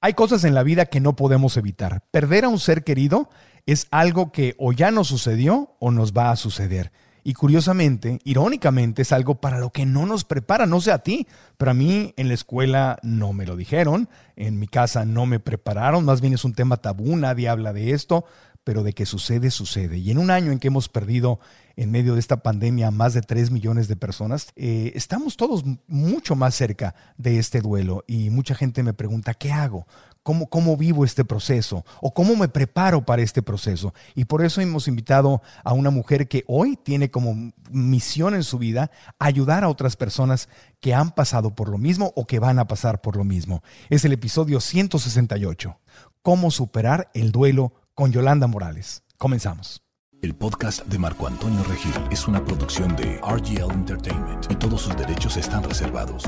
Hay 0.00 0.14
cosas 0.14 0.44
en 0.44 0.54
la 0.54 0.62
vida 0.62 0.86
que 0.86 1.00
no 1.00 1.16
podemos 1.16 1.56
evitar. 1.56 2.04
Perder 2.12 2.44
a 2.44 2.48
un 2.48 2.60
ser 2.60 2.84
querido 2.84 3.30
es 3.66 3.88
algo 3.90 4.30
que 4.30 4.54
o 4.58 4.72
ya 4.72 4.92
nos 4.92 5.08
sucedió 5.08 5.74
o 5.80 5.90
nos 5.90 6.12
va 6.12 6.30
a 6.30 6.36
suceder. 6.36 6.92
Y 7.24 7.34
curiosamente, 7.34 8.20
irónicamente, 8.24 9.02
es 9.02 9.12
algo 9.12 9.40
para 9.40 9.58
lo 9.58 9.70
que 9.70 9.86
no 9.86 10.06
nos 10.06 10.24
prepara, 10.24 10.66
no 10.66 10.80
sé 10.80 10.92
a 10.92 11.00
ti, 11.00 11.26
pero 11.56 11.72
a 11.72 11.74
mí 11.74 12.14
en 12.16 12.28
la 12.28 12.34
escuela 12.34 12.98
no 13.02 13.32
me 13.32 13.44
lo 13.44 13.56
dijeron, 13.56 14.08
en 14.36 14.58
mi 14.58 14.68
casa 14.68 15.04
no 15.04 15.26
me 15.26 15.40
prepararon, 15.40 16.04
más 16.04 16.20
bien 16.20 16.32
es 16.32 16.44
un 16.44 16.54
tema 16.54 16.78
tabú, 16.78 17.16
nadie 17.16 17.48
habla 17.48 17.72
de 17.72 17.90
esto, 17.90 18.24
pero 18.68 18.82
de 18.82 18.92
que 18.92 19.06
sucede, 19.06 19.50
sucede. 19.50 19.96
Y 19.96 20.10
en 20.10 20.18
un 20.18 20.30
año 20.30 20.52
en 20.52 20.58
que 20.58 20.68
hemos 20.68 20.90
perdido 20.90 21.40
en 21.76 21.90
medio 21.90 22.12
de 22.12 22.20
esta 22.20 22.42
pandemia 22.42 22.90
más 22.90 23.14
de 23.14 23.22
3 23.22 23.50
millones 23.50 23.88
de 23.88 23.96
personas, 23.96 24.48
eh, 24.56 24.92
estamos 24.94 25.38
todos 25.38 25.64
mucho 25.86 26.36
más 26.36 26.54
cerca 26.54 26.94
de 27.16 27.38
este 27.38 27.62
duelo 27.62 28.04
y 28.06 28.28
mucha 28.28 28.54
gente 28.54 28.82
me 28.82 28.92
pregunta, 28.92 29.32
¿qué 29.32 29.52
hago? 29.52 29.86
¿Cómo, 30.22 30.50
¿Cómo 30.50 30.76
vivo 30.76 31.06
este 31.06 31.24
proceso? 31.24 31.86
¿O 32.02 32.12
cómo 32.12 32.36
me 32.36 32.48
preparo 32.48 33.06
para 33.06 33.22
este 33.22 33.40
proceso? 33.40 33.94
Y 34.14 34.26
por 34.26 34.44
eso 34.44 34.60
hemos 34.60 34.86
invitado 34.86 35.40
a 35.64 35.72
una 35.72 35.88
mujer 35.88 36.28
que 36.28 36.44
hoy 36.46 36.76
tiene 36.76 37.10
como 37.10 37.54
misión 37.70 38.34
en 38.34 38.44
su 38.44 38.58
vida 38.58 38.90
ayudar 39.18 39.64
a 39.64 39.70
otras 39.70 39.96
personas 39.96 40.50
que 40.80 40.92
han 40.92 41.12
pasado 41.12 41.54
por 41.54 41.70
lo 41.70 41.78
mismo 41.78 42.12
o 42.16 42.26
que 42.26 42.38
van 42.38 42.58
a 42.58 42.68
pasar 42.68 43.00
por 43.00 43.16
lo 43.16 43.24
mismo. 43.24 43.62
Es 43.88 44.04
el 44.04 44.12
episodio 44.12 44.60
168. 44.60 45.78
¿Cómo 46.20 46.50
superar 46.50 47.10
el 47.14 47.32
duelo 47.32 47.72
con 47.98 48.12
Yolanda 48.12 48.46
Morales? 48.46 49.02
Comenzamos. 49.16 49.82
El 50.22 50.36
podcast 50.36 50.86
de 50.86 51.00
Marco 51.00 51.26
Antonio 51.26 51.64
Regil 51.64 51.92
es 52.12 52.28
una 52.28 52.44
producción 52.44 52.94
de 52.94 53.16
RGL 53.16 53.72
Entertainment 53.72 54.46
y 54.52 54.54
todos 54.54 54.82
sus 54.82 54.96
derechos 54.96 55.36
están 55.36 55.64
reservados. 55.64 56.22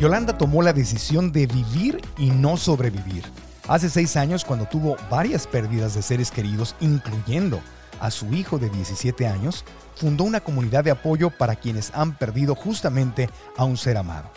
Yolanda 0.00 0.36
tomó 0.36 0.60
la 0.60 0.72
decisión 0.72 1.30
de 1.30 1.46
vivir 1.46 2.00
y 2.18 2.30
no 2.30 2.56
sobrevivir. 2.56 3.22
Hace 3.68 3.90
seis 3.90 4.16
años, 4.16 4.44
cuando 4.44 4.66
tuvo 4.66 4.96
varias 5.08 5.46
pérdidas 5.46 5.94
de 5.94 6.02
seres 6.02 6.32
queridos, 6.32 6.74
incluyendo 6.80 7.60
a 8.00 8.10
su 8.10 8.34
hijo 8.34 8.58
de 8.58 8.68
17 8.70 9.28
años, 9.28 9.64
fundó 9.94 10.24
una 10.24 10.40
comunidad 10.40 10.82
de 10.82 10.90
apoyo 10.90 11.30
para 11.30 11.54
quienes 11.54 11.92
han 11.94 12.18
perdido 12.18 12.56
justamente 12.56 13.30
a 13.56 13.62
un 13.62 13.76
ser 13.76 13.98
amado. 13.98 14.32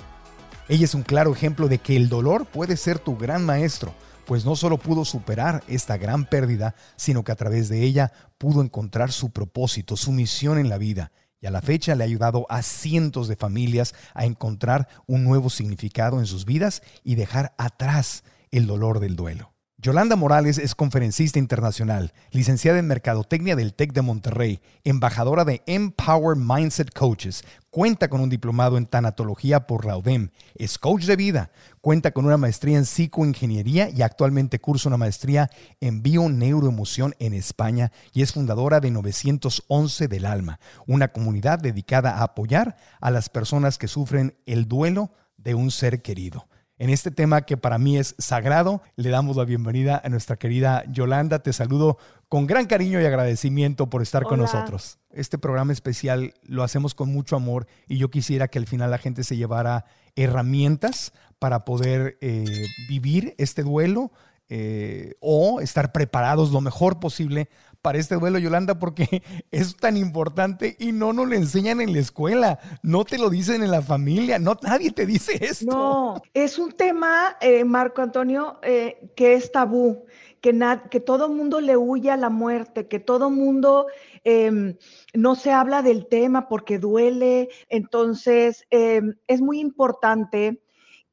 Ella 0.70 0.86
es 0.86 0.94
un 0.94 1.02
claro 1.02 1.34
ejemplo 1.34 1.70
de 1.70 1.80
que 1.80 1.98
el 1.98 2.08
dolor 2.08 2.46
puede 2.46 2.78
ser 2.78 3.00
tu 3.00 3.18
gran 3.18 3.44
maestro 3.44 3.96
pues 4.28 4.44
no 4.44 4.58
solo 4.58 4.78
pudo 4.78 5.06
superar 5.06 5.64
esta 5.70 5.98
gran 5.98 6.26
pérdida, 6.26 6.76
sino 6.98 7.24
que 7.24 7.32
a 7.32 7.38
través 7.38 7.70
de 7.70 7.84
ella 7.84 8.12
pudo 8.38 8.62
encontrar 8.62 9.14
su 9.14 9.32
propósito, 9.32 9.96
su 9.96 10.12
misión 10.12 10.60
en 10.60 10.68
la 10.68 10.78
vida. 10.78 11.14
Y 11.40 11.48
a 11.48 11.52
la 11.52 11.62
fecha 11.62 11.96
le 11.96 12.04
ha 12.04 12.08
ayudado 12.08 12.46
a 12.50 12.62
cientos 12.62 13.30
de 13.30 13.38
familias 13.38 13.96
a 14.14 14.26
encontrar 14.26 14.90
un 15.06 15.24
nuevo 15.24 15.50
significado 15.50 16.20
en 16.20 16.26
sus 16.26 16.46
vidas 16.46 16.82
y 17.04 17.16
dejar 17.16 17.56
atrás 17.58 18.26
el 18.52 18.68
dolor 18.68 19.00
del 19.00 19.16
duelo. 19.16 19.57
Yolanda 19.80 20.16
Morales 20.16 20.58
es 20.58 20.74
conferencista 20.74 21.38
internacional, 21.38 22.12
licenciada 22.32 22.80
en 22.80 22.88
Mercadotecnia 22.88 23.56
del 23.56 23.76
TEC 23.76 23.94
de 23.94 24.02
Monterrey, 24.02 24.60
embajadora 24.84 25.46
de 25.46 25.62
Empower 25.68 26.36
Mindset 26.36 26.92
Coaches, 26.92 27.44
cuenta 27.70 28.08
con 28.08 28.22
un 28.22 28.30
diplomado 28.30 28.80
en 28.80 28.88
tanatología 28.88 29.68
por 29.68 29.86
la 29.86 29.96
UDEM, 29.96 30.32
es 30.56 30.80
coach 30.80 31.04
de 31.04 31.16
vida, 31.16 31.52
cuenta 31.80 32.10
con 32.10 32.26
una 32.26 32.38
maestría 32.38 32.80
en 32.80 32.86
psicoingeniería 32.86 33.92
y 33.92 34.02
actualmente 34.02 34.58
cursa 34.58 34.90
una 34.90 34.98
maestría 34.98 35.52
en 35.80 36.02
bio-neuroemoción 36.02 37.14
en 37.20 37.36
España 37.36 37.92
y 38.14 38.24
es 38.24 38.34
fundadora 38.34 38.80
de 38.80 38.90
911 38.90 40.08
del 40.08 40.26
Alma, 40.26 40.60
una 40.88 41.10
comunidad 41.10 41.60
dedicada 41.60 42.18
a 42.18 42.24
apoyar 42.24 42.78
a 43.00 43.12
las 43.12 43.30
personas 43.30 43.78
que 43.78 43.88
sufren 43.88 44.40
el 44.48 44.68
duelo 44.68 45.12
de 45.38 45.54
un 45.54 45.70
ser 45.70 46.02
querido. 46.02 46.48
En 46.80 46.92
este 46.92 47.10
tema 47.10 47.42
que 47.42 47.58
para 47.58 47.80
mí 47.80 47.98
es 47.98 48.14
sagrado, 48.20 48.84
le 48.96 49.10
damos 49.10 49.36
la 49.36 49.46
bienvenida 49.46 50.00
a 50.04 50.10
nuestra 50.10 50.38
querida 50.38 50.84
Yolanda. 50.88 51.40
Te 51.40 51.52
saludo 51.52 51.98
con 52.30 52.46
gran 52.46 52.68
cariño 52.68 53.02
y 53.02 53.06
agradecimiento 53.06 53.90
por 53.90 54.04
estar 54.04 54.24
con 54.24 54.40
nosotros. 54.40 55.00
Este 55.10 55.40
programa 55.40 55.74
especial 55.74 56.36
lo 56.44 56.62
hacemos 56.62 56.94
con 56.94 57.12
mucho 57.12 57.36
amor 57.36 57.66
y 57.88 57.98
yo 57.98 58.12
quisiera 58.12 58.48
que 58.48 58.60
al 58.60 58.68
final 58.68 58.92
la 58.92 59.00
gente 59.00 59.24
se 59.24 59.38
llevara 59.38 59.86
herramientas 60.16 61.14
para 61.40 61.66
poder 61.66 62.20
eh, 62.22 62.46
vivir 62.88 63.34
este 63.40 63.64
duelo 63.64 64.12
eh, 64.50 65.16
o 65.20 65.60
estar 65.62 65.92
preparados 65.92 66.52
lo 66.52 66.62
mejor 66.62 67.00
posible 67.00 67.50
para 67.88 68.00
este 68.00 68.16
duelo, 68.16 68.38
Yolanda, 68.38 68.78
porque 68.78 69.24
es 69.52 69.78
tan 69.78 69.96
importante 69.96 70.76
y 70.78 70.92
no 70.92 71.14
nos 71.14 71.26
lo 71.26 71.36
enseñan 71.36 71.80
en 71.80 71.94
la 71.94 72.00
escuela, 72.00 72.60
no 72.84 73.06
te 73.06 73.18
lo 73.18 73.30
dicen 73.30 73.64
en 73.64 73.72
la 73.72 73.82
familia, 73.82 74.40
no 74.40 74.58
nadie 74.62 74.92
te 74.92 75.06
dice 75.06 75.38
esto. 75.40 75.68
No, 75.68 76.22
es 76.34 76.60
un 76.60 76.74
tema, 76.74 77.38
eh, 77.40 77.64
Marco 77.64 78.02
Antonio, 78.02 78.60
eh, 78.62 79.10
que 79.16 79.36
es 79.36 79.54
tabú, 79.54 80.04
que, 80.42 80.54
que 80.92 81.00
todo 81.00 81.30
mundo 81.30 81.62
le 81.62 81.78
huye 81.78 82.12
a 82.12 82.18
la 82.18 82.30
muerte, 82.30 82.90
que 82.90 83.00
todo 83.00 83.30
mundo 83.30 83.88
em, 84.26 84.76
no 85.14 85.36
se 85.36 85.54
habla 85.54 85.82
del 85.82 86.08
tema 86.08 86.50
porque 86.50 86.80
duele. 86.80 87.48
Entonces, 87.70 88.66
em, 88.70 89.16
es 89.28 89.40
muy 89.40 89.62
importante 89.62 90.62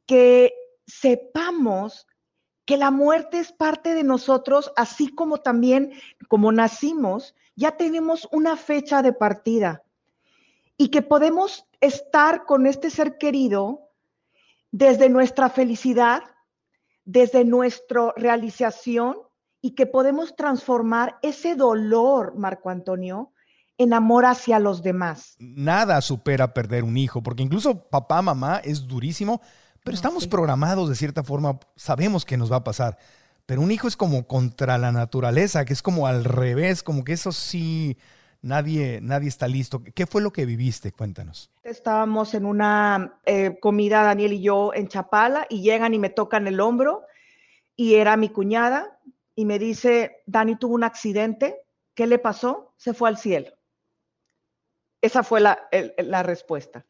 que 0.07 0.53
sepamos 0.89 2.09
que 2.65 2.77
la 2.77 2.91
muerte 2.91 3.39
es 3.39 3.53
parte 3.53 3.95
de 3.95 4.05
nosotros, 4.05 4.73
así 4.77 5.09
como 5.09 5.39
también 5.39 5.93
como 6.29 6.53
nacimos, 6.53 7.35
ya 7.57 7.77
tenemos 7.77 8.29
una 8.33 8.57
fecha 8.57 9.03
de 9.03 9.13
partida 9.13 9.83
y 10.77 10.89
que 10.89 11.03
podemos 11.03 11.67
estar 11.81 12.45
con 12.47 12.67
este 12.67 12.91
ser 12.91 13.19
querido 13.19 13.91
desde 14.73 15.09
nuestra 15.09 15.51
felicidad, 15.51 16.23
desde 17.05 17.45
nuestra 17.45 18.13
realización 18.17 19.17
y 19.61 19.73
que 19.73 19.87
podemos 19.87 20.35
transformar 20.35 21.19
ese 21.23 21.55
dolor, 21.55 22.35
Marco 22.37 22.71
Antonio, 22.71 23.33
en 23.79 23.93
amor 23.93 24.25
hacia 24.25 24.59
los 24.59 24.83
demás. 24.83 25.37
Nada 25.39 26.01
supera 26.01 26.55
perder 26.55 26.85
un 26.85 26.97
hijo, 26.97 27.23
porque 27.23 27.43
incluso 27.43 27.89
papá, 27.89 28.23
mamá 28.23 28.61
es 28.65 28.87
durísimo, 28.87 29.41
pero 29.85 29.95
estamos 29.95 30.27
programados 30.27 30.89
de 30.89 30.95
cierta 30.97 31.23
forma, 31.23 31.61
sabemos 31.77 32.25
que 32.25 32.39
nos 32.39 32.51
va 32.51 32.57
a 32.57 32.65
pasar. 32.65 32.99
Pero 33.45 33.61
un 33.61 33.71
hijo 33.71 33.87
es 33.87 33.97
como 33.97 34.27
contra 34.27 34.79
la 34.79 34.91
naturaleza, 34.91 35.67
que 35.67 35.75
es 35.75 35.83
como 35.83 36.07
al 36.07 36.25
revés, 36.25 36.83
como 36.83 37.05
que 37.05 37.13
eso 37.13 37.31
sí, 37.33 37.99
nadie, 38.41 39.01
nadie 39.03 39.29
está 39.29 39.47
listo. 39.47 39.83
¿Qué 39.95 40.07
fue 40.07 40.23
lo 40.23 40.33
que 40.33 40.47
viviste? 40.47 40.91
Cuéntanos. 40.91 41.51
Estábamos 41.63 42.33
en 42.33 42.47
una 42.47 43.21
eh, 43.27 43.59
comida, 43.61 44.03
Daniel 44.03 44.33
y 44.33 44.41
yo, 44.41 44.73
en 44.73 44.89
Chapala, 44.89 45.47
y 45.51 45.61
llegan 45.61 45.93
y 45.93 45.99
me 45.99 46.09
tocan 46.09 46.47
el 46.47 46.61
hombro, 46.61 47.03
y 47.77 47.97
era 47.97 48.17
mi 48.17 48.31
cuñada, 48.31 48.99
y 49.35 49.45
me 49.45 49.59
dice, 49.59 50.23
Dani 50.25 50.57
tuvo 50.57 50.75
un 50.75 50.85
accidente, 50.85 51.61
¿qué 51.95 52.07
le 52.07 52.19
pasó? 52.19 52.73
Se 52.79 52.95
fue 52.95 53.11
al 53.11 53.19
cielo. 53.19 53.51
Esa 55.03 55.23
fue 55.23 55.43
la, 55.43 55.69
la 55.99 56.23
respuesta. 56.23 56.87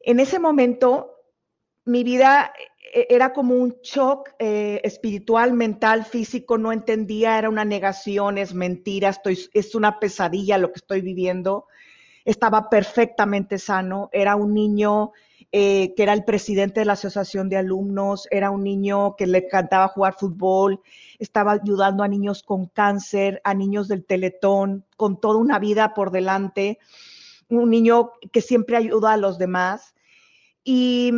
En 0.00 0.18
ese 0.18 0.40
momento 0.40 1.15
mi 1.86 2.02
vida 2.02 2.52
eh, 2.92 3.06
era 3.08 3.32
como 3.32 3.54
un 3.54 3.76
shock 3.82 4.30
eh, 4.38 4.80
espiritual, 4.84 5.54
mental, 5.54 6.04
físico, 6.04 6.58
no 6.58 6.72
entendía, 6.72 7.38
era 7.38 7.48
una 7.48 7.64
negación, 7.64 8.38
es 8.38 8.52
mentira, 8.52 9.08
estoy, 9.08 9.38
es 9.54 9.74
una 9.74 9.98
pesadilla 9.98 10.58
lo 10.58 10.72
que 10.72 10.80
estoy 10.80 11.00
viviendo. 11.00 11.66
Estaba 12.24 12.68
perfectamente 12.68 13.58
sano, 13.58 14.10
era 14.12 14.34
un 14.34 14.52
niño 14.52 15.12
eh, 15.52 15.94
que 15.96 16.02
era 16.02 16.12
el 16.12 16.24
presidente 16.24 16.80
de 16.80 16.86
la 16.86 16.94
asociación 16.94 17.48
de 17.48 17.56
alumnos, 17.56 18.26
era 18.32 18.50
un 18.50 18.64
niño 18.64 19.14
que 19.14 19.28
le 19.28 19.38
encantaba 19.38 19.86
jugar 19.88 20.14
fútbol, 20.14 20.80
estaba 21.20 21.52
ayudando 21.52 22.02
a 22.02 22.08
niños 22.08 22.42
con 22.42 22.66
cáncer, 22.66 23.40
a 23.44 23.54
niños 23.54 23.86
del 23.86 24.04
teletón, 24.04 24.84
con 24.96 25.20
toda 25.20 25.38
una 25.38 25.60
vida 25.60 25.94
por 25.94 26.10
delante, 26.10 26.80
un 27.48 27.70
niño 27.70 28.10
que 28.32 28.40
siempre 28.40 28.76
ayuda 28.76 29.12
a 29.12 29.16
los 29.16 29.38
demás. 29.38 29.94
Y 30.64 31.12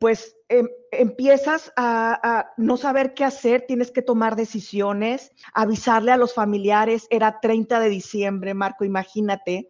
pues 0.00 0.34
em, 0.48 0.66
empiezas 0.90 1.72
a, 1.76 2.52
no 2.56 2.78
saber 2.78 3.12
qué 3.12 3.22
hacer, 3.22 3.66
tienes 3.68 3.90
que 3.90 4.00
tomar 4.00 4.34
decisiones, 4.34 5.30
avisarle 5.52 6.10
a 6.10 6.16
los 6.16 6.32
familiares, 6.32 7.06
era 7.10 7.38
30 7.38 7.78
de 7.80 7.90
diciembre, 7.90 8.54
Marco, 8.54 8.86
imagínate, 8.86 9.68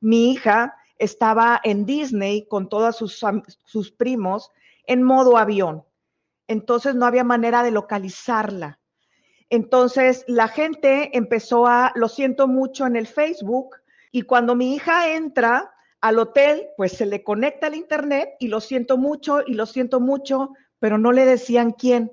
mi 0.00 0.32
hija 0.32 0.74
estaba 0.98 1.60
en 1.62 1.86
Disney 1.86 2.48
con 2.48 2.68
todos 2.68 2.96
sus, 2.96 3.24
sus 3.64 3.92
primos 3.92 4.50
en 4.84 5.04
modo 5.04 5.38
avión, 5.38 5.84
entonces 6.48 6.96
no 6.96 7.06
había 7.06 7.22
manera 7.22 7.62
de 7.62 7.70
localizarla. 7.70 8.80
Entonces 9.48 10.24
la 10.26 10.48
gente 10.48 11.16
empezó 11.16 11.68
a, 11.68 11.92
lo 11.94 12.08
siento 12.08 12.48
mucho 12.48 12.84
en 12.84 12.96
el 12.96 13.06
Facebook, 13.06 13.76
y 14.10 14.22
cuando 14.22 14.56
mi 14.56 14.74
hija 14.74 15.12
entra, 15.12 15.72
al 16.00 16.18
hotel, 16.18 16.68
pues 16.76 16.92
se 16.92 17.06
le 17.06 17.22
conecta 17.22 17.66
al 17.66 17.74
internet 17.74 18.36
y 18.38 18.48
lo 18.48 18.60
siento 18.60 18.96
mucho 18.96 19.42
y 19.46 19.54
lo 19.54 19.66
siento 19.66 20.00
mucho, 20.00 20.50
pero 20.78 20.98
no 20.98 21.12
le 21.12 21.24
decían 21.24 21.72
quién. 21.72 22.12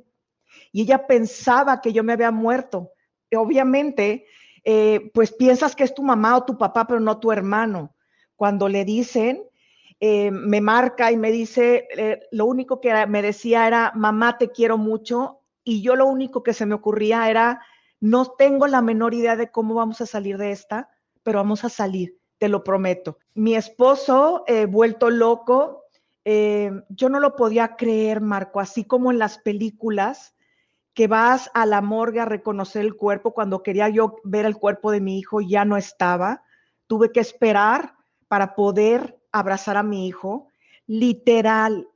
Y 0.72 0.84
ella 0.84 1.08
pensaba 1.08 1.82
que 1.82 1.94
yo 1.94 2.04
me 2.04 2.14
había 2.14 2.32
muerto. 2.32 2.92
obviamente, 3.36 4.26
eh, 4.64 5.12
pues 5.14 5.34
piensas 5.34 5.76
que 5.76 5.84
es 5.84 5.94
tu 5.94 6.02
mamá 6.04 6.38
o 6.38 6.46
tu 6.46 6.58
papá, 6.58 6.88
pero 6.88 7.00
no 7.00 7.20
tu 7.20 7.32
hermano. 7.32 7.96
Cuando 8.36 8.70
le 8.70 8.86
dicen, 8.86 9.44
eh, 10.00 10.32
me 10.32 10.62
marca 10.62 11.12
y 11.12 11.18
me 11.18 11.32
dice, 11.32 11.88
eh, 11.96 12.22
lo 12.32 12.46
único 12.46 12.82
que 12.82 13.06
me 13.08 13.22
decía 13.22 13.68
era, 13.68 13.92
mamá, 13.96 14.38
te 14.38 14.52
quiero 14.52 14.78
mucho, 14.78 15.42
y 15.64 15.82
yo 15.82 15.96
lo 15.96 16.06
único 16.06 16.44
que 16.44 16.54
se 16.54 16.66
me 16.66 16.76
ocurría 16.76 17.30
era, 17.30 17.62
no 18.00 18.26
tengo 18.26 18.68
la 18.68 18.82
menor 18.82 19.14
idea 19.14 19.36
de 19.36 19.52
cómo 19.52 19.74
vamos 19.76 20.02
a 20.02 20.06
salir 20.06 20.38
de 20.38 20.52
esta, 20.52 20.90
pero 21.24 21.40
vamos 21.40 21.64
a 21.64 21.70
salir, 21.70 22.18
te 22.38 22.50
lo 22.50 22.64
prometo. 22.64 23.18
Mi 23.34 23.56
esposo, 23.56 24.44
eh, 24.48 24.66
vuelto 24.66 25.10
loco, 25.10 25.86
eh, 26.24 26.72
yo 26.90 27.10
no 27.10 27.20
lo 27.20 27.36
podía 27.36 27.76
creer, 27.76 28.22
Marco, 28.22 28.60
así 28.60 28.84
como 28.84 29.12
en 29.12 29.20
las 29.20 29.38
películas 29.38 30.36
que 30.94 31.08
vas 31.08 31.52
a 31.54 31.66
la 31.66 31.82
morgue 31.82 32.22
a 32.22 32.26
reconocer 32.26 32.84
el 32.84 32.96
cuerpo, 32.96 33.34
cuando 33.34 33.62
quería 33.62 33.90
yo 33.90 34.16
ver 34.24 34.46
el 34.46 34.58
cuerpo 34.58 34.92
de 34.92 35.02
mi 35.02 35.20
hijo, 35.20 35.42
ya 35.42 35.66
no 35.66 35.76
estaba. 35.76 36.44
Tuve 36.88 37.12
que 37.12 37.20
esperar 37.20 37.96
para 38.28 38.56
poder 38.56 39.20
abrazar 39.32 39.76
a 39.76 39.84
mi 39.84 40.08
hijo. 40.08 40.48
Literal, 40.88 41.90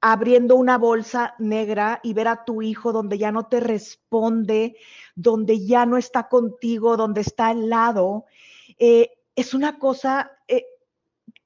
abriendo 0.00 0.56
una 0.56 0.76
bolsa 0.76 1.34
negra 1.38 2.00
y 2.02 2.12
ver 2.12 2.26
a 2.26 2.44
tu 2.44 2.60
hijo 2.60 2.92
donde 2.92 3.16
ya 3.16 3.30
no 3.30 3.46
te 3.46 3.60
responde, 3.60 4.76
donde 5.14 5.64
ya 5.64 5.86
no 5.86 5.96
está 5.96 6.28
contigo, 6.28 6.96
donde 6.96 7.20
está 7.20 7.48
al 7.48 7.70
lado, 7.70 8.24
eh, 8.78 9.12
es 9.36 9.54
una 9.54 9.78
cosa, 9.78 10.32
eh, 10.48 10.64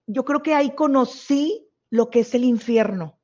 yo 0.06 0.24
creo 0.24 0.42
que 0.42 0.54
ahí 0.54 0.74
conocí 0.74 1.68
lo 1.90 2.10
que 2.10 2.20
es 2.20 2.34
el 2.34 2.44
infierno. 2.44 3.18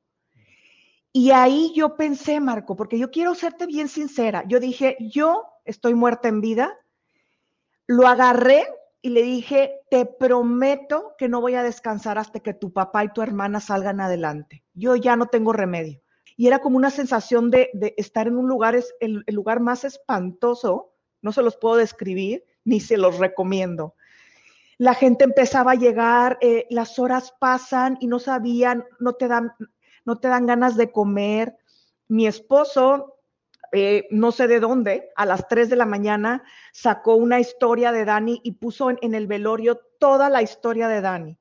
Y 1.11 1.31
ahí 1.31 1.71
yo 1.75 1.95
pensé, 1.95 2.39
Marco, 2.39 2.75
porque 2.75 2.97
yo 2.97 3.11
quiero 3.11 3.35
serte 3.35 3.67
bien 3.67 3.87
sincera, 3.87 4.43
yo 4.47 4.59
dije, 4.59 4.97
yo 4.99 5.45
estoy 5.63 5.93
muerta 5.93 6.27
en 6.27 6.41
vida, 6.41 6.77
lo 7.85 8.07
agarré 8.07 8.65
y 9.01 9.09
le 9.09 9.21
dije, 9.21 9.81
te 9.91 10.05
prometo 10.05 11.13
que 11.17 11.27
no 11.27 11.41
voy 11.41 11.55
a 11.55 11.63
descansar 11.63 12.17
hasta 12.17 12.39
que 12.39 12.53
tu 12.53 12.71
papá 12.71 13.03
y 13.03 13.09
tu 13.09 13.21
hermana 13.21 13.59
salgan 13.59 13.99
adelante. 13.99 14.63
Yo 14.73 14.95
ya 14.95 15.15
no 15.15 15.27
tengo 15.27 15.51
remedio. 15.51 16.01
Y 16.35 16.47
era 16.47 16.59
como 16.59 16.77
una 16.77 16.89
sensación 16.89 17.51
de, 17.51 17.69
estar 17.97 18.27
en 18.27 18.37
un 18.37 18.47
lugar, 18.47 18.75
es 18.75 18.95
el, 19.01 19.23
lugar 19.27 19.59
más 19.59 19.83
espantoso, 19.83 20.93
no 21.21 21.31
se 21.31 21.43
los 21.43 21.57
puedo 21.57 21.75
describir, 21.75 22.43
ni 22.63 22.79
se 22.79 22.97
los 22.97 23.19
recomiendo. 23.19 23.95
La 24.83 24.95
gente 24.95 25.23
empezaba 25.23 25.71
a 25.71 25.75
llegar, 25.75 26.37
eh, 26.41 26.67
las 26.69 26.99
horas 26.99 27.33
pasan 27.39 27.97
y 28.01 28.07
no 28.07 28.19
sabían, 28.19 28.83
no 28.99 29.13
te 29.13 29.29
dan, 29.29 29.53
no 30.03 30.17
te 30.17 30.27
dan 30.27 30.45
ganas 30.45 30.75
de 30.75 30.91
comer. 30.91 31.55
Mi 32.09 32.27
esposo 32.27 33.15
eh, 33.71 34.07
no 34.11 34.33
sé 34.33 34.49
de 34.49 34.59
dónde, 34.59 35.09
a 35.15 35.25
las 35.25 35.47
3 35.47 35.69
de 35.69 35.77
la 35.77 35.85
mañana, 35.85 36.43
sacó 36.73 37.15
una 37.15 37.39
historia 37.39 37.93
de 37.93 38.03
Dani 38.03 38.41
y 38.43 38.51
puso 38.51 38.89
en, 38.89 39.15
el 39.15 39.25
velorio 39.25 39.79
toda 39.99 40.29
la 40.29 40.41
historia 40.41 40.89
de 40.89 40.99
Dani. 40.99 41.39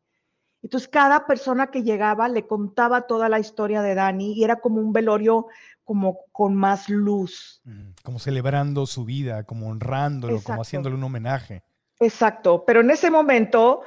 Entonces, 0.63 0.89
cada 0.89 1.27
persona 1.27 1.73
que 1.73 1.83
llegaba 1.83 2.29
le 2.29 2.47
contaba 2.47 3.09
toda 3.09 3.29
la 3.29 3.41
historia 3.41 3.83
de 3.83 3.97
Dani 3.97 4.35
y 4.35 4.45
era 4.45 4.61
como 4.61 4.81
un 4.81 4.93
velorio 4.93 5.49
como 5.83 6.21
con 6.31 6.55
más 6.55 6.89
luz. 6.89 7.61
Como 8.05 8.21
celebrando 8.21 8.87
su 8.87 9.05
vida, 9.05 9.43
como 9.43 9.67
honrándolo, 9.67 10.41
como 10.45 10.63
haciéndole 10.63 10.95
un 10.95 11.03
homenaje. 11.03 11.65
Exacto, 12.03 12.65
pero 12.67 12.81
en 12.81 12.91
ese 12.91 13.13
momento, 13.13 13.83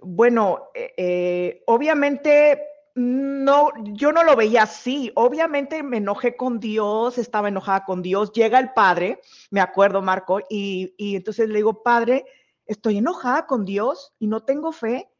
bueno, 0.00 0.68
eh, 0.74 0.94
eh, 0.96 1.62
obviamente 1.66 2.62
no, 2.94 3.72
yo 3.94 4.12
no 4.12 4.22
lo 4.22 4.36
veía 4.36 4.62
así. 4.62 5.10
Obviamente 5.16 5.82
me 5.82 5.96
enojé 5.96 6.36
con 6.36 6.60
Dios, 6.60 7.18
estaba 7.18 7.48
enojada 7.48 7.84
con 7.84 8.00
Dios. 8.00 8.32
Llega 8.32 8.60
el 8.60 8.72
padre, 8.74 9.20
me 9.50 9.60
acuerdo, 9.60 10.02
Marco, 10.02 10.38
y, 10.48 10.94
entonces 10.98 11.48
le 11.48 11.56
digo, 11.56 11.82
padre, 11.82 12.26
estoy 12.64 12.98
enojada 12.98 13.46
con 13.46 13.64
Dios 13.64 14.14
y 14.20 14.28
no 14.28 14.44
tengo 14.44 14.70
fe. 14.70 15.10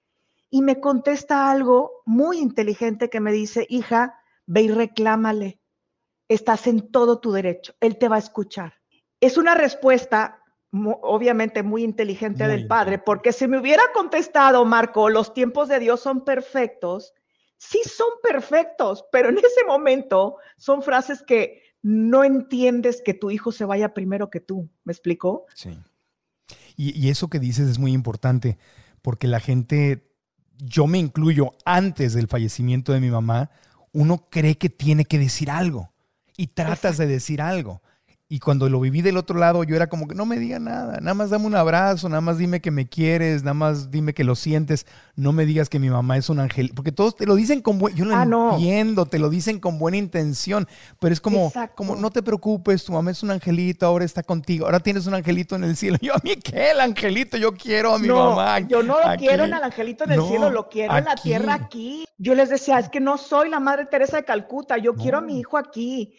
Y 0.48 0.62
me 0.62 0.78
contesta 0.78 1.50
algo 1.50 2.02
muy 2.06 2.38
inteligente 2.38 3.10
que 3.10 3.18
me 3.18 3.32
dice, 3.32 3.66
hija, 3.68 4.20
ve 4.46 4.62
y 4.62 4.70
reclámale. 4.70 5.60
Estás 6.28 6.68
en 6.68 6.92
todo 6.92 7.18
tu 7.18 7.32
derecho. 7.32 7.74
Él 7.80 7.98
te 7.98 8.08
va 8.08 8.14
a 8.14 8.20
escuchar. 8.20 8.74
Es 9.20 9.38
una 9.38 9.56
respuesta 9.56 10.37
obviamente 10.72 11.62
muy 11.62 11.82
inteligente 11.82 12.46
del 12.46 12.66
padre, 12.66 12.98
porque 12.98 13.32
si 13.32 13.48
me 13.48 13.58
hubiera 13.58 13.82
contestado, 13.94 14.64
Marco, 14.64 15.08
los 15.08 15.32
tiempos 15.32 15.68
de 15.68 15.78
Dios 15.80 16.00
son 16.00 16.24
perfectos, 16.24 17.14
sí 17.56 17.80
son 17.84 18.08
perfectos, 18.22 19.04
pero 19.10 19.30
en 19.30 19.38
ese 19.38 19.64
momento 19.66 20.36
son 20.56 20.82
frases 20.82 21.22
que 21.22 21.62
no 21.82 22.24
entiendes 22.24 23.02
que 23.04 23.14
tu 23.14 23.30
hijo 23.30 23.52
se 23.52 23.64
vaya 23.64 23.94
primero 23.94 24.30
que 24.30 24.40
tú. 24.40 24.68
¿Me 24.84 24.92
explicó? 24.92 25.46
Sí. 25.54 25.78
Y, 26.76 27.08
eso 27.08 27.28
que 27.28 27.40
dices 27.40 27.68
es 27.68 27.78
muy 27.78 27.92
importante, 27.92 28.56
porque 29.02 29.26
la 29.26 29.40
gente, 29.40 30.12
yo 30.58 30.86
me 30.86 30.98
incluyo, 30.98 31.56
antes 31.64 32.14
del 32.14 32.28
fallecimiento 32.28 32.92
de 32.92 33.00
mi 33.00 33.10
mamá, 33.10 33.50
uno 33.92 34.28
cree 34.30 34.56
que 34.56 34.68
tiene 34.68 35.04
que 35.04 35.18
decir 35.18 35.50
algo 35.50 35.92
y 36.36 36.48
tratas 36.48 36.96
de 36.96 37.06
decir 37.06 37.42
algo. 37.42 37.82
Y 38.30 38.40
cuando 38.40 38.68
lo 38.68 38.78
viví 38.78 39.00
del 39.00 39.16
otro 39.16 39.38
lado, 39.38 39.64
yo 39.64 39.74
era 39.74 39.86
como 39.86 40.06
que 40.06 40.14
no 40.14 40.26
me 40.26 40.38
diga 40.38 40.58
nada, 40.58 40.98
nada 41.00 41.14
más 41.14 41.30
dame 41.30 41.46
un 41.46 41.54
abrazo, 41.54 42.10
nada 42.10 42.20
más 42.20 42.36
dime 42.36 42.60
que 42.60 42.70
me 42.70 42.86
quieres, 42.86 43.42
nada 43.42 43.54
más 43.54 43.90
dime 43.90 44.12
que 44.12 44.22
lo 44.22 44.34
sientes, 44.34 44.84
no 45.16 45.32
me 45.32 45.46
digas 45.46 45.70
que 45.70 45.78
mi 45.78 45.88
mamá 45.88 46.18
es 46.18 46.28
un 46.28 46.38
ángel, 46.38 46.72
porque 46.76 46.92
todos 46.92 47.16
te 47.16 47.24
lo 47.24 47.36
dicen 47.36 47.62
con 47.62 47.78
buen, 47.78 47.96
yo 47.96 48.04
lo 48.04 48.14
ah, 48.14 48.24
entiendo, 48.52 49.06
te 49.06 49.18
lo 49.18 49.30
dicen 49.30 49.60
con 49.60 49.78
buena 49.78 49.96
intención, 49.96 50.68
pero 51.00 51.14
es 51.14 51.22
como, 51.22 51.50
como 51.74 51.96
no 51.96 52.10
te 52.10 52.22
preocupes, 52.22 52.84
tu 52.84 52.92
mamá 52.92 53.12
es 53.12 53.22
un 53.22 53.30
angelito, 53.30 53.86
ahora 53.86 54.04
está 54.04 54.22
contigo, 54.22 54.66
ahora 54.66 54.80
tienes 54.80 55.06
un 55.06 55.14
angelito 55.14 55.56
en 55.56 55.64
el 55.64 55.74
cielo. 55.74 55.96
Yo 56.02 56.12
a 56.12 56.20
mí 56.22 56.36
qué, 56.36 56.72
el 56.72 56.80
angelito, 56.80 57.38
yo 57.38 57.52
quiero 57.54 57.94
a 57.94 57.98
mi 57.98 58.08
mamá. 58.08 58.60
Yo 58.60 58.82
no 58.82 59.00
lo 59.00 59.16
quiero 59.16 59.44
en 59.44 59.54
el 59.54 59.62
angelito 59.62 60.04
en 60.04 60.12
el 60.12 60.22
cielo, 60.22 60.50
lo 60.50 60.68
quiero 60.68 60.94
en 60.98 61.04
la 61.06 61.14
tierra 61.14 61.54
aquí. 61.54 62.04
Yo 62.18 62.34
les 62.34 62.50
decía, 62.50 62.78
es 62.78 62.90
que 62.90 63.00
no 63.00 63.16
soy 63.16 63.48
la 63.48 63.58
madre 63.58 63.86
Teresa 63.86 64.18
de 64.18 64.24
Calcuta, 64.24 64.76
yo 64.76 64.94
quiero 64.94 65.16
a 65.16 65.20
mi 65.22 65.40
hijo 65.40 65.56
aquí. 65.56 66.14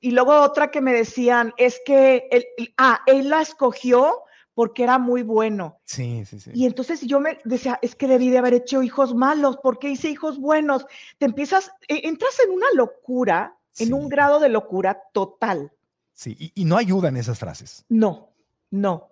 Y 0.00 0.12
luego 0.12 0.40
otra 0.40 0.70
que 0.70 0.80
me 0.80 0.92
decían 0.92 1.52
es 1.56 1.80
que 1.84 2.28
él, 2.30 2.46
ah, 2.78 3.00
él 3.06 3.28
la 3.28 3.42
escogió 3.42 4.22
porque 4.54 4.82
era 4.82 4.98
muy 4.98 5.22
bueno. 5.22 5.80
Sí, 5.84 6.24
sí, 6.26 6.40
sí. 6.40 6.50
Y 6.54 6.66
entonces 6.66 7.02
yo 7.02 7.20
me 7.20 7.38
decía, 7.44 7.78
es 7.82 7.94
que 7.94 8.06
debí 8.06 8.30
de 8.30 8.38
haber 8.38 8.54
hecho 8.54 8.82
hijos 8.82 9.14
malos, 9.14 9.58
¿por 9.58 9.78
qué 9.78 9.90
hice 9.90 10.10
hijos 10.10 10.38
buenos? 10.38 10.86
Te 11.18 11.26
empiezas, 11.26 11.70
e, 11.88 12.06
entras 12.08 12.36
en 12.44 12.52
una 12.52 12.66
locura, 12.74 13.56
en 13.78 13.94
un 13.94 14.08
grado 14.08 14.40
de 14.40 14.48
locura 14.48 15.02
total. 15.12 15.72
Sí, 16.12 16.52
y, 16.54 16.64
no 16.64 16.76
ayudan 16.76 17.16
esas 17.16 17.38
frases. 17.38 17.84
No, 17.88 18.34
no. 18.70 19.08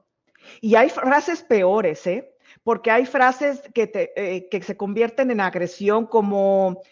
Y 0.61 0.75
hay 0.75 0.91
frases 0.91 1.43
peores, 1.43 2.07
¿eh? 2.07 2.35
Porque 2.63 2.91
hay 2.91 3.07
frases 3.07 3.63
que, 3.73 3.87
te, 3.87 4.13
eh, 4.17 4.49
que 4.51 4.63
se 4.63 4.77
convierten 4.77 5.31
en 5.31 5.41
agresión 5.41 6.07
como 6.07 6.83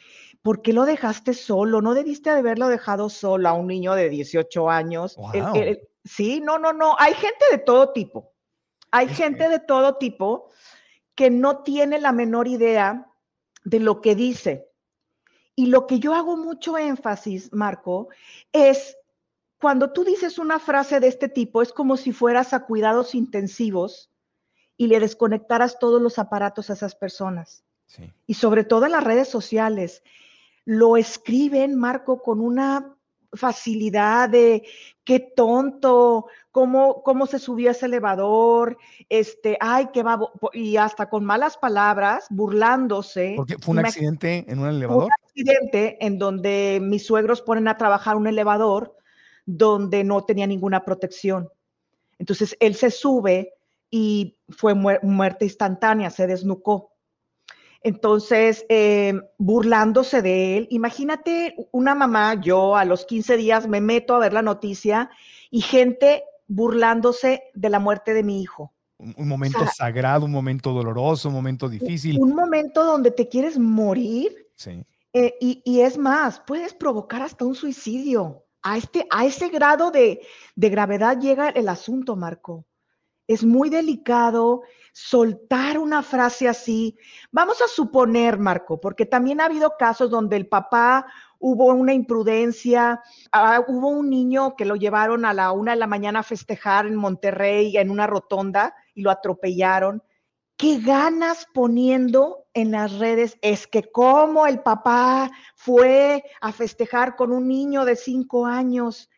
¿por 0.47 0.63
qué 0.63 0.73
lo 0.73 0.85
dejaste 0.87 1.35
solo? 1.35 1.83
No 1.83 1.93
debiste 1.93 2.31
haberlo 2.31 2.69
dejado 2.69 3.11
solo 3.11 3.49
a 3.49 3.53
un 3.53 3.67
niño 3.67 3.95
de 3.97 4.09
18 4.09 4.71
años. 4.71 5.17
sí, 6.05 6.41
no, 6.41 6.57
no, 6.57 6.73
no. 6.73 6.95
Hay 7.01 7.15
gente 7.15 7.45
de 7.51 7.59
todo 7.59 7.93
tipo. 7.93 8.33
Hay 8.93 9.09
gente 9.09 9.49
de 9.49 9.59
todo 9.59 9.97
tipo 9.97 10.49
que 11.17 11.31
no 11.31 11.65
tiene 11.65 12.01
la 12.01 12.13
menor 12.13 12.47
idea 12.47 13.11
de 13.65 13.81
lo 13.81 14.01
que 14.01 14.15
dice. 14.15 14.71
Y 15.57 15.67
lo 15.67 15.89
que 15.89 15.99
yo 15.99 16.15
hago 16.15 16.37
mucho 16.37 16.79
énfasis, 16.79 17.53
Marco, 17.53 18.11
es 18.53 18.97
cuando 19.61 19.93
tú 19.93 20.05
dices 20.05 20.39
una 20.39 20.61
frase 20.61 21.01
de 21.01 21.09
este 21.09 21.29
tipo, 21.29 21.61
es 21.61 21.73
como 21.73 21.97
si 21.97 22.13
fueras 22.13 22.53
a 22.53 22.67
cuidados 22.67 23.17
intensivos 23.17 24.13
y 24.77 24.87
le 24.87 25.01
desconectaras 25.01 25.81
todos 25.81 26.01
los 26.01 26.21
aparatos 26.21 26.71
a 26.71 26.75
esas 26.75 26.95
personas. 26.95 27.65
Y 28.29 28.35
sobre 28.35 28.63
todo 28.63 28.87
en 28.87 28.93
las 28.93 29.03
redes 29.03 29.29
sociales 29.29 30.05
lo 30.67 30.97
escriben, 30.97 31.77
Marco, 31.77 32.21
con 32.21 32.41
una 32.41 32.93
facilidad 33.33 34.29
de 34.29 34.65
qué 35.05 35.21
tonto, 35.21 36.27
cómo, 36.51 37.03
cómo 37.03 37.27
se 37.27 37.39
subió 37.39 37.71
ese 37.71 37.87
elevador, 37.87 38.77
este, 39.09 39.57
ay, 39.61 39.89
qué 39.93 40.03
va, 40.03 40.19
y 40.53 40.77
hasta 40.77 41.09
con 41.09 41.25
malas 41.25 41.57
palabras, 41.57 42.27
burlándose. 42.31 43.35
Porque 43.37 43.57
fue 43.59 43.73
un 43.73 43.87
accidente 43.87 44.45
en 44.49 44.59
un 44.59 44.69
elevador. 44.69 45.05
Un 45.05 45.11
accidente 45.25 46.05
en 46.05 46.19
donde 46.19 46.81
mis 46.83 47.07
suegros 47.07 47.43
ponen 47.43 47.69
a 47.69 47.77
trabajar 47.77 48.17
un 48.17 48.27
elevador 48.27 48.97
donde 49.45 50.03
no 50.03 50.25
tenía 50.25 50.47
ninguna 50.47 50.85
protección. 50.85 51.49
Entonces 52.19 52.57
él 52.59 52.75
se 52.75 52.91
sube 52.91 53.53
y 53.91 54.37
fue 54.49 54.75
muerte 54.75 55.45
instantánea, 55.45 56.11
se 56.11 56.27
desnucó. 56.27 56.96
Entonces, 57.87 58.67
eh, 58.69 59.15
burlándose 59.39 60.21
de 60.21 60.59
él. 60.59 60.67
Imagínate 60.71 61.55
una 61.71 61.95
mamá, 61.95 62.35
yo 62.41 62.75
a 62.75 62.85
los 62.85 63.05
15 63.05 63.37
días 63.37 63.69
me 63.69 63.81
meto 63.81 64.17
a 64.17 64.19
ver 64.19 64.33
la 64.33 64.43
noticia 64.43 65.09
y 65.53 65.61
gente 65.61 66.25
burlándose 66.49 67.45
de 67.55 67.71
la 67.71 67.79
muerte 67.79 68.13
de 68.13 68.25
mi 68.25 68.43
hijo. 68.43 68.73
Un, 68.99 69.29
momento 69.29 69.65
sagrado, 69.73 70.25
un 70.25 70.33
momento 70.33 70.73
doloroso, 70.73 71.29
un 71.29 71.37
momento 71.37 71.69
difícil. 71.69 72.19
Un 72.19 72.35
momento 72.35 72.85
donde 72.85 73.13
te 73.13 73.29
quieres 73.29 73.57
morir. 73.57 74.33
Sí. 74.57 74.85
Eh, 75.13 75.37
y, 75.41 75.81
es 75.81 75.97
más, 75.97 76.41
puedes 76.41 76.75
provocar 76.75 77.23
hasta 77.23 77.45
un 77.45 77.55
suicidio. 77.55 78.47
A, 78.63 78.79
este, 78.79 79.07
a 79.11 79.27
ese 79.27 79.49
grado 79.49 79.93
de, 79.93 80.23
de 80.57 80.71
gravedad 80.71 81.21
llega 81.21 81.51
el 81.51 81.69
asunto, 81.69 82.17
Marco. 82.17 82.67
Es 83.29 83.45
muy 83.45 83.71
delicado 83.71 84.63
soltar 84.97 85.79
una 85.79 86.03
frase 86.03 86.49
así. 86.49 86.97
Vamos 87.31 87.61
a 87.61 87.69
suponer, 87.69 88.39
Marco, 88.39 88.81
porque 88.81 89.05
también 89.05 89.43
ha 89.43 89.45
habido 89.45 89.75
casos 89.79 90.11
donde 90.11 90.37
el 90.37 90.49
papá 90.49 91.05
hubo 91.39 91.67
una 91.67 91.93
imprudencia, 91.93 93.03
ah, 93.31 93.63
hubo 93.69 93.89
un 93.89 94.09
niño 94.09 94.57
que 94.57 94.65
lo 94.65 94.75
llevaron 94.75 95.27
a 95.27 95.35
la 95.35 95.53
una 95.53 95.73
de 95.73 95.81
la 95.81 95.87
mañana 95.87 96.21
a 96.21 96.23
festejar 96.23 96.87
en 96.87 96.97
Monterrey 96.97 97.77
en 97.77 97.91
una 97.91 98.07
rotonda 98.07 98.75
y 98.95 99.03
lo 99.03 99.11
atropellaron. 99.11 100.03
¿Qué 100.57 100.79
ganas 100.79 101.47
poniendo 101.53 102.47
en 102.55 102.71
las 102.71 102.99
redes? 102.99 103.37
Es 103.43 103.67
que 103.67 103.93
como 103.93 104.47
el 104.47 104.63
papá 104.63 105.31
fue 105.57 106.25
a 106.41 106.53
festejar 106.53 107.17
con 107.17 107.33
un 107.33 107.47
niño 107.47 107.85
de 107.85 107.97
cinco 107.97 108.47
años, 108.47 109.11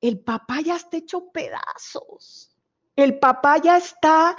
el 0.00 0.20
papá 0.20 0.60
ya 0.60 0.76
está 0.76 0.98
hecho 0.98 1.32
pedazos. 1.32 2.55
El 2.96 3.18
papá 3.18 3.58
ya 3.58 3.76
está 3.76 4.36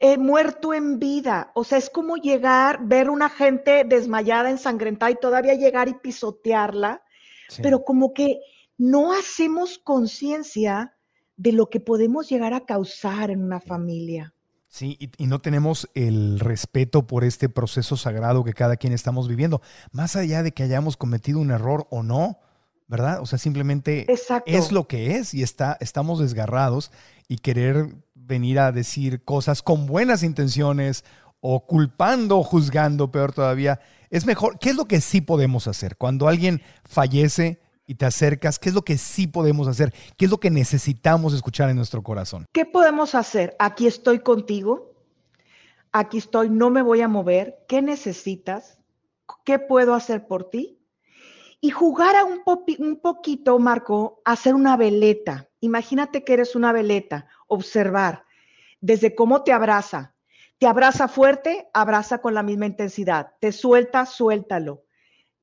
eh, 0.00 0.18
muerto 0.18 0.74
en 0.74 0.98
vida. 0.98 1.52
O 1.54 1.64
sea, 1.64 1.78
es 1.78 1.88
como 1.88 2.16
llegar, 2.16 2.80
ver 2.82 3.08
una 3.08 3.30
gente 3.30 3.84
desmayada, 3.84 4.50
ensangrentada 4.50 5.12
y 5.12 5.16
todavía 5.16 5.54
llegar 5.54 5.88
y 5.88 5.94
pisotearla, 5.94 7.02
pero 7.62 7.84
como 7.84 8.12
que 8.12 8.40
no 8.78 9.12
hacemos 9.12 9.78
conciencia 9.78 10.94
de 11.36 11.52
lo 11.52 11.70
que 11.70 11.80
podemos 11.80 12.28
llegar 12.28 12.54
a 12.54 12.66
causar 12.66 13.30
en 13.30 13.42
una 13.42 13.60
familia. 13.60 14.34
Sí, 14.68 14.96
y, 15.18 15.26
no 15.26 15.40
tenemos 15.40 15.90
el 15.94 16.38
respeto 16.38 17.06
por 17.06 17.24
este 17.24 17.48
proceso 17.48 17.96
sagrado 17.96 18.44
que 18.44 18.52
cada 18.52 18.76
quien 18.76 18.92
estamos 18.92 19.26
viviendo, 19.26 19.60
más 19.90 20.14
allá 20.14 20.44
de 20.44 20.52
que 20.52 20.62
hayamos 20.62 20.96
cometido 20.96 21.40
un 21.40 21.50
error 21.50 21.88
o 21.90 22.04
no, 22.04 22.38
¿verdad? 22.90 23.20
O 23.20 23.26
sea, 23.26 23.38
simplemente 23.38 24.04
es 24.46 24.72
lo 24.72 24.88
que 24.88 25.14
es 25.14 25.32
y 25.32 25.44
está, 25.44 25.78
estamos 25.80 26.18
desgarrados 26.18 26.90
y 27.28 27.36
querer 27.38 27.94
venir 28.14 28.58
a 28.58 28.72
decir 28.72 29.22
cosas 29.22 29.62
con 29.62 29.86
buenas 29.86 30.24
intenciones 30.24 31.04
o 31.38 31.66
culpando 31.66 32.38
o 32.38 32.42
juzgando, 32.42 33.12
peor 33.12 33.32
todavía, 33.32 33.80
es 34.10 34.26
mejor. 34.26 34.58
¿Qué 34.58 34.70
es 34.70 34.76
lo 34.76 34.86
que 34.86 35.00
sí 35.00 35.20
podemos 35.20 35.68
hacer? 35.68 35.96
Cuando 35.96 36.26
alguien 36.26 36.62
fallece 36.84 37.60
y 37.86 37.94
te 37.94 38.06
acercas, 38.06 38.58
¿qué 38.58 38.70
es 38.70 38.74
lo 38.74 38.82
que 38.82 38.98
sí 38.98 39.28
podemos 39.28 39.68
hacer? 39.68 39.94
¿Qué 40.16 40.24
es 40.24 40.30
lo 40.30 40.40
que 40.40 40.50
necesitamos 40.50 41.32
escuchar 41.32 41.70
en 41.70 41.76
nuestro 41.76 42.02
corazón? 42.02 42.46
¿Qué 42.50 42.66
podemos 42.66 43.14
hacer? 43.14 43.54
Aquí 43.60 43.86
estoy 43.86 44.18
contigo, 44.18 44.96
aquí 45.92 46.18
estoy, 46.18 46.50
no 46.50 46.70
me 46.70 46.82
voy 46.82 47.02
a 47.02 47.08
mover. 47.08 47.64
¿Qué 47.68 47.82
necesitas? 47.82 48.78
¿Qué 49.44 49.60
puedo 49.60 49.94
hacer 49.94 50.26
por 50.26 50.50
ti? 50.50 50.79
Y 51.60 51.70
jugar 51.70 52.16
a 52.16 52.24
un, 52.24 52.42
un 52.78 53.00
poquito, 53.00 53.58
Marco, 53.58 54.22
a 54.24 54.32
hacer 54.32 54.54
una 54.54 54.76
veleta. 54.76 55.48
Imagínate 55.60 56.24
que 56.24 56.32
eres 56.32 56.56
una 56.56 56.72
veleta, 56.72 57.26
observar 57.48 58.24
desde 58.80 59.14
cómo 59.14 59.42
te 59.42 59.52
abraza. 59.52 60.14
Te 60.58 60.66
abraza 60.66 61.08
fuerte, 61.08 61.68
abraza 61.72 62.18
con 62.18 62.34
la 62.34 62.42
misma 62.42 62.66
intensidad. 62.66 63.32
Te 63.40 63.52
suelta, 63.52 64.04
suéltalo. 64.06 64.84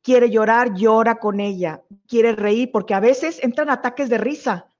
Quiere 0.01 0.29
llorar, 0.29 0.73
llora 0.75 1.19
con 1.19 1.39
ella. 1.39 1.83
Quiere 2.07 2.33
reír, 2.33 2.71
porque 2.71 2.93
a 2.93 2.99
veces 2.99 3.43
entran 3.43 3.69
ataques 3.69 4.09
de 4.09 4.17
risa. 4.17 4.71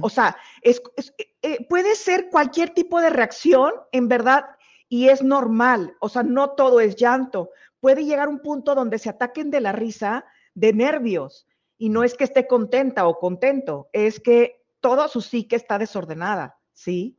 O 0.00 0.08
sea, 0.08 0.36
es, 0.60 0.80
eh, 1.18 1.34
eh, 1.42 1.66
puede 1.68 1.96
ser 1.96 2.30
cualquier 2.30 2.70
tipo 2.70 3.00
de 3.00 3.10
reacción, 3.10 3.72
en 3.90 4.06
verdad, 4.06 4.44
y 4.88 5.08
es 5.08 5.24
normal. 5.24 5.96
O 5.98 6.08
sea, 6.08 6.22
no 6.22 6.50
todo 6.50 6.78
es 6.78 6.94
llanto. 6.94 7.50
Puede 7.80 8.04
llegar 8.04 8.28
un 8.28 8.38
punto 8.38 8.76
donde 8.76 9.00
se 9.00 9.10
ataquen 9.10 9.50
de 9.50 9.60
la 9.60 9.72
risa, 9.72 10.24
de 10.54 10.72
nervios. 10.72 11.46
Y 11.78 11.88
no 11.88 12.04
es 12.04 12.14
que 12.14 12.24
esté 12.24 12.46
contenta 12.46 13.06
o 13.06 13.18
contento, 13.18 13.88
es 13.92 14.20
que 14.20 14.62
toda 14.80 15.08
su 15.08 15.20
psique 15.20 15.56
está 15.56 15.78
desordenada, 15.78 16.58
¿sí? 16.72 17.18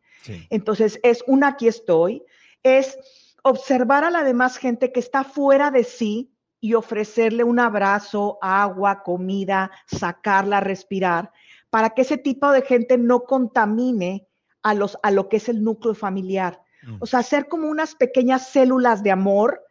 Entonces, 0.49 0.99
es 1.03 1.21
un 1.27 1.43
aquí 1.43 1.67
estoy, 1.67 2.23
es 2.63 2.97
observar 3.43 4.05
a 4.05 4.09
la 4.09 4.23
demás 4.23 4.57
gente 4.57 4.93
que 4.93 5.01
está 5.01 5.25
fuera 5.25 5.69
de 5.69 5.83
sí 5.83 6.33
y 6.61 6.75
ofrecerle 6.75 7.43
un 7.43 7.59
abrazo, 7.59 8.37
agua, 8.41 9.03
comida, 9.03 9.69
sacarla 9.85 10.61
respirar, 10.61 11.31
para 11.69 11.89
que 11.89 12.03
ese 12.03 12.17
tipo 12.17 12.51
de 12.51 12.61
gente 12.61 12.97
no 12.97 13.23
contamine 13.23 14.27
a, 14.61 14.73
los, 14.73 14.97
a 15.03 15.11
lo 15.11 15.27
que 15.27 15.37
es 15.37 15.49
el 15.49 15.61
núcleo 15.61 15.93
familiar. 15.93 16.61
Mm. 16.83 16.97
O 17.01 17.05
sea, 17.05 17.19
hacer 17.19 17.49
como 17.49 17.67
unas 17.67 17.95
pequeñas 17.95 18.47
células 18.47 19.03
de 19.03 19.11
amor 19.11 19.61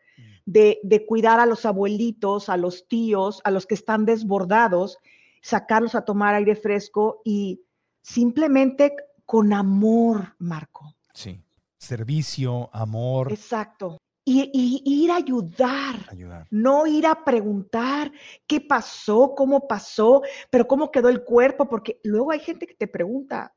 de, 0.44 1.04
cuidar 1.06 1.40
a 1.40 1.46
los 1.46 1.64
abuelitos, 1.66 2.48
a 2.48 2.56
los 2.56 2.88
tíos, 2.88 3.40
a 3.44 3.50
los 3.50 3.66
que 3.66 3.74
están 3.74 4.04
desbordados, 4.04 4.98
sacarlos 5.40 5.94
a 5.94 6.04
tomar 6.04 6.34
aire 6.34 6.56
fresco 6.56 7.20
y 7.24 7.62
simplemente 8.02 8.94
con 9.24 9.52
amor, 9.52 10.34
Marco. 10.38 10.94
Sí, 11.14 11.42
servicio, 11.78 12.70
amor. 12.72 13.32
Exacto. 13.32 13.98
Y, 14.24 14.82
ir 14.84 15.10
a 15.10 15.16
ayudar, 15.16 15.96
ayudar, 16.08 16.46
no 16.50 16.86
ir 16.86 17.08
a 17.08 17.24
preguntar 17.24 18.12
qué 18.46 18.60
pasó, 18.60 19.34
cómo 19.36 19.66
pasó, 19.66 20.22
pero 20.48 20.68
cómo 20.68 20.92
quedó 20.92 21.08
el 21.08 21.24
cuerpo, 21.24 21.68
porque 21.68 22.00
luego 22.04 22.30
hay 22.30 22.38
gente 22.38 22.68
que 22.68 22.74
te 22.74 22.86
pregunta, 22.86 23.52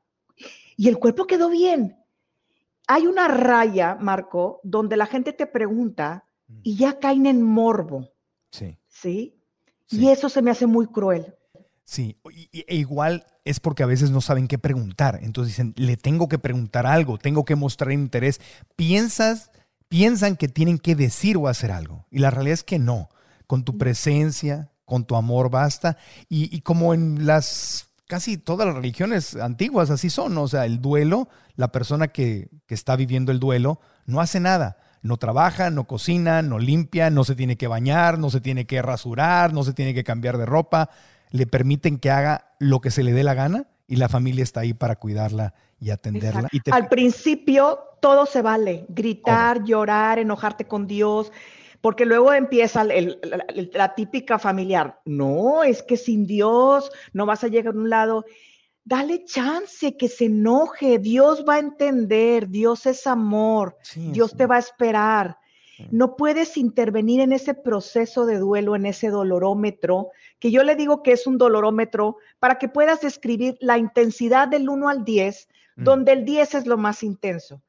¿y 0.76 0.88
el 0.88 0.98
cuerpo 0.98 1.28
quedó 1.28 1.50
bien? 1.50 1.96
Hay 2.88 3.06
una 3.06 3.28
raya, 3.28 3.96
Marco, 4.00 4.60
donde 4.64 4.96
la 4.96 5.06
gente 5.06 5.32
te 5.32 5.46
pregunta 5.46 6.25
y 6.62 6.76
ya 6.76 6.98
caen 6.98 7.26
en 7.26 7.42
morbo. 7.42 8.10
Sí. 8.50 8.78
¿Sí? 8.88 9.36
Y 9.88 10.08
eso 10.08 10.28
se 10.28 10.42
me 10.42 10.50
hace 10.50 10.66
muy 10.66 10.86
cruel. 10.86 11.34
Sí, 11.84 12.18
e 12.52 12.74
igual 12.74 13.26
es 13.44 13.60
porque 13.60 13.84
a 13.84 13.86
veces 13.86 14.10
no 14.10 14.20
saben 14.20 14.48
qué 14.48 14.58
preguntar. 14.58 15.20
Entonces 15.22 15.52
dicen, 15.52 15.72
le 15.76 15.96
tengo 15.96 16.28
que 16.28 16.38
preguntar 16.38 16.84
algo, 16.86 17.18
tengo 17.18 17.44
que 17.44 17.54
mostrar 17.54 17.92
interés. 17.92 18.40
Piensas, 18.74 19.52
piensan 19.88 20.36
que 20.36 20.48
tienen 20.48 20.78
que 20.78 20.96
decir 20.96 21.36
o 21.36 21.46
hacer 21.46 21.70
algo. 21.70 22.04
Y 22.10 22.18
la 22.18 22.30
realidad 22.30 22.54
es 22.54 22.64
que 22.64 22.80
no. 22.80 23.08
Con 23.46 23.64
tu 23.64 23.78
presencia, 23.78 24.72
con 24.84 25.04
tu 25.04 25.14
amor 25.14 25.48
basta. 25.48 25.96
Y, 26.28 26.54
y 26.54 26.62
como 26.62 26.92
en 26.92 27.24
las 27.24 27.90
casi 28.08 28.36
todas 28.36 28.66
las 28.66 28.74
religiones 28.74 29.36
antiguas 29.36 29.90
así 29.90 30.10
son. 30.10 30.36
O 30.38 30.48
sea, 30.48 30.66
el 30.66 30.80
duelo, 30.80 31.28
la 31.54 31.70
persona 31.70 32.08
que, 32.08 32.48
que 32.66 32.74
está 32.74 32.96
viviendo 32.96 33.30
el 33.30 33.38
duelo, 33.38 33.78
no 34.06 34.20
hace 34.20 34.40
nada 34.40 34.76
no 35.06 35.16
trabaja, 35.16 35.70
no 35.70 35.84
cocina, 35.84 36.42
no 36.42 36.58
limpia, 36.58 37.10
no 37.10 37.24
se 37.24 37.34
tiene 37.34 37.56
que 37.56 37.68
bañar, 37.68 38.18
no 38.18 38.30
se 38.30 38.40
tiene 38.40 38.66
que 38.66 38.82
rasurar, 38.82 39.52
no 39.52 39.62
se 39.62 39.72
tiene 39.72 39.94
que 39.94 40.04
cambiar 40.04 40.38
de 40.38 40.46
ropa. 40.46 40.90
Le 41.30 41.46
permiten 41.46 41.98
que 41.98 42.10
haga 42.10 42.54
lo 42.58 42.80
que 42.80 42.90
se 42.90 43.02
le 43.02 43.12
dé 43.12 43.24
la 43.24 43.34
gana 43.34 43.66
y 43.88 43.96
la 43.96 44.08
familia 44.08 44.42
está 44.42 44.60
ahí 44.60 44.74
para 44.74 44.96
cuidarla 44.96 45.54
y 45.80 45.90
atenderla. 45.90 46.48
Al 46.70 46.88
principio 46.88 47.78
todo 48.00 48.26
se 48.26 48.42
vale, 48.42 48.86
gritar, 48.88 49.64
llorar, 49.64 50.18
enojarte 50.18 50.66
con 50.66 50.86
Dios, 50.86 51.32
porque 51.80 52.06
luego 52.06 52.32
empieza 52.32 52.84
la 52.84 53.94
típica 53.94 54.38
familiar. 54.38 55.00
No, 55.04 55.62
es 55.62 55.82
que 55.82 55.96
sin 55.96 56.26
Dios 56.26 56.90
no 57.12 57.26
vas 57.26 57.44
a 57.44 57.48
llegar 57.48 57.74
a 57.74 57.78
un 57.78 57.90
lado 57.90 58.24
dale 58.86 59.24
chance 59.24 59.96
que 59.96 60.08
se 60.08 60.26
enoje, 60.26 61.00
Dios 61.00 61.44
va 61.46 61.56
a 61.56 61.58
entender, 61.58 62.48
Dios 62.48 62.86
es 62.86 63.08
amor, 63.08 63.76
Dios 63.96 64.36
te 64.36 64.46
va 64.46 64.56
a 64.56 64.60
esperar. 64.60 65.38
No 65.90 66.16
puedes 66.16 66.56
intervenir 66.56 67.20
en 67.20 67.32
ese 67.32 67.52
proceso 67.52 68.24
de 68.24 68.38
duelo, 68.38 68.76
en 68.76 68.86
ese 68.86 69.10
dolorómetro, 69.10 70.10
que 70.38 70.52
yo 70.52 70.62
le 70.62 70.76
digo 70.76 71.02
que 71.02 71.12
es 71.12 71.26
un 71.26 71.36
dolorómetro 71.36 72.16
para 72.38 72.58
que 72.58 72.68
puedas 72.68 73.00
describir 73.00 73.58
la 73.60 73.76
intensidad 73.76 74.46
del 74.46 74.68
1 74.68 74.88
al 74.88 75.04
10, 75.04 75.48
mm. 75.76 75.84
donde 75.84 76.12
el 76.12 76.24
10 76.24 76.54
es 76.54 76.66
lo 76.66 76.78
más 76.78 77.02
intenso. 77.02 77.60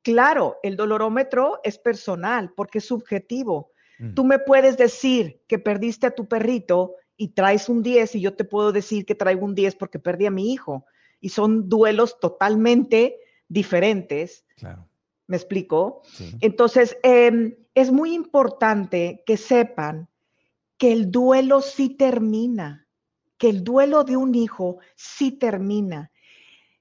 Claro, 0.00 0.56
el 0.62 0.76
dolorómetro 0.76 1.60
es 1.62 1.78
personal 1.78 2.52
porque 2.56 2.78
es 2.78 2.86
subjetivo. 2.86 3.70
Mm. 3.98 4.14
Tú 4.14 4.24
me 4.24 4.38
puedes 4.38 4.76
decir 4.76 5.42
que 5.46 5.58
perdiste 5.60 6.08
a 6.08 6.14
tu 6.14 6.26
perrito 6.26 6.96
y 7.16 7.28
traes 7.28 7.68
un 7.68 7.82
10 7.82 8.16
y 8.16 8.20
yo 8.20 8.34
te 8.34 8.44
puedo 8.44 8.72
decir 8.72 9.04
que 9.04 9.14
traigo 9.14 9.44
un 9.44 9.54
10 9.54 9.76
porque 9.76 9.98
perdí 9.98 10.26
a 10.26 10.30
mi 10.30 10.52
hijo. 10.52 10.86
Y 11.20 11.28
son 11.28 11.68
duelos 11.68 12.18
totalmente 12.18 13.16
diferentes. 13.48 14.44
Claro. 14.56 14.88
¿Me 15.26 15.36
explico? 15.36 16.02
Entonces, 16.40 16.96
em, 17.02 17.54
es 17.74 17.92
muy 17.92 18.12
importante 18.12 19.22
que 19.24 19.36
sepan 19.36 20.08
que 20.76 20.92
el 20.92 21.10
duelo 21.10 21.60
sí 21.60 21.90
termina, 21.90 22.88
que 23.38 23.48
el 23.48 23.62
duelo 23.62 24.04
de 24.04 24.16
un 24.16 24.34
hijo 24.34 24.78
sí 24.96 25.30
termina. 25.30 26.10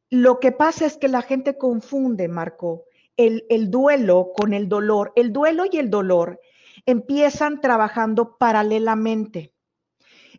Lo 0.09 0.39
que 0.39 0.51
pasa 0.51 0.85
es 0.85 0.97
que 0.97 1.07
la 1.07 1.21
gente 1.21 1.57
confunde, 1.57 2.27
Marco, 2.27 2.85
el, 3.15 3.45
el 3.49 3.69
duelo 3.69 4.31
con 4.35 4.53
el 4.53 4.67
dolor. 4.67 5.13
El 5.15 5.31
duelo 5.31 5.65
y 5.71 5.77
el 5.77 5.89
dolor 5.89 6.41
empiezan 6.85 7.61
trabajando 7.61 8.37
paralelamente. 8.37 9.53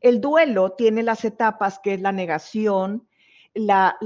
El 0.03 0.21
duelo 0.21 0.73
tiene 0.73 1.03
las 1.03 1.25
etapas 1.25 1.79
que 1.79 1.95
es 1.95 2.01
la 2.01 2.13
negación, 2.13 3.09
la, 3.55 3.97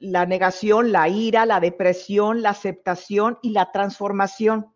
negación, 0.00 0.92
la 0.92 1.08
ira, 1.08 1.46
la 1.46 1.60
depresión, 1.60 2.42
la 2.42 2.50
aceptación 2.50 3.38
y 3.42 3.50
la 3.50 3.72
transformación. 3.72 4.72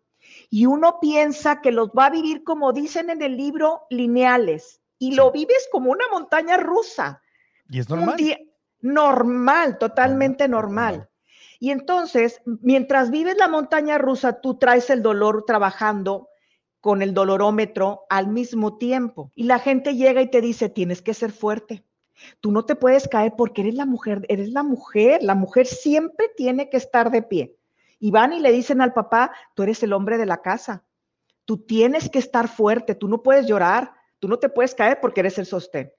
Y 0.49 0.65
uno 0.65 0.99
piensa 0.99 1.61
que 1.61 1.71
los 1.71 1.89
va 1.89 2.07
a 2.07 2.09
vivir 2.09 2.43
como 2.43 2.73
dicen 2.73 3.09
en 3.09 3.21
el 3.21 3.37
libro, 3.37 3.83
lineales, 3.89 4.81
y 4.99 5.15
lo 5.15 5.31
vives 5.31 5.67
como 5.71 5.91
una 5.91 6.05
montaña 6.11 6.57
rusa. 6.57 7.21
Y 7.69 7.79
es 7.79 7.89
normal. 7.89 8.17
normal, 8.81 9.77
totalmente 9.77 10.47
normal. 10.47 11.09
Y 11.59 11.71
entonces, 11.71 12.41
mientras 12.45 13.11
vives 13.11 13.37
la 13.37 13.47
montaña 13.47 13.97
rusa, 13.97 14.41
tú 14.41 14.57
traes 14.57 14.89
el 14.89 15.01
dolor 15.01 15.43
trabajando 15.45 16.30
con 16.81 17.01
el 17.01 17.13
dolorómetro 17.13 18.05
al 18.09 18.27
mismo 18.27 18.77
tiempo. 18.77 19.31
Y 19.35 19.43
la 19.43 19.59
gente 19.59 19.95
llega 19.95 20.21
y 20.21 20.29
te 20.29 20.41
dice, 20.41 20.67
tienes 20.67 21.01
que 21.01 21.13
ser 21.13 21.31
fuerte. 21.31 21.85
Tú 22.39 22.51
no 22.51 22.65
te 22.65 22.75
puedes 22.75 23.07
caer 23.07 23.33
porque 23.37 23.61
eres 23.61 23.75
la 23.75 23.85
mujer, 23.85 24.25
eres 24.27 24.49
la 24.49 24.63
mujer. 24.63 25.23
La 25.23 25.35
mujer 25.35 25.67
siempre 25.67 26.29
tiene 26.35 26.69
que 26.69 26.77
estar 26.77 27.11
de 27.11 27.21
pie. 27.21 27.55
Y 27.99 28.11
van 28.11 28.33
y 28.33 28.39
le 28.39 28.51
dicen 28.51 28.81
al 28.81 28.93
papá, 28.93 29.31
tú 29.53 29.63
eres 29.63 29.81
el 29.83 29.93
hombre 29.93 30.17
de 30.17 30.25
la 30.25 30.41
casa. 30.41 30.83
Tú 31.45 31.57
tienes 31.57 32.09
que 32.09 32.19
estar 32.19 32.47
fuerte, 32.47 32.95
tú 32.95 33.07
no 33.07 33.21
puedes 33.21 33.45
llorar, 33.45 33.93
tú 34.19 34.27
no 34.27 34.37
te 34.37 34.49
puedes 34.49 34.73
caer 34.73 34.99
porque 35.01 35.19
eres 35.21 35.37
el 35.37 35.45
sostén. 35.45 35.91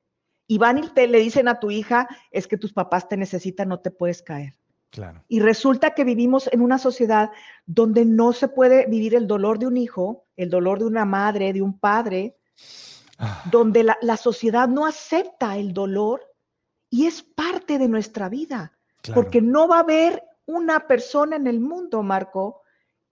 Y 0.47 0.59
van 0.59 0.79
y 0.79 0.89
te, 0.89 1.07
le 1.07 1.19
dicen 1.19 1.47
a 1.47 1.61
tu 1.61 1.71
hija, 1.71 2.09
es 2.31 2.49
que 2.49 2.59
tus 2.59 2.73
papás 2.73 3.09
te 3.09 3.17
necesitan, 3.17 3.69
no 3.69 3.81
te 3.81 3.91
puedes 3.91 4.23
caer. 4.23 4.57
Claro. 4.93 5.25
Y 5.27 5.41
resulta 5.41 5.95
que 5.95 6.05
vivimos 6.05 6.51
en 6.53 6.61
una 6.61 6.77
sociedad 6.77 7.31
donde 7.65 8.05
no 8.05 8.35
se 8.35 8.49
puede 8.49 8.87
vivir 8.87 9.15
el 9.15 9.27
dolor 9.27 9.59
de 9.59 9.67
un 9.67 9.79
hijo, 9.79 10.27
el 10.37 10.51
dolor 10.51 10.81
de 10.81 10.85
una 10.85 11.07
madre, 11.07 11.55
de 11.55 11.63
un 11.63 11.79
padre, 11.79 12.37
ah. 13.19 13.43
donde 13.51 13.85
la, 13.85 14.17
sociedad 14.19 14.69
no 14.69 14.85
acepta 14.85 15.57
el 15.57 15.73
dolor 15.73 16.23
y 16.91 17.07
es 17.07 17.23
parte 17.23 17.79
de 17.79 17.89
nuestra 17.89 18.29
vida. 18.29 18.79
Porque 19.15 19.41
no 19.41 19.67
va 19.67 19.79
a 19.79 19.81
haber 19.81 20.23
una 20.45 20.87
persona 20.87 21.37
en 21.37 21.47
el 21.47 21.59
mundo, 21.59 22.03
Marco, 22.03 22.61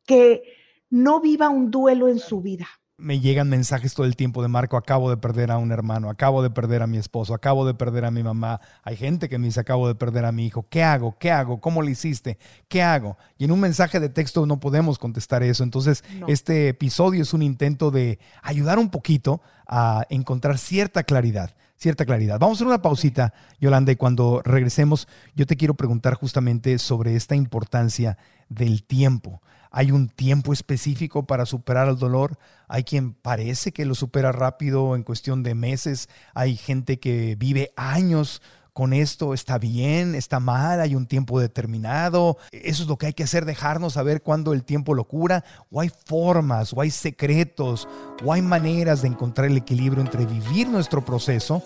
que 0.05 0.43
no 0.91 1.21
viva 1.21 1.49
un 1.49 1.71
duelo 1.71 2.09
en 2.09 2.19
su 2.19 2.43
vida 2.43 2.69
me 3.01 3.21
llegan 3.21 3.49
mensajes 3.49 3.95
todo 3.95 4.07
el 4.07 4.17
tiempo 4.17 4.43
de 4.43 4.49
Marco, 4.49 4.77
acabo 4.77 5.11
de 5.11 5.17
perder 5.17 5.51
a 5.51 5.59
un 5.59 5.73
hermano, 5.73 6.11
acabo 6.11 6.43
de 6.43 6.51
perder 6.51 6.83
a 6.83 6.87
mi 6.87 6.99
esposo, 6.99 7.35
acabo 7.35 7.67
de 7.67 7.75
perder 7.75 8.05
a 8.05 8.11
mi 8.11 8.23
mamá. 8.23 8.61
Hay 8.83 8.97
gente 8.97 9.29
que 9.29 9.39
me 9.39 9.47
dice, 9.47 9.61
acabo 9.61 9.89
de 9.89 9.95
perder 9.95 10.25
a 10.25 10.33
mi 10.33 10.47
hijo. 10.47 10.67
¿Qué 10.69 10.83
hago? 10.83 11.17
¿Qué 11.19 11.31
hago? 11.31 11.61
¿Cómo 11.61 11.83
le 11.83 11.93
hiciste? 11.93 12.39
¿Qué 12.69 12.83
hago? 12.83 13.17
Y 13.39 13.45
en 13.45 13.53
un 13.53 13.61
mensaje 13.61 14.01
de 14.01 14.09
texto 14.09 14.47
no 14.47 14.61
podemos 14.61 14.99
contestar 14.99 15.43
eso. 15.43 15.65
Entonces, 15.65 16.05
este 16.29 16.69
episodio 16.69 17.23
es 17.23 17.33
un 17.33 17.43
intento 17.43 17.91
de 17.91 18.19
ayudar 18.43 18.79
un 18.79 18.91
poquito 18.91 19.41
a 19.67 20.07
encontrar 20.11 20.59
cierta 20.59 21.03
claridad 21.03 21.55
cierta 21.81 22.05
claridad. 22.05 22.39
Vamos 22.39 22.57
a 22.57 22.59
hacer 22.59 22.67
una 22.67 22.83
pausita, 22.83 23.33
Yolanda, 23.59 23.91
y 23.91 23.97
cuando 23.97 24.43
regresemos, 24.45 25.09
yo 25.35 25.47
te 25.47 25.57
quiero 25.57 25.73
preguntar 25.73 26.13
justamente 26.13 26.79
sobre 26.79 27.17
esta 27.17 27.35
importancia 27.35 28.19
del 28.51 28.85
tiempo. 28.85 29.41
¿Hay 29.71 29.93
un 29.93 30.09
tiempo 30.09 30.53
específico 30.53 31.27
para 31.27 31.47
superar 31.47 31.89
el 31.89 31.97
dolor? 31.97 32.39
Hay 32.69 32.85
quien 32.85 33.15
parece 33.15 33.73
que 33.73 33.85
lo 33.85 33.95
supera 33.95 34.33
rápido 34.33 34.97
en 34.97 35.05
cuestión 35.05 35.43
de 35.43 35.55
meses. 35.55 36.09
Hay 36.35 36.57
gente 36.57 36.99
que 36.99 37.37
vive 37.37 37.73
años 37.77 38.43
con 38.73 38.93
esto. 38.93 39.35
¿Está 39.35 39.59
bien? 39.59 40.15
¿Está 40.15 40.41
mal? 40.41 40.81
¿Hay 40.81 40.95
un 40.95 41.07
tiempo 41.07 41.39
determinado? 41.39 42.39
Eso 42.51 42.83
es 42.83 42.89
lo 42.89 42.97
que 42.97 43.07
hay 43.07 43.13
que 43.13 43.25
hacer, 43.25 43.45
dejarnos 43.45 43.95
saber 43.95 44.23
cuándo 44.23 44.53
el 44.53 44.65
tiempo 44.65 44.95
lo 44.95 45.05
cura. 45.05 45.45
¿O 45.71 45.81
hay 45.81 45.91
formas? 46.07 46.73
¿O 46.73 46.81
hay 46.81 46.91
secretos? 46.91 47.89
¿O 48.25 48.33
hay 48.33 48.43
maneras 48.43 49.03
de 49.03 49.09
encontrar 49.09 49.49
el 49.49 49.57
equilibrio 49.57 50.03
entre 50.03 50.27
vivir 50.27 50.69
nuestro 50.69 51.05
proceso 51.05 51.63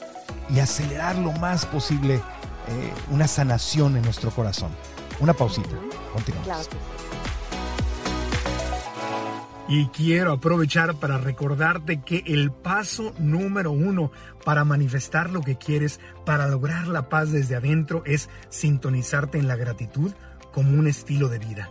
y 0.51 0.59
acelerar 0.59 1.17
lo 1.17 1.33
más 1.33 1.65
posible 1.67 2.17
eh, 2.17 2.93
una 3.11 3.29
sanación 3.29 3.97
en 3.97 4.03
nuestro 4.03 4.31
corazón? 4.31 4.71
Una 5.21 5.33
pausita. 5.33 5.71
Continuamos. 6.13 6.69
Y 9.67 9.87
quiero 9.87 10.33
aprovechar 10.33 10.95
para 10.97 11.17
recordarte 11.19 12.03
que 12.03 12.23
el 12.27 12.53
paso 12.53 13.15
número 13.19 13.73
uno 13.73 14.13
para 14.45 14.65
manifestar 14.65 15.31
lo 15.31 15.41
que 15.41 15.57
quieres, 15.57 16.01
para 16.27 16.49
lograr 16.49 16.87
la 16.87 17.09
paz 17.09 17.33
desde 17.33 17.57
adentro, 17.57 18.03
es 18.05 18.29
sintonizarte 18.51 19.39
en 19.39 19.49
la 19.49 19.57
gratitud 19.57 20.13
como 20.53 20.79
un 20.79 20.87
estilo 20.87 21.29
de 21.29 21.39
vida 21.39 21.71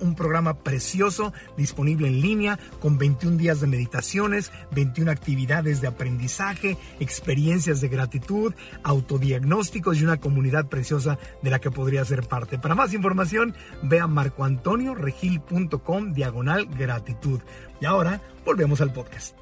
un 0.00 0.14
programa 0.14 0.54
precioso 0.54 1.32
disponible 1.56 2.08
en 2.08 2.20
línea 2.20 2.58
con 2.80 2.98
21 2.98 3.36
días 3.36 3.60
de 3.60 3.66
meditaciones, 3.66 4.52
21 4.72 5.10
actividades 5.10 5.80
de 5.80 5.88
aprendizaje, 5.88 6.76
experiencias 7.00 7.80
de 7.80 7.88
gratitud, 7.88 8.54
autodiagnósticos 8.82 9.98
y 9.98 10.04
una 10.04 10.18
comunidad 10.18 10.66
preciosa 10.66 11.18
de 11.42 11.50
la 11.50 11.60
que 11.60 11.70
podría 11.70 12.04
ser 12.04 12.26
parte. 12.26 12.58
Para 12.58 12.74
más 12.74 12.94
información, 12.94 13.54
ve 13.82 14.00
a 14.00 14.06
marcoantonioregil.com 14.06 16.12
diagonal 16.12 16.66
gratitud. 16.66 17.40
Y 17.80 17.84
ahora 17.84 18.20
volvemos 18.44 18.80
al 18.80 18.92
podcast. 18.92 19.36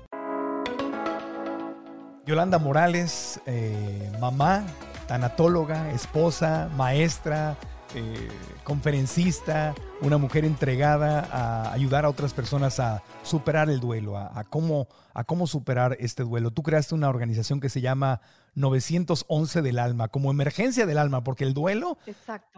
Yolanda 2.27 2.59
Morales, 2.59 3.41
eh, 3.47 4.11
mamá, 4.19 4.65
tanatóloga, 5.07 5.93
esposa, 5.93 6.71
maestra, 6.75 7.59
eh, 7.95 8.29
conferencista, 8.65 9.75
una 10.01 10.19
mujer 10.19 10.45
entregada 10.45 11.29
a 11.31 11.73
ayudar 11.73 12.05
a 12.05 12.09
otras 12.09 12.33
personas 12.33 12.81
a 12.81 13.03
superar 13.23 13.71
el 13.71 13.81
duelo, 13.81 14.17
a, 14.17 14.45
cómo, 14.45 14.89
a 15.13 15.25
cómo 15.25 15.47
superar 15.47 15.97
este 16.01 16.23
duelo. 16.23 16.51
Tú 16.51 16.63
creaste 16.63 16.95
una 16.95 17.09
organización 17.09 17.61
que 17.61 17.69
se 17.69 17.81
llama 17.81 18.21
911 18.55 19.63
del 19.63 19.79
alma, 19.79 20.09
como 20.09 20.31
emergencia 20.31 20.87
del 20.87 20.99
alma, 20.99 21.23
porque 21.23 21.45
el 21.45 21.55
duelo, 21.55 21.99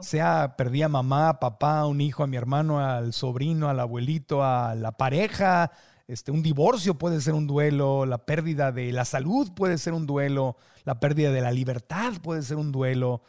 sea 0.00 0.54
perdí 0.56 0.82
a 0.82 0.88
mamá, 0.88 1.38
papá, 1.40 1.86
un 1.86 2.00
hijo, 2.00 2.22
a 2.22 2.26
mi 2.26 2.36
hermano, 2.36 2.80
al 2.80 3.12
sobrino, 3.12 3.68
al 3.68 3.80
abuelito, 3.80 4.44
a 4.44 4.74
la 4.74 4.92
pareja, 4.92 5.70
este, 6.08 6.30
un 6.30 6.42
divorcio 6.42 6.94
puede 6.94 7.20
ser 7.20 7.34
un 7.34 7.46
duelo, 7.46 8.06
la 8.06 8.18
pérdida 8.18 8.70
de 8.70 8.92
la 8.92 9.04
salud 9.04 9.52
puede 9.54 9.76
ser 9.76 9.92
un 9.92 10.06
duelo, 10.06 10.56
la 10.84 11.00
pérdida 11.00 11.32
de 11.32 11.40
la 11.40 11.50
libertad 11.50 12.12
puede 12.22 12.42
ser 12.42 12.58
un 12.58 12.70
duelo. 12.70 13.22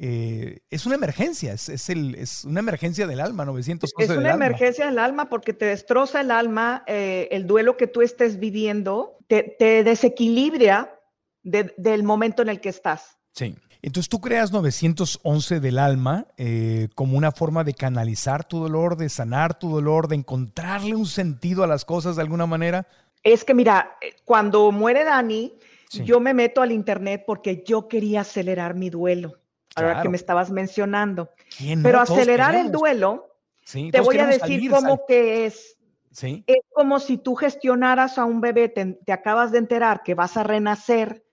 Eh, 0.00 0.60
es 0.70 0.86
una 0.86 0.94
emergencia, 0.94 1.52
es, 1.54 1.88
el, 1.88 2.14
es, 2.14 2.44
una 2.44 2.60
emergencia 2.60 3.08
del 3.08 3.18
alma, 3.18 3.44
911 3.44 4.04
Es 4.04 4.16
una 4.16 4.32
emergencia 4.32 4.86
del 4.86 4.98
alma 4.98 5.28
porque 5.28 5.52
te 5.52 5.64
destroza 5.64 6.20
el 6.20 6.30
alma, 6.30 6.84
eh, 6.86 7.26
el 7.32 7.48
duelo 7.48 7.76
que 7.76 7.88
tú 7.88 8.00
estés 8.02 8.38
viviendo, 8.38 9.18
te, 9.26 9.56
desequilibra 9.58 10.94
del 11.42 12.04
momento 12.04 12.42
en 12.42 12.48
el 12.48 12.60
que 12.60 12.68
estás. 12.68 13.18
Sí. 13.32 13.56
Entonces 13.82 14.08
tú 14.08 14.20
creas 14.20 14.52
911 14.52 15.58
del 15.58 15.78
alma 15.78 16.26
eh, 16.36 16.88
como 16.94 17.16
una 17.18 17.32
forma 17.32 17.64
de 17.64 17.74
canalizar 17.74 18.44
tu 18.44 18.60
dolor, 18.60 18.96
de 18.96 19.08
sanar 19.08 19.58
tu 19.58 19.68
dolor, 19.68 20.06
de 20.06 20.16
encontrarle 20.16 20.94
un 20.94 21.06
sentido 21.06 21.64
a 21.64 21.66
las 21.66 21.84
cosas 21.84 22.14
de 22.14 22.22
alguna 22.22 22.46
manera. 22.46 22.86
Es 23.24 23.44
que 23.44 23.54
mira, 23.54 23.96
cuando 24.24 24.70
muere 24.70 25.02
Dani, 25.02 25.54
yo 25.90 26.20
me 26.20 26.34
meto 26.34 26.62
al 26.62 26.70
internet 26.70 27.24
porque 27.26 27.64
yo 27.66 27.88
quería 27.88 28.20
acelerar 28.20 28.74
mi 28.74 28.90
duelo 28.90 29.38
ahora 29.78 30.02
que 30.02 30.08
me 30.08 30.16
estabas 30.16 30.50
mencionando. 30.50 31.30
Pero 31.82 32.00
acelerar 32.00 32.54
el 32.54 32.70
duelo, 32.70 33.34
te 33.72 34.00
voy 34.00 34.18
a 34.18 34.26
decir 34.26 34.70
cómo 34.70 35.04
que 35.06 35.46
es. 35.46 35.76
Es 36.46 36.64
como 36.72 36.98
si 36.98 37.18
tú 37.18 37.34
gestionaras 37.34 38.18
a 38.18 38.24
un 38.24 38.40
bebé, 38.40 38.68
te, 38.68 39.12
acabas 39.12 39.52
de 39.52 39.58
enterar 39.58 40.02
que 40.02 40.14
vas 40.14 40.36
a 40.36 40.42
renacer 40.42 41.24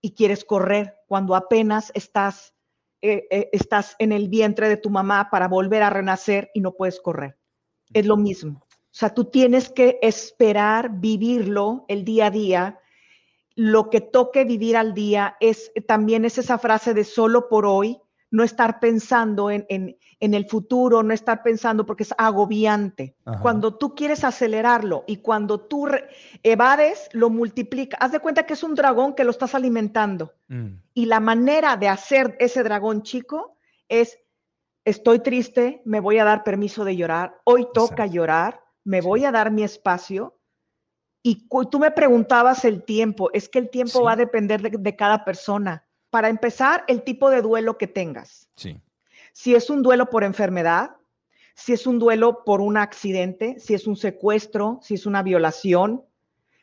y 0.00 0.12
quieres 0.14 0.44
correr 0.44 0.96
cuando 1.06 1.34
apenas 1.34 1.90
estás, 1.94 2.54
eh, 3.02 3.26
eh, 3.30 3.48
estás 3.52 3.96
en 3.98 4.12
el 4.12 4.28
vientre 4.28 4.68
de 4.68 4.76
tu 4.76 4.88
mamá 4.88 5.30
para 5.30 5.48
volver 5.48 5.82
a 5.82 5.90
renacer 5.90 6.50
y 6.54 6.60
no 6.60 6.72
puedes 6.72 7.00
correr. 7.00 7.38
Es 7.92 8.06
lo 8.06 8.16
mismo. 8.16 8.60
O 8.62 8.92
sea, 8.92 9.12
tú 9.14 9.24
tienes 9.24 9.68
que 9.68 9.98
esperar, 10.02 10.90
vivirlo 10.92 11.84
el 11.88 12.04
día 12.04 12.26
a 12.26 12.30
día 12.30 12.80
lo 13.56 13.90
que 13.90 14.00
toque 14.00 14.44
vivir 14.44 14.76
al 14.76 14.94
día 14.94 15.36
es 15.40 15.72
también 15.86 16.24
es 16.24 16.38
esa 16.38 16.58
frase 16.58 16.94
de 16.94 17.04
solo 17.04 17.48
por 17.48 17.66
hoy, 17.66 18.00
no 18.30 18.44
estar 18.44 18.78
pensando 18.78 19.50
en, 19.50 19.66
el 20.20 20.48
futuro, 20.48 21.02
no 21.02 21.12
estar 21.12 21.42
pensando 21.42 21.84
porque 21.84 22.04
es 22.04 22.14
agobiante. 22.16 23.16
Cuando 23.42 23.76
tú 23.76 23.94
quieres 23.94 24.22
acelerarlo 24.22 25.04
y 25.06 25.16
cuando 25.16 25.60
tú 25.60 25.88
evades, 26.42 27.08
lo 27.12 27.28
multiplica. 27.28 27.96
Haz 27.96 28.12
de 28.12 28.20
cuenta 28.20 28.46
que 28.46 28.54
es 28.54 28.62
un 28.62 28.74
dragón 28.74 29.14
que 29.14 29.24
lo 29.24 29.30
estás 29.30 29.54
alimentando. 29.54 30.32
Mm. 30.48 30.74
Y 30.94 31.06
la 31.06 31.18
manera 31.18 31.76
de 31.76 31.88
hacer 31.88 32.36
ese 32.38 32.62
dragón 32.62 33.02
chico 33.02 33.56
es, 33.88 34.18
estoy 34.84 35.18
triste, 35.18 35.82
me 35.84 35.98
voy 35.98 36.18
a 36.18 36.24
dar 36.24 36.44
permiso 36.44 36.84
de 36.84 36.96
llorar, 36.96 37.40
hoy 37.44 37.66
toca 37.74 38.06
llorar, 38.06 38.62
me 38.84 39.00
voy 39.00 39.24
a 39.24 39.32
dar 39.32 39.50
mi 39.50 39.64
espacio 39.64 40.39
y 41.22 41.46
tú 41.70 41.78
me 41.78 41.90
preguntabas 41.90 42.64
el 42.64 42.82
tiempo, 42.82 43.30
es 43.32 43.48
que 43.48 43.58
el 43.58 43.70
tiempo 43.70 44.02
va 44.02 44.12
a 44.12 44.16
depender 44.16 44.62
de, 44.62 44.96
cada 44.96 45.24
persona. 45.24 45.84
Para 46.08 46.28
empezar, 46.28 46.84
el 46.88 47.02
tipo 47.02 47.30
de 47.30 47.42
duelo 47.42 47.76
que 47.76 47.86
tengas. 47.86 48.48
Sí. 48.56 48.80
Si 49.32 49.54
es 49.54 49.70
un 49.70 49.82
duelo 49.82 50.08
por 50.08 50.24
enfermedad, 50.24 50.96
si 51.54 51.72
es 51.72 51.86
un 51.86 51.98
duelo 51.98 52.42
por 52.44 52.60
un 52.60 52.78
accidente, 52.78 53.60
si 53.60 53.74
es 53.74 53.86
un 53.86 53.96
secuestro, 53.96 54.80
si 54.82 54.94
es 54.94 55.04
una 55.04 55.22
violación, 55.22 56.04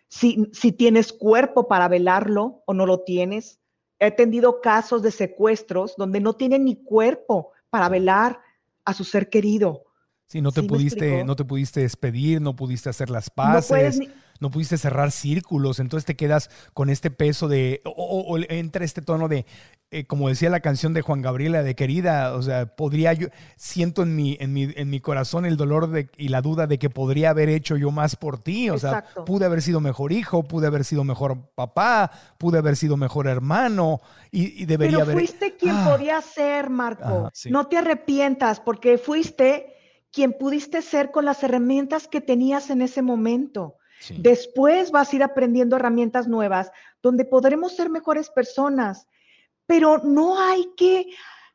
si, 0.07 0.49
si 0.53 0.71
tienes 0.71 1.13
cuerpo 1.13 1.67
para 1.67 1.87
velarlo 1.87 2.63
o 2.65 2.73
no 2.73 2.85
lo 2.85 3.01
tienes. 3.01 3.59
He 3.99 4.07
atendido 4.07 4.61
casos 4.61 5.01
de 5.01 5.11
secuestros 5.11 5.95
donde 5.97 6.19
no 6.19 6.33
tienen 6.33 6.65
ni 6.65 6.83
cuerpo 6.83 7.51
para 7.69 7.89
velar 7.89 8.39
a 8.85 8.93
su 8.93 9.03
ser 9.03 9.29
querido. 9.29 9.86
Sí, 10.27 10.41
no 10.41 10.51
te 10.51 10.61
pudiste, 10.61 11.23
no 11.23 11.37
te 11.37 11.45
pudiste 11.45 11.79
despedir, 11.79 12.41
no 12.41 12.53
pudiste 12.53 12.89
hacer 12.89 13.09
las 13.09 13.29
paces, 13.29 13.97
no, 14.41 14.51
pudiste 14.51 14.77
cerrar 14.77 15.11
círculos, 15.11 15.79
entonces 15.79 16.05
te 16.05 16.17
quedas 16.17 16.49
con 16.73 16.89
este 16.89 17.09
peso 17.09 17.47
de, 17.47 17.81
o, 17.85 18.37
entra 18.49 18.83
este 18.83 19.01
tono 19.01 19.29
de, 19.29 19.45
eh, 19.89 20.03
como 20.03 20.27
decía 20.27 20.49
la 20.49 20.59
canción 20.59 20.93
de 20.93 21.01
Juan 21.01 21.21
Gabriela, 21.21 21.63
de 21.63 21.75
querida, 21.75 22.33
o 22.33 22.41
sea, 22.41 22.65
podría 22.75 23.13
yo, 23.13 23.29
siento 23.55 24.03
en 24.03 24.17
mi, 24.17 24.35
en 24.41 24.51
mi, 24.51 24.67
en 24.75 24.89
mi 24.89 24.99
corazón 24.99 25.45
el 25.45 25.55
dolor 25.55 25.89
de, 25.89 26.09
y 26.17 26.27
la 26.27 26.41
duda 26.41 26.67
de 26.67 26.77
que 26.77 26.89
podría 26.89 27.29
haber 27.29 27.47
hecho 27.47 27.77
yo 27.77 27.91
más 27.91 28.17
por 28.17 28.37
ti, 28.37 28.69
o 28.69 28.77
sea, 28.77 29.05
pude 29.25 29.45
haber 29.45 29.61
sido 29.61 29.79
mejor 29.79 30.11
hijo, 30.11 30.43
pude 30.43 30.67
haber 30.67 30.83
sido 30.83 31.05
mejor 31.05 31.51
papá, 31.55 32.11
pude 32.37 32.57
haber 32.57 32.75
sido 32.75 32.97
mejor 32.97 33.27
hermano 33.27 34.01
y, 34.29 34.65
debería 34.65 34.97
Pero 34.97 35.03
haber... 35.03 35.17
fuiste 35.19 35.55
quien 35.55 35.77
ah. 35.77 35.89
podía 35.89 36.21
ser, 36.21 36.69
Marco, 36.69 37.31
no 37.49 37.67
te 37.67 37.77
arrepientas 37.77 38.59
porque 38.59 38.97
fuiste 38.97 39.76
quien 40.11 40.33
pudiste 40.33 40.81
ser 40.81 41.11
con 41.11 41.25
las 41.25 41.43
herramientas 41.43 42.07
que 42.07 42.21
tenías 42.21 42.69
en 42.69 42.81
ese 42.81 43.01
momento. 43.01 43.77
Después 44.17 44.91
vas 44.91 45.11
a 45.11 45.15
ir 45.15 45.23
aprendiendo 45.23 45.75
herramientas 45.75 46.27
nuevas 46.27 46.71
donde 47.01 47.25
podremos 47.25 47.75
ser 47.75 47.89
mejores 47.89 48.29
personas, 48.29 49.07
pero 49.65 49.99
no 49.99 50.39
hay 50.39 50.71
que 50.75 51.07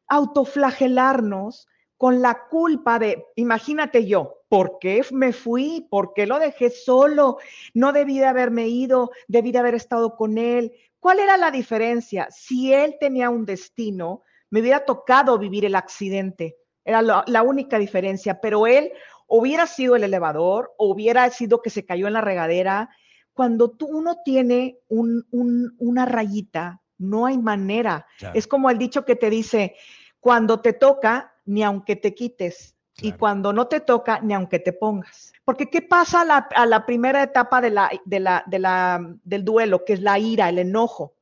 autoflagelarnos 0.08 1.68
con 1.96 2.20
la 2.20 2.48
culpa 2.48 2.98
de, 2.98 3.24
imagínate 3.36 4.06
yo, 4.06 4.40
¿por 4.48 4.78
qué 4.80 5.04
me 5.12 5.32
fui? 5.32 5.86
¿Por 5.88 6.12
qué 6.14 6.26
lo 6.26 6.38
dejé 6.40 6.68
solo? 6.68 7.38
No 7.74 7.92
debí 7.92 8.18
de 8.18 8.26
haberme 8.26 8.66
ido, 8.68 9.12
debí 9.28 9.52
de 9.52 9.60
haber 9.60 9.76
estado 9.76 10.16
con 10.16 10.36
él. 10.36 10.72
¿Cuál 10.98 11.20
era 11.20 11.36
la 11.36 11.50
diferencia? 11.50 12.28
Si 12.30 12.72
él 12.72 12.96
tenía 12.98 13.30
un 13.30 13.44
destino, 13.44 14.22
me 14.50 14.60
hubiera 14.60 14.84
tocado 14.84 15.38
vivir 15.38 15.64
el 15.64 15.76
accidente. 15.76 16.58
Era 16.84 17.02
la, 17.02 17.42
única 17.42 17.78
diferencia, 17.78 18.40
pero 18.40 18.66
él 18.66 18.92
hubiera 19.26 19.66
sido 19.66 19.96
el 19.96 20.04
elevador, 20.04 20.72
o 20.78 20.90
hubiera 20.90 21.28
sido 21.30 21.62
que 21.62 21.70
se 21.70 21.84
cayó 21.84 22.06
en 22.06 22.14
la 22.14 22.20
regadera. 22.20 22.90
Cuando 23.32 23.70
tú, 23.70 23.86
uno 23.86 24.18
tiene 24.24 24.78
una 24.88 26.06
rayita, 26.06 26.82
no 26.98 27.26
hay 27.26 27.38
manera. 27.38 28.06
Es 28.34 28.46
como 28.46 28.70
el 28.70 28.78
dicho 28.78 29.04
que 29.04 29.16
te 29.16 29.30
dice, 29.30 29.76
cuando 30.20 30.60
te 30.60 30.72
toca, 30.72 31.34
ni 31.44 31.62
aunque 31.62 31.96
te 31.96 32.14
quites. 32.14 32.76
Y 33.00 33.12
cuando 33.12 33.52
no 33.52 33.68
te 33.68 33.80
toca, 33.80 34.20
ni 34.20 34.34
aunque 34.34 34.58
te 34.58 34.72
pongas. 34.72 35.32
Porque 35.44 35.70
¿qué 35.70 35.82
pasa 35.82 36.20
a 36.20 36.66
la, 36.66 36.86
primera 36.86 37.22
etapa 37.22 37.60
de 37.60 37.70
la, 37.70 37.90
de 38.04 38.20
la, 38.20 39.00
del 39.24 39.44
duelo, 39.44 39.84
que 39.84 39.94
es 39.94 40.02
la 40.02 40.18
ira, 40.18 40.48
el 40.48 40.58
enojo? 40.58 41.14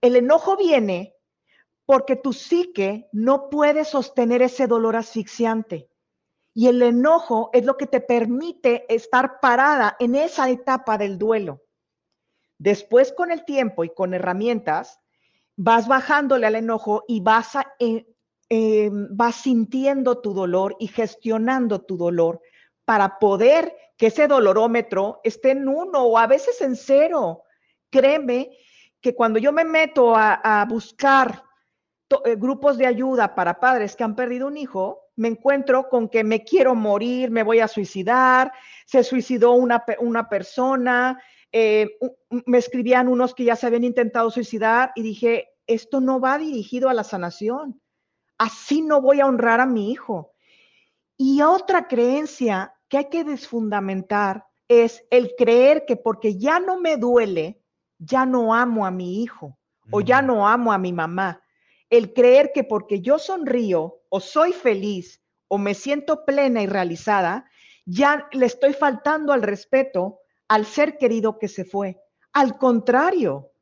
El 0.00 0.16
enojo 0.16 0.56
viene 0.56 1.14
porque 1.92 2.16
tu 2.16 2.32
psique 2.32 3.10
no 3.12 3.50
puede 3.50 3.84
sostener 3.84 4.40
ese 4.40 4.66
dolor 4.66 4.96
asfixiante. 4.96 5.90
Y 6.54 6.68
el 6.68 6.80
enojo 6.80 7.50
es 7.52 7.66
lo 7.66 7.76
que 7.76 7.86
te 7.86 8.00
permite 8.00 8.86
estar 8.88 9.40
parada 9.40 9.94
en 10.00 10.14
esa 10.14 10.48
etapa 10.48 10.96
del 10.96 11.18
duelo. 11.18 11.60
Después, 12.56 13.12
con 13.12 13.30
el 13.30 13.44
tiempo 13.44 13.84
y 13.84 13.90
con 13.90 14.14
herramientas, 14.14 15.00
vas 15.54 15.86
bajándole 15.86 16.46
al 16.46 16.54
enojo 16.54 17.04
y 17.06 17.20
vas, 17.20 17.56
eh, 17.78 18.06
eh, 18.48 18.90
sintiendo 19.34 20.22
tu 20.22 20.32
dolor 20.32 20.76
y 20.80 20.86
gestionando 20.86 21.82
tu 21.82 21.98
dolor 21.98 22.40
para 22.86 23.18
poder 23.18 23.76
que 23.98 24.06
ese 24.06 24.28
dolorómetro 24.28 25.20
esté 25.24 25.50
en 25.50 25.68
uno 25.68 26.04
o 26.04 26.16
a 26.16 26.26
veces 26.26 26.58
en 26.62 26.74
cero. 26.74 27.42
Créeme 27.90 28.56
que 28.98 29.14
cuando 29.14 29.38
yo 29.38 29.52
me 29.52 29.66
meto 29.66 30.14
a 30.16 30.66
buscar 30.66 31.51
grupos 32.36 32.78
de 32.78 32.86
ayuda 32.86 33.34
para 33.34 33.60
padres 33.60 33.96
que 33.96 34.04
han 34.04 34.14
perdido 34.14 34.46
un 34.48 34.56
hijo, 34.56 35.02
me 35.16 35.28
encuentro 35.28 35.88
con 35.88 36.08
que 36.08 36.24
me 36.24 36.44
quiero 36.44 36.74
morir, 36.74 37.30
me 37.30 37.42
voy 37.42 37.60
a 37.60 37.68
suicidar, 37.68 38.52
se 38.86 39.04
suicidó 39.04 39.52
una, 39.52 39.84
una 40.00 40.28
persona, 40.28 41.22
eh, 41.52 41.98
me 42.46 42.58
escribían 42.58 43.08
unos 43.08 43.34
que 43.34 43.44
ya 43.44 43.56
se 43.56 43.66
habían 43.66 43.84
intentado 43.84 44.30
suicidar 44.30 44.92
y 44.94 45.02
dije, 45.02 45.50
esto 45.66 46.00
no 46.00 46.20
va 46.20 46.38
dirigido 46.38 46.88
a 46.88 46.94
la 46.94 47.04
sanación, 47.04 47.80
así 48.38 48.82
no 48.82 49.00
voy 49.00 49.20
a 49.20 49.26
honrar 49.26 49.60
a 49.60 49.66
mi 49.66 49.90
hijo. 49.90 50.32
Y 51.16 51.42
otra 51.42 51.88
creencia 51.88 52.74
que 52.88 52.98
hay 52.98 53.08
que 53.10 53.24
desfundamentar 53.24 54.46
es 54.66 55.04
el 55.10 55.34
creer 55.36 55.84
que 55.86 55.96
porque 55.96 56.38
ya 56.38 56.58
no 56.58 56.80
me 56.80 56.96
duele, 56.96 57.62
ya 57.98 58.26
no 58.26 58.54
amo 58.54 58.86
a 58.86 58.90
mi 58.90 59.22
hijo 59.22 59.58
o 59.90 60.00
ya 60.00 60.22
no 60.22 60.48
amo 60.48 60.72
a 60.72 60.78
mi 60.78 60.92
mamá 60.92 61.41
el 61.92 62.14
creer 62.14 62.52
que 62.54 62.64
porque 62.64 63.02
yo 63.02 63.18
sonrío 63.18 64.00
o 64.08 64.18
soy 64.18 64.54
feliz 64.54 65.20
o 65.46 65.58
me 65.58 65.74
siento 65.74 66.24
plena 66.24 66.62
y 66.62 66.66
realizada, 66.66 67.44
ya 67.84 68.28
le 68.32 68.46
estoy 68.46 68.72
faltando 68.72 69.30
al 69.34 69.42
respeto 69.42 70.20
al 70.48 70.64
ser 70.64 70.96
querido 70.96 71.38
que 71.38 71.48
se 71.48 71.66
fue. 71.66 72.00
Al 72.32 72.56
contrario, 72.56 73.52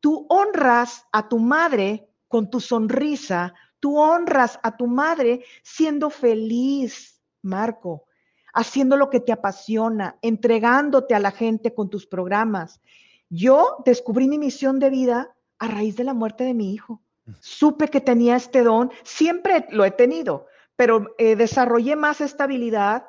tú 0.00 0.26
honras 0.30 1.06
a 1.12 1.28
tu 1.28 1.38
madre 1.38 2.08
con 2.26 2.48
tu 2.48 2.58
sonrisa, 2.58 3.52
tú 3.80 3.98
honras 3.98 4.58
a 4.62 4.74
tu 4.74 4.86
madre 4.86 5.44
siendo 5.62 6.08
feliz, 6.08 7.20
Marco, 7.42 8.06
haciendo 8.54 8.96
lo 8.96 9.10
que 9.10 9.20
te 9.20 9.30
apasiona, 9.30 10.16
entregándote 10.22 11.14
a 11.14 11.20
la 11.20 11.32
gente 11.32 11.74
con 11.74 11.90
tus 11.90 12.06
programas. 12.06 12.80
Yo 13.28 13.76
descubrí 13.84 14.26
mi 14.26 14.38
misión 14.38 14.78
de 14.78 14.88
vida 14.88 15.36
a 15.58 15.68
raíz 15.68 15.96
de 15.96 16.04
la 16.04 16.14
muerte 16.14 16.44
de 16.44 16.54
mi 16.54 16.72
hijo. 16.72 17.02
Supe 17.40 17.88
que 17.88 18.00
tenía 18.00 18.36
este 18.36 18.62
don, 18.62 18.90
siempre 19.04 19.66
lo 19.70 19.84
he 19.84 19.90
tenido, 19.90 20.46
pero 20.76 21.14
eh, 21.18 21.36
desarrollé 21.36 21.96
más 21.96 22.20
estabilidad 22.20 23.04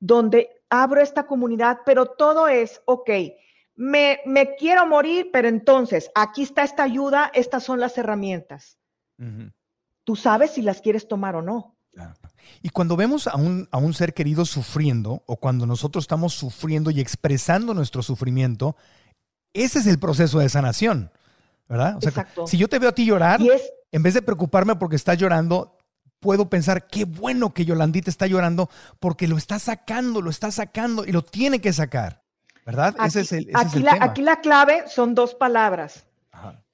donde 0.00 0.50
abro 0.68 1.00
esta 1.00 1.26
comunidad, 1.26 1.78
pero 1.84 2.06
todo 2.06 2.48
es, 2.48 2.80
ok, 2.86 3.10
me, 3.76 4.20
me, 4.26 4.56
quiero 4.56 4.86
morir, 4.86 5.30
pero 5.32 5.48
entonces 5.48 6.10
aquí 6.14 6.42
está 6.42 6.62
esta 6.64 6.82
ayuda, 6.82 7.30
estas 7.34 7.64
son 7.64 7.80
las 7.80 7.96
herramientas. 7.98 8.78
Tú 10.04 10.16
sabes 10.16 10.52
si 10.52 10.62
las 10.62 10.80
quieres 10.80 11.06
tomar 11.06 11.36
o 11.36 11.42
no. 11.42 11.76
Y 12.62 12.70
cuando 12.70 12.96
vemos 12.96 13.26
a 13.28 13.36
un, 13.36 13.68
a 13.70 13.78
un 13.78 13.94
ser 13.94 14.14
querido 14.14 14.44
sufriendo, 14.44 15.22
o 15.26 15.36
cuando 15.36 15.66
nosotros 15.66 16.04
estamos 16.04 16.34
sufriendo 16.34 16.90
y 16.90 17.00
expresando 17.00 17.74
nuestro 17.74 18.02
sufrimiento, 18.02 18.76
ese 19.52 19.78
es 19.78 19.86
el 19.86 19.98
proceso 19.98 20.38
de 20.38 20.48
sanación. 20.48 21.12
¿Verdad? 21.72 21.96
O 21.96 22.00
sea, 22.02 22.28
si 22.46 22.58
yo 22.58 22.68
te 22.68 22.78
veo 22.78 22.90
a 22.90 22.94
ti 22.94 23.06
llorar, 23.06 23.40
en 23.90 24.02
vez 24.02 24.12
de 24.12 24.20
preocuparme 24.20 24.76
porque 24.76 24.96
estás 24.96 25.16
llorando, 25.16 25.78
puedo 26.20 26.50
pensar, 26.50 26.86
qué 26.86 27.06
bueno 27.06 27.54
que 27.54 27.64
Yolandita 27.64 28.10
está 28.10 28.26
llorando 28.26 28.68
porque 29.00 29.26
lo 29.26 29.38
está 29.38 29.58
sacando, 29.58 30.20
lo 30.20 30.28
está 30.28 30.50
sacando 30.50 31.06
y 31.06 31.12
lo 31.12 31.22
tiene 31.22 31.62
que 31.62 31.72
sacar, 31.72 32.22
¿verdad? 32.66 32.94
Aquí, 32.98 33.08
ese 33.08 33.20
es 33.22 33.32
el, 33.32 33.50
aquí, 33.54 33.78
la, 33.78 33.96
aquí 34.00 34.20
la 34.20 34.40
clave 34.42 34.84
son 34.86 35.14
dos 35.14 35.34
palabras. 35.34 36.06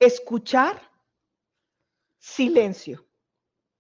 Escuchar, 0.01 0.81
silencio. 2.19 3.07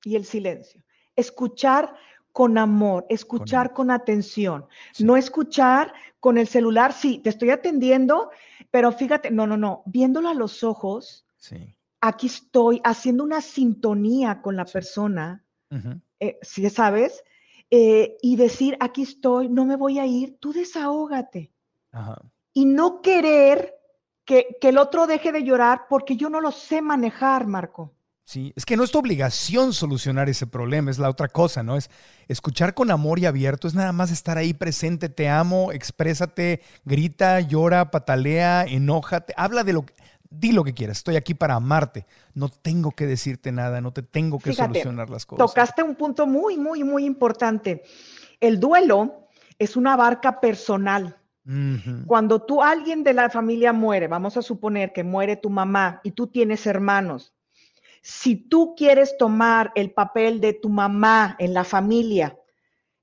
Y 0.04 0.14
el 0.14 0.24
silencio. 0.24 0.84
Escuchar 1.16 1.96
con 2.30 2.58
amor, 2.58 3.04
escuchar 3.08 3.72
con, 3.72 3.90
atención, 3.90 4.68
no 5.00 5.16
escuchar 5.16 5.92
con 6.20 6.38
el 6.38 6.48
celular, 6.48 6.92
sí, 6.92 7.18
te 7.18 7.30
estoy 7.30 7.50
atendiendo, 7.50 8.30
pero 8.70 8.92
fíjate, 8.92 9.30
no, 9.30 9.46
no, 9.46 9.56
no, 9.56 9.82
viéndolo 9.86 10.28
a 10.28 10.34
los 10.34 10.64
ojos, 10.64 11.26
sí. 11.36 11.76
aquí 12.00 12.26
estoy 12.26 12.80
haciendo 12.84 13.24
una 13.24 13.40
sintonía 13.40 14.42
con 14.42 14.56
la 14.56 14.64
persona, 14.64 15.44
eh, 16.20 16.38
si 16.42 16.68
sabes, 16.70 17.22
eh, 17.70 18.16
y 18.22 18.36
decir, 18.36 18.76
aquí 18.80 19.02
estoy, 19.02 19.48
no 19.48 19.64
me 19.64 19.76
voy 19.76 19.98
a 19.98 20.06
ir, 20.06 20.38
tú 20.38 20.52
desahógate. 20.52 21.52
Y 22.52 22.64
no 22.64 23.02
querer 23.02 23.74
que, 24.24 24.56
que 24.60 24.70
el 24.70 24.78
otro 24.78 25.06
deje 25.06 25.32
de 25.32 25.44
llorar 25.44 25.86
porque 25.88 26.16
yo 26.16 26.30
no 26.30 26.40
lo 26.40 26.50
sé 26.50 26.82
manejar, 26.82 27.46
Marco. 27.46 27.94
Sí, 28.28 28.52
es 28.56 28.66
que 28.66 28.76
no 28.76 28.84
es 28.84 28.90
tu 28.90 28.98
obligación 28.98 29.72
solucionar 29.72 30.28
ese 30.28 30.46
problema, 30.46 30.90
es 30.90 30.98
la 30.98 31.08
otra 31.08 31.28
cosa, 31.28 31.62
¿no? 31.62 31.78
Es 31.78 31.88
escuchar 32.26 32.74
con 32.74 32.90
amor 32.90 33.18
y 33.18 33.24
abierto, 33.24 33.66
es 33.66 33.74
nada 33.74 33.92
más 33.92 34.10
estar 34.10 34.36
ahí 34.36 34.52
presente, 34.52 35.08
te 35.08 35.30
amo, 35.30 35.72
exprésate, 35.72 36.60
grita, 36.84 37.40
llora, 37.40 37.90
patalea, 37.90 38.64
enójate, 38.64 39.32
habla 39.34 39.64
de 39.64 39.72
lo 39.72 39.86
que, 39.86 39.94
di 40.28 40.52
lo 40.52 40.62
que 40.62 40.74
quieras, 40.74 40.98
estoy 40.98 41.16
aquí 41.16 41.32
para 41.32 41.54
amarte, 41.54 42.04
no 42.34 42.50
tengo 42.50 42.90
que 42.90 43.06
decirte 43.06 43.50
nada, 43.50 43.80
no 43.80 43.92
te 43.92 44.02
tengo 44.02 44.38
que 44.38 44.52
solucionar 44.52 45.08
las 45.08 45.24
cosas. 45.24 45.46
Tocaste 45.46 45.82
un 45.82 45.94
punto 45.94 46.26
muy, 46.26 46.58
muy, 46.58 46.84
muy 46.84 47.06
importante. 47.06 47.82
El 48.40 48.60
duelo 48.60 49.30
es 49.58 49.74
una 49.74 49.96
barca 49.96 50.38
personal. 50.38 51.16
Cuando 52.04 52.42
tú, 52.42 52.62
alguien 52.62 53.02
de 53.02 53.14
la 53.14 53.30
familia 53.30 53.72
muere, 53.72 54.06
vamos 54.06 54.36
a 54.36 54.42
suponer 54.42 54.92
que 54.92 55.02
muere 55.02 55.36
tu 55.36 55.48
mamá 55.48 56.02
y 56.04 56.10
tú 56.10 56.26
tienes 56.26 56.66
hermanos, 56.66 57.32
si 58.02 58.36
tú 58.36 58.74
quieres 58.76 59.16
tomar 59.18 59.72
el 59.74 59.92
papel 59.92 60.40
de 60.40 60.54
tu 60.54 60.68
mamá 60.68 61.36
en 61.38 61.54
la 61.54 61.64
familia, 61.64 62.38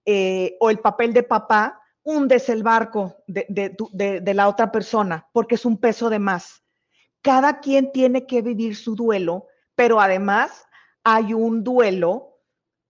eh, 0.05 0.55
o 0.59 0.69
el 0.69 0.79
papel 0.79 1.13
de 1.13 1.23
papá, 1.23 1.81
hundes 2.03 2.49
el 2.49 2.61
barco 2.61 3.15
de, 3.25 3.45
de, 3.49 4.33
la 4.35 4.47
otra 4.47 4.71
persona 4.71 5.27
porque 5.33 5.55
es 5.55 5.65
un 5.65 5.77
peso 5.77 6.11
de 6.11 6.19
más. 6.19 6.63
Cada 7.23 7.59
quien 7.59 7.91
tiene 7.91 8.27
que 8.27 8.43
vivir 8.43 8.75
su 8.75 8.95
duelo, 8.95 9.47
pero 9.73 9.99
además 9.99 10.67
hay 11.03 11.33
un 11.33 11.63
duelo 11.63 12.37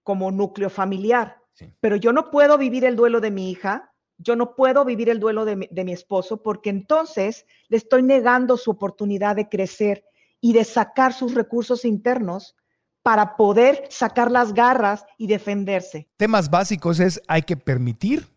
como 0.04 0.30
núcleo 0.30 0.70
familiar. 0.70 1.42
Pero 1.80 1.96
yo 1.96 2.12
no 2.12 2.30
puedo 2.30 2.58
vivir 2.58 2.84
el 2.84 2.98
duelo 2.98 3.22
de 3.22 3.32
mi 3.32 3.50
hija, 3.50 3.94
yo 4.18 4.36
no 4.36 4.54
puedo 4.56 4.84
vivir 4.84 5.10
el 5.10 5.22
duelo 5.22 5.46
de 5.46 5.56
mi, 5.56 5.68
de 5.72 5.86
mi 5.86 5.94
esposo 5.94 6.44
porque 6.44 6.70
entonces 6.70 7.46
le 7.70 7.78
estoy 7.78 8.04
negando 8.04 8.58
su 8.58 8.72
oportunidad 8.72 9.38
de 9.38 9.48
crecer 9.48 10.04
y 10.46 10.54
de 10.54 10.64
sacar 10.64 11.12
sus 11.12 11.34
recursos 11.34 11.86
internos 11.86 12.56
para 13.02 13.36
poder 13.36 13.88
sacar 13.90 14.30
las 14.30 14.54
garras 14.54 15.04
y 15.18 15.26
defenderse. 15.26 16.08
Temas 16.18 16.52
básicos 16.52 17.00
es 17.00 17.20
hay 17.28 17.42
que 17.42 17.58
permitir 17.58 18.28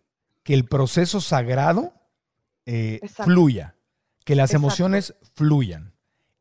que 0.42 0.54
el 0.54 0.64
proceso 0.64 1.20
sagrado 1.20 1.92
eh, 2.64 3.00
fluya, 3.24 3.74
que 4.24 4.34
las 4.34 4.54
emociones 4.54 5.16
fluyan. 5.34 5.92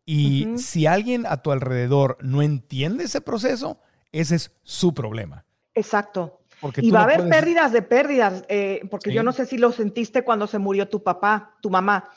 Y 0.06 0.58
si 0.58 0.86
alguien 0.86 1.26
a 1.26 1.42
tu 1.42 1.52
alrededor 1.52 2.18
no 2.22 2.42
entiende 2.42 3.04
ese 3.04 3.20
proceso, 3.20 3.82
ese 4.14 4.36
es 4.36 4.52
su 4.64 4.94
problema. 4.94 5.44
Exacto. 5.74 6.40
y 6.78 6.92
va 6.92 7.02
a 7.02 7.04
haber 7.04 7.28
pérdidas 7.28 7.74
de 7.74 7.82
pérdidas, 7.82 8.46
eh, 8.48 8.88
porque 8.90 9.12
yo 9.12 9.22
no 9.22 9.34
sé 9.34 9.46
si 9.46 9.58
lo 9.58 9.74
sentiste 9.74 10.24
cuando 10.24 10.48
se 10.48 10.60
murió 10.60 10.88
tu 10.88 11.04
papá, 11.04 11.58
tu 11.62 11.70
mamá. 11.70 12.10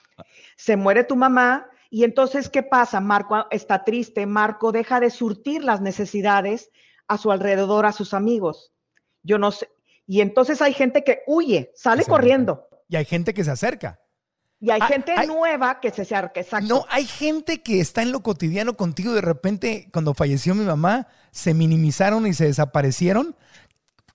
Se 0.54 0.76
muere 0.76 1.02
tu 1.02 1.16
mamá 1.16 1.66
y 1.90 2.04
entonces, 2.04 2.48
¿qué 2.48 2.62
pasa? 2.62 3.00
Marco 3.00 3.46
está 3.50 3.84
triste, 3.84 4.24
Marco 4.24 4.70
deja 4.70 5.00
de 5.00 5.10
surtir 5.10 5.64
las 5.64 5.80
necesidades 5.80 6.70
a 7.08 7.18
su 7.18 7.32
alrededor, 7.32 7.84
a 7.84 7.92
sus 7.92 8.14
amigos. 8.14 8.72
Yo 9.24 9.38
no 9.38 9.50
sé. 9.50 9.68
Y 10.06 10.20
entonces 10.20 10.62
hay 10.62 10.72
gente 10.72 11.02
que 11.02 11.22
huye, 11.26 11.72
sale 11.74 12.04
corriendo. 12.04 12.68
Y 12.88 12.94
hay 12.96 13.04
gente 13.04 13.34
que 13.34 13.42
se 13.42 13.50
acerca. 13.50 14.00
Y 14.60 14.70
hay, 14.70 14.80
gente 14.82 15.14
nueva 15.26 15.80
que 15.80 15.90
se 15.90 16.02
acerca, 16.02 16.38
exacto. 16.38 16.68
No, 16.68 16.84
hay 16.90 17.06
gente 17.06 17.62
que 17.62 17.80
está 17.80 18.02
en 18.02 18.12
lo 18.12 18.20
cotidiano 18.20 18.76
contigo. 18.76 19.14
De 19.14 19.22
repente, 19.22 19.88
cuando 19.92 20.14
falleció 20.14 20.54
mi 20.54 20.64
mamá, 20.64 21.08
se 21.30 21.54
minimizaron 21.54 22.26
y 22.26 22.34
se 22.34 22.44
desaparecieron. 22.44 23.34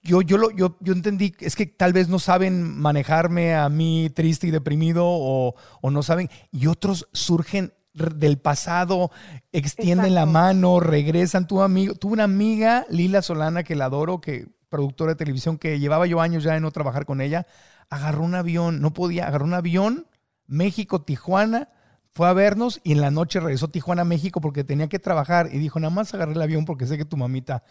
Yo, 0.06 0.22
yo, 0.22 0.38
lo, 0.38 0.52
yo, 0.52 0.78
yo 0.82 0.94
entendí, 0.94 1.34
es 1.40 1.56
que 1.56 1.66
tal 1.66 1.92
vez 1.92 2.10
no 2.10 2.20
saben 2.20 2.78
manejarme 2.78 3.56
a 3.56 3.68
mí 3.70 4.12
triste 4.14 4.46
y 4.46 4.52
deprimido 4.52 5.04
o, 5.08 5.56
o 5.82 5.90
no 5.90 6.04
saben. 6.04 6.30
Y 6.52 6.68
otros 6.68 7.10
surgen 7.12 7.74
del 7.96 8.38
pasado, 8.38 9.10
extienden 9.52 10.14
la 10.14 10.28
mano, 10.28 10.80
regresan. 10.80 11.48
Tu 11.48 11.60
amigo, 11.62 11.96
tuve 11.96 12.14
una 12.14 12.26
amiga, 12.26 12.86
Lila 12.90 13.24
Solana, 13.24 13.64
que 13.64 13.76
la 13.76 13.86
adoro, 13.86 14.22
que 14.22 14.48
productora 14.70 15.14
de 15.14 15.18
televisión, 15.18 15.58
que 15.58 15.80
llevaba 15.80 16.06
yo 16.06 16.22
años 16.22 16.44
ya 16.44 16.54
de 16.54 16.60
no 16.60 16.70
trabajar 16.70 17.06
con 17.06 17.20
ella, 17.20 17.48
agarró 17.90 18.24
un 18.24 18.36
avión, 18.36 18.82
no 18.82 18.94
podía, 18.94 19.28
agarró 19.28 19.46
un 19.46 19.54
avión, 19.56 20.08
México, 20.46 21.02
Tijuana, 21.02 21.70
fue 22.12 22.28
a 22.28 22.34
vernos 22.34 22.80
y 22.84 22.92
en 22.92 23.02
la 23.02 23.12
noche 23.12 23.40
regresó 23.40 23.66
a 23.68 23.72
Tijuana, 23.72 24.04
México, 24.04 24.40
porque 24.40 24.64
tenía 24.64 24.88
que 24.88 25.00
trabajar 25.00 25.50
y 25.52 25.58
dijo, 25.58 25.80
nada 25.80 25.94
más 25.94 26.14
agarré 26.14 26.34
el 26.34 26.42
avión 26.42 26.66
porque 26.66 26.86
sé 26.86 26.98
que 26.98 27.06
tu 27.06 27.18
mamita 27.18 27.64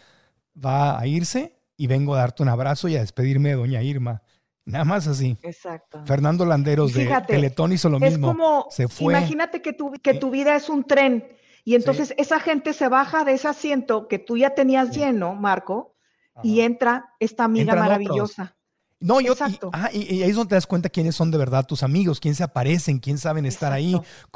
va 0.57 0.99
a 0.99 1.07
irse 1.07 1.59
y 1.77 1.87
vengo 1.87 2.15
a 2.15 2.19
darte 2.19 2.43
un 2.43 2.49
abrazo 2.49 2.89
y 2.89 2.97
a 2.97 3.01
despedirme 3.01 3.51
de 3.51 3.57
doña 3.57 3.83
Irma. 3.83 4.23
Nada 4.67 4.85
más 4.85 5.07
así. 5.07 5.37
Exacto. 5.43 6.03
Fernando 6.07 6.47
Landeros 6.47 6.95
de 6.95 7.07
Teletón 7.27 7.73
hizo 7.73 7.89
lo 7.91 8.01
mismo. 8.01 8.29
Es 8.29 8.33
como, 8.33 8.67
se 8.71 8.89
fue. 8.89 9.13
imagínate 9.13 9.61
que 9.61 9.73
tu, 9.73 9.93
que 9.93 10.15
tu 10.15 10.31
vida 10.31 10.57
es 10.57 10.69
un 10.69 10.85
tren 10.85 11.25
y 11.65 11.75
entonces 11.75 12.15
esa 12.19 12.41
gente 12.41 12.73
se 12.73 12.89
baja 12.89 13.25
de 13.25 13.33
ese 13.33 13.49
asiento 13.49 14.07
que 14.07 14.19
tú 14.19 14.37
ya 14.37 14.55
tenías 14.55 14.95
lleno, 14.95 15.35
Marco, 15.35 15.95
y 16.43 16.61
entra 16.61 17.15
esta 17.21 17.45
amiga 17.45 17.75
maravillosa. 17.75 18.57
No, 19.01 19.21
yo, 19.21 19.33
Exacto. 19.33 19.71
Y, 19.93 20.15
y, 20.15 20.23
ahí 20.23 20.31
es 20.31 20.37
donde 20.37 20.51
te 20.51 20.55
das 20.55 20.67
cuenta 20.67 20.89
quiénes 20.89 21.15
son 21.15 21.31
de 21.31 21.37
verdad 21.37 21.67
tus 21.67 21.83
amigos, 21.83 22.21
quién 22.21 22.35
se 22.35 22.43
aparecen, 22.43 23.01
quién 23.01 23.19
saben 23.19 23.45
estar 23.45 23.73
ahí. 23.73 23.93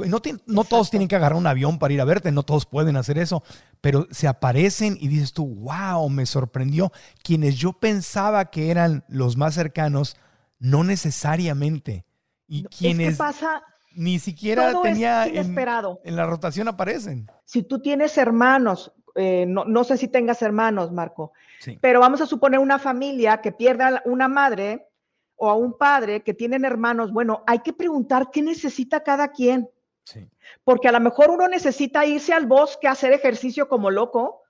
No, 0.06 0.20
no 0.46 0.64
todos 0.64 0.90
tienen 0.90 1.08
que 1.08 1.16
agarrar 1.16 1.38
un 1.38 1.46
avión 1.46 1.78
para 1.78 1.94
ir 1.94 2.00
a 2.00 2.04
verte, 2.04 2.32
no 2.32 2.42
todos 2.42 2.66
pueden 2.66 2.96
hacer 2.96 3.18
eso, 3.18 3.42
pero 3.80 4.06
se 4.10 4.28
aparecen 4.28 4.98
y 5.00 5.08
dices 5.08 5.32
tú, 5.32 5.46
wow, 5.46 6.08
me 6.10 6.26
sorprendió. 6.26 6.92
Quienes 7.22 7.56
yo 7.56 7.72
pensaba 7.72 8.50
que 8.50 8.70
eran 8.70 9.04
los 9.08 9.36
más 9.36 9.54
cercanos, 9.54 10.16
no 10.58 10.84
necesariamente. 10.84 12.04
Y 12.46 12.64
quienes 12.64 13.16
pasa, 13.16 13.62
ni 13.94 14.18
siquiera 14.18 14.80
tenía 14.82 15.26
en, 15.26 15.56
en 15.56 16.16
la 16.16 16.26
rotación 16.26 16.68
aparecen. 16.68 17.30
Si 17.44 17.62
tú 17.62 17.80
tienes 17.80 18.18
hermanos, 18.18 18.92
eh, 19.18 19.46
no, 19.46 19.82
sé 19.82 19.96
si 19.96 20.06
tengas 20.06 20.42
hermanos, 20.42 20.92
Marco, 20.92 21.32
pero 21.80 21.98
vamos 21.98 22.20
a 22.20 22.26
suponer 22.26 22.60
una 22.60 22.78
familia 22.78 23.40
que 23.40 23.50
pierda 23.50 24.00
una 24.04 24.28
madre 24.28 24.86
o 25.34 25.50
a 25.50 25.54
un 25.54 25.76
padre 25.76 26.22
que 26.22 26.34
tienen 26.34 26.64
hermanos. 26.64 27.12
Bueno, 27.12 27.42
hay 27.46 27.58
que 27.58 27.72
preguntar 27.72 28.30
qué 28.30 28.42
necesita 28.42 29.02
cada 29.02 29.32
quien. 29.32 29.68
Porque 30.62 30.86
a 30.86 30.92
lo 30.92 31.00
mejor 31.00 31.30
uno 31.30 31.48
necesita 31.48 32.06
irse 32.06 32.32
al 32.32 32.46
bosque 32.46 32.86
a 32.86 32.92
hacer 32.92 33.12
ejercicio 33.12 33.68
como 33.68 33.90
loco, 33.90 34.42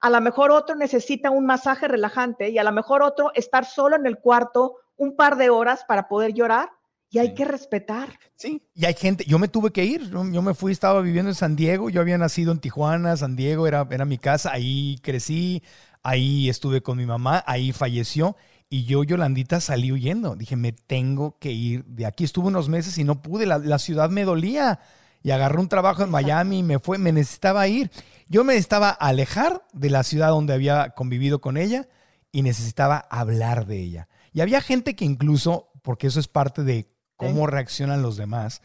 a 0.00 0.08
lo 0.08 0.20
mejor 0.20 0.52
otro 0.52 0.76
necesita 0.76 1.30
un 1.30 1.44
masaje 1.44 1.88
relajante 1.88 2.48
y 2.48 2.58
a 2.58 2.64
lo 2.64 2.72
mejor 2.72 3.02
otro 3.02 3.32
estar 3.34 3.64
solo 3.64 3.96
en 3.96 4.06
el 4.06 4.18
cuarto 4.18 4.76
un 4.96 5.16
par 5.16 5.36
de 5.36 5.50
horas 5.50 5.84
para 5.84 6.06
poder 6.06 6.32
llorar. 6.32 6.70
Y 7.12 7.18
hay 7.18 7.34
que 7.34 7.44
respetar. 7.44 8.18
Sí, 8.36 8.62
y 8.74 8.86
hay 8.86 8.94
gente, 8.94 9.24
yo 9.28 9.38
me 9.38 9.46
tuve 9.46 9.70
que 9.70 9.84
ir, 9.84 10.10
yo 10.10 10.40
me 10.40 10.54
fui, 10.54 10.72
estaba 10.72 11.02
viviendo 11.02 11.30
en 11.30 11.34
San 11.34 11.56
Diego, 11.56 11.90
yo 11.90 12.00
había 12.00 12.16
nacido 12.16 12.52
en 12.52 12.58
Tijuana, 12.58 13.18
San 13.18 13.36
Diego 13.36 13.66
era, 13.66 13.86
era 13.90 14.06
mi 14.06 14.16
casa, 14.16 14.50
ahí 14.50 14.98
crecí, 15.02 15.62
ahí 16.02 16.48
estuve 16.48 16.82
con 16.82 16.96
mi 16.96 17.04
mamá, 17.04 17.44
ahí 17.46 17.72
falleció. 17.72 18.34
Y 18.70 18.84
yo, 18.84 19.04
Yolandita, 19.04 19.60
salí 19.60 19.92
huyendo. 19.92 20.36
Dije, 20.36 20.56
me 20.56 20.72
tengo 20.72 21.36
que 21.38 21.52
ir 21.52 21.84
de 21.84 22.06
aquí. 22.06 22.24
Estuve 22.24 22.46
unos 22.46 22.70
meses 22.70 22.96
y 22.96 23.04
no 23.04 23.20
pude. 23.20 23.44
La, 23.44 23.78
ciudad 23.78 24.08
me 24.08 24.24
dolía. 24.24 24.80
Y 25.22 25.30
agarré 25.30 25.60
un 25.60 25.68
trabajo 25.68 26.02
en 26.02 26.10
Miami 26.10 26.60
y 26.60 26.62
me 26.62 26.78
fue. 26.78 26.96
Me 26.96 27.12
necesitaba 27.12 27.68
ir. 27.68 27.90
Yo 28.28 28.44
me 28.44 28.54
necesitaba 28.54 28.88
alejar 28.88 29.62
de 29.74 29.90
la 29.90 30.02
ciudad 30.02 30.30
donde 30.30 30.54
había 30.54 30.88
convivido 30.96 31.42
con 31.42 31.58
ella 31.58 31.86
y 32.32 32.40
necesitaba 32.40 32.96
hablar 32.96 33.66
de 33.66 33.78
ella. 33.78 34.08
Y 34.32 34.40
había 34.40 34.62
gente 34.62 34.96
que 34.96 35.04
incluso, 35.04 35.70
porque 35.82 36.06
eso 36.06 36.18
es 36.18 36.28
parte 36.28 36.64
de 36.64 36.91
cómo 37.16 37.46
reaccionan 37.46 38.02
los 38.02 38.16
demás. 38.16 38.62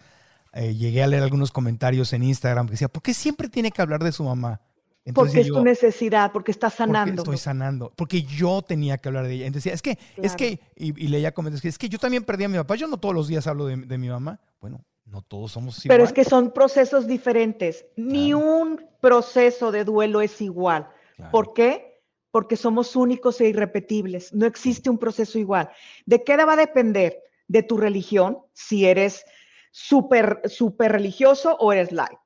Eh, 0.53 0.75
llegué 0.75 1.03
a 1.03 1.07
leer 1.07 1.23
algunos 1.23 1.51
comentarios 1.51 2.13
en 2.13 2.23
Instagram 2.23 2.67
que 2.67 2.71
decía, 2.71 2.87
¿por 2.87 3.03
qué 3.03 3.13
siempre 3.13 3.49
tiene 3.49 3.71
que 3.71 3.81
hablar 3.81 4.03
de 4.03 4.11
su 4.11 4.23
mamá? 4.23 4.61
porque 5.13 5.41
es 5.41 5.47
tu 5.47 5.63
necesidad, 5.63 6.31
porque 6.31 6.51
está 6.51 6.69
sanando. 6.69 7.23
Porque 7.23 7.35
estoy 7.35 7.37
sanando, 7.37 7.93
porque 7.95 8.23
yo 8.23 8.61
tenía 8.61 8.97
que 8.97 9.09
hablar 9.09 9.25
de 9.25 9.33
ella. 9.33 9.47
Entonces 9.47 9.71
decía, 9.71 9.73
es 9.73 9.81
que, 9.81 9.97
es 10.21 10.35
que, 10.35 10.59
y, 10.75 10.91
leía 11.07 11.33
comentarios 11.33 11.61
que 11.61 11.69
es 11.69 11.77
que 11.77 11.89
yo 11.89 11.97
también 11.97 12.23
perdí 12.23 12.43
a 12.43 12.49
mi 12.49 12.57
papá, 12.57 12.75
yo 12.75 12.87
no 12.87 12.97
todos 12.97 13.15
los 13.15 13.27
días 13.27 13.47
hablo 13.47 13.67
de, 13.67 13.97
mi 13.97 14.09
mamá. 14.09 14.39
Bueno, 14.59 14.83
no 15.05 15.21
todos 15.21 15.51
somos 15.53 15.77
igual. 15.85 15.95
Pero 15.95 16.03
es 16.03 16.13
que 16.13 16.25
son 16.25 16.51
procesos 16.51 17.07
diferentes. 17.07 17.85
Ni 17.95 18.33
un 18.33 18.85
proceso 18.99 19.71
de 19.71 19.83
duelo 19.83 20.21
es 20.21 20.41
igual. 20.41 20.89
¿Por 21.31 21.53
qué? 21.53 22.01
Porque 22.31 22.57
somos 22.57 22.95
únicos 22.95 23.39
e 23.39 23.47
irrepetibles. 23.47 24.33
No 24.33 24.45
existe 24.45 24.89
un 24.89 24.97
proceso 24.97 25.39
igual. 25.39 25.69
¿De 26.05 26.23
qué 26.23 26.35
va 26.35 26.53
a 26.53 26.57
depender? 26.57 27.23
De 27.47 27.63
tu 27.63 27.77
religión, 27.77 28.39
si 28.53 28.85
eres 28.85 29.25
súper, 29.71 30.41
súper 30.45 30.91
religioso 30.91 31.55
o 31.59 31.71
eres 31.71 31.91
light, 31.91 32.19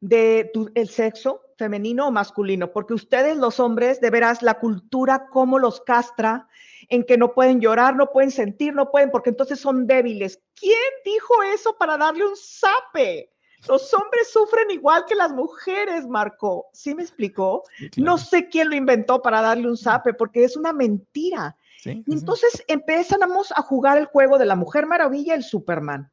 de 0.00 0.50
tu, 0.52 0.70
el 0.74 0.88
sexo 0.88 1.42
femenino 1.56 2.08
o 2.08 2.10
masculino, 2.10 2.72
porque 2.72 2.94
ustedes 2.94 3.36
los 3.36 3.60
hombres, 3.60 4.00
de 4.00 4.10
veras, 4.10 4.42
la 4.42 4.58
cultura 4.58 5.26
cómo 5.30 5.58
los 5.58 5.80
castra, 5.82 6.48
en 6.88 7.04
que 7.04 7.18
no 7.18 7.34
pueden 7.34 7.60
llorar, 7.60 7.96
no 7.96 8.10
pueden 8.10 8.30
sentir, 8.30 8.74
no 8.74 8.90
pueden, 8.90 9.10
porque 9.10 9.30
entonces 9.30 9.60
son 9.60 9.86
débiles. 9.86 10.40
¿Quién 10.54 10.78
dijo 11.04 11.42
eso 11.54 11.76
para 11.78 11.96
darle 11.98 12.26
un 12.26 12.36
zape? 12.36 13.30
Los 13.68 13.92
hombres 13.92 14.32
sufren 14.32 14.70
igual 14.70 15.04
que 15.06 15.14
las 15.14 15.32
mujeres, 15.32 16.06
Marco. 16.06 16.70
¿Sí 16.72 16.94
me 16.94 17.02
explicó? 17.02 17.62
No 17.96 18.16
sé 18.16 18.48
quién 18.48 18.70
lo 18.70 18.76
inventó 18.76 19.20
para 19.20 19.42
darle 19.42 19.68
un 19.68 19.76
zape, 19.76 20.14
porque 20.14 20.44
es 20.44 20.56
una 20.56 20.72
mentira 20.72 21.56
y 21.84 22.12
entonces 22.12 22.64
empezamos 22.68 23.52
a 23.52 23.62
jugar 23.62 23.98
el 23.98 24.06
juego 24.06 24.38
de 24.38 24.46
la 24.46 24.56
Mujer 24.56 24.86
Maravilla 24.86 25.34
y 25.34 25.36
el 25.36 25.44
Superman. 25.44 26.10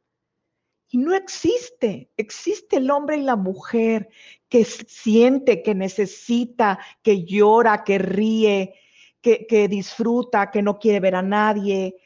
Y 0.89 0.97
no 0.97 1.13
existe, 1.13 2.11
existe 2.15 2.77
el 2.77 2.89
hombre 2.91 3.17
y 3.17 3.21
la 3.21 3.35
mujer 3.35 4.09
que 4.47 4.63
siente, 4.63 5.61
que 5.61 5.75
necesita, 5.75 6.79
que 7.01 7.25
llora, 7.25 7.83
que 7.83 7.97
ríe, 7.97 8.75
que, 9.21 9.67
disfruta, 9.67 10.49
que 10.51 10.61
no 10.61 10.79
quiere 10.79 11.01
ver 11.01 11.15
a 11.15 11.21
nadie. 11.21 11.97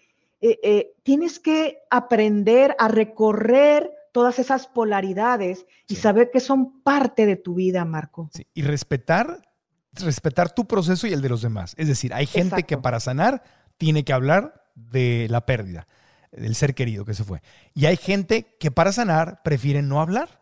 Eh, 0.42 0.60
eh, 0.64 0.94
tienes 1.04 1.40
que 1.40 1.84
aprender 1.92 2.76
a 2.80 2.88
recorrer 2.88 3.92
todas 4.12 4.40
esas 4.40 4.66
polaridades 4.68 5.68
y 5.88 5.96
saber 5.96 6.32
que 6.32 6.40
son 6.40 6.82
parte 6.82 7.28
de 7.28 7.36
tu 7.36 7.54
vida, 7.54 7.86
Marco. 7.86 8.32
Y 8.56 8.64
respetar 8.64 9.42
respetar 9.94 10.54
tu 10.54 10.68
proceso 10.68 11.08
y 11.08 11.14
el 11.14 11.22
de 11.22 11.30
los 11.30 11.42
demás. 11.42 11.74
Es 11.78 11.88
decir, 11.88 12.14
hay 12.14 12.26
gente 12.26 12.64
que 12.64 12.78
para 12.78 13.00
sanar 13.00 13.44
tiene 13.78 14.04
que 14.04 14.14
hablar 14.14 14.66
de 14.76 15.28
la 15.30 15.46
pérdida, 15.46 15.88
del 16.32 16.56
ser 16.56 16.74
querido 16.76 17.06
que 17.06 17.14
se 17.14 17.24
fue. 17.24 17.42
Y 17.74 17.86
hay 17.86 17.98
gente 17.98 18.56
que 18.60 18.72
para 18.72 18.92
sanar 18.92 19.42
prefiere 19.44 19.82
no 19.82 20.02
hablar. 20.02 20.42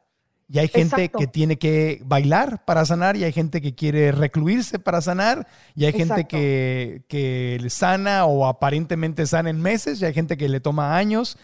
Y 0.51 0.57
hay 0.57 0.67
gente 0.67 1.09
que 1.09 1.27
tiene 1.27 1.59
que 1.59 2.01
bailar 2.03 2.65
para 2.65 2.83
sanar, 2.83 3.15
y 3.15 3.23
hay 3.23 3.31
gente 3.31 3.61
que 3.61 3.75
quiere 3.75 4.11
recluirse 4.11 4.79
para 4.79 4.99
sanar, 4.99 5.45
y 5.75 5.85
hay 5.85 5.93
gente 5.93 6.25
que, 6.25 7.03
que 7.07 7.63
sana 7.69 8.25
o 8.25 8.47
aparentemente 8.47 9.27
sana 9.27 9.51
en 9.51 9.61
meses, 9.61 10.01
y 10.01 10.05
hay 10.05 10.13
gente 10.15 10.37
que 10.37 10.49
le 10.49 10.59
toma 10.59 10.97
años 10.97 11.37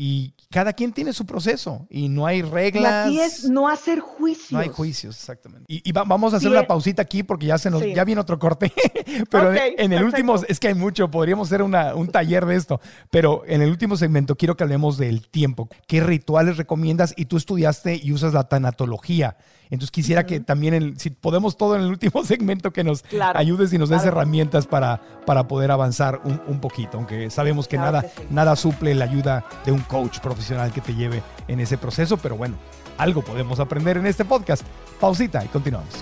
y 0.00 0.32
cada 0.48 0.72
quien 0.74 0.92
tiene 0.92 1.12
su 1.12 1.26
proceso 1.26 1.88
y 1.90 2.08
no 2.08 2.24
hay 2.24 2.40
reglas. 2.40 3.10
Y 3.10 3.18
aquí 3.18 3.20
es 3.20 3.50
no 3.50 3.68
hacer 3.68 3.98
juicios. 3.98 4.52
No 4.52 4.60
hay 4.60 4.68
juicios, 4.68 5.16
exactamente. 5.16 5.64
Y, 5.66 5.90
vamos 5.90 6.32
a 6.32 6.36
hacer 6.36 6.52
una 6.52 6.68
pausita 6.68 7.02
aquí 7.02 7.24
porque 7.24 7.46
ya 7.46 7.58
se 7.58 7.68
nos, 7.68 7.82
ya 7.84 8.04
viene 8.04 8.20
otro 8.20 8.38
corte. 8.38 8.72
pero 9.30 9.52
en 9.52 9.92
el 9.92 10.04
último, 10.04 10.36
es 10.46 10.60
que 10.60 10.68
hay 10.68 10.74
mucho, 10.74 11.10
podríamos 11.10 11.48
hacer 11.48 11.62
una, 11.62 11.96
un 11.96 12.06
taller 12.06 12.46
de 12.46 12.54
esto. 12.54 12.80
Pero 13.10 13.42
en 13.44 13.60
el 13.60 13.70
último 13.70 13.96
segmento 13.96 14.36
quiero 14.36 14.56
que 14.56 14.62
hablemos 14.62 14.98
del 14.98 15.26
tiempo. 15.26 15.68
¿Qué 15.88 16.00
rituales 16.00 16.58
recomiendas? 16.58 17.12
Y 17.16 17.24
tú 17.24 17.36
estudiaste 17.36 18.00
y 18.00 18.12
usas 18.12 18.32
la 18.32 18.48
tanatología. 18.48 19.36
Entonces 19.70 19.90
quisiera 19.90 20.26
que 20.26 20.40
también, 20.40 20.98
si 20.98 21.10
podemos 21.10 21.56
todo 21.56 21.76
en 21.76 21.82
el 21.82 21.88
último 21.88 22.24
segmento, 22.24 22.72
que 22.72 22.84
nos 22.84 23.04
ayudes 23.34 23.72
y 23.72 23.78
nos 23.78 23.88
des 23.88 24.04
herramientas 24.04 24.66
para, 24.66 25.00
para 25.26 25.48
poder 25.48 25.70
avanzar 25.70 26.20
un, 26.24 26.60
poquito, 26.60 26.98
aunque 26.98 27.30
sabemos 27.30 27.68
que 27.68 27.78
nada, 27.78 28.04
nada 28.30 28.56
suple 28.56 28.94
la 28.94 29.04
ayuda 29.04 29.44
de 29.64 29.72
un 29.72 29.80
coach 29.80 30.18
profesional 30.18 30.72
que 30.72 30.80
te 30.80 30.94
lleve 30.94 31.22
en 31.46 31.60
ese 31.60 31.78
proceso, 31.78 32.16
pero 32.16 32.36
bueno, 32.36 32.56
algo 32.96 33.22
podemos 33.22 33.60
aprender 33.60 33.96
en 33.96 34.06
este 34.06 34.24
podcast. 34.24 34.64
Pausita 35.00 35.44
y 35.44 35.48
continuamos. 35.48 35.94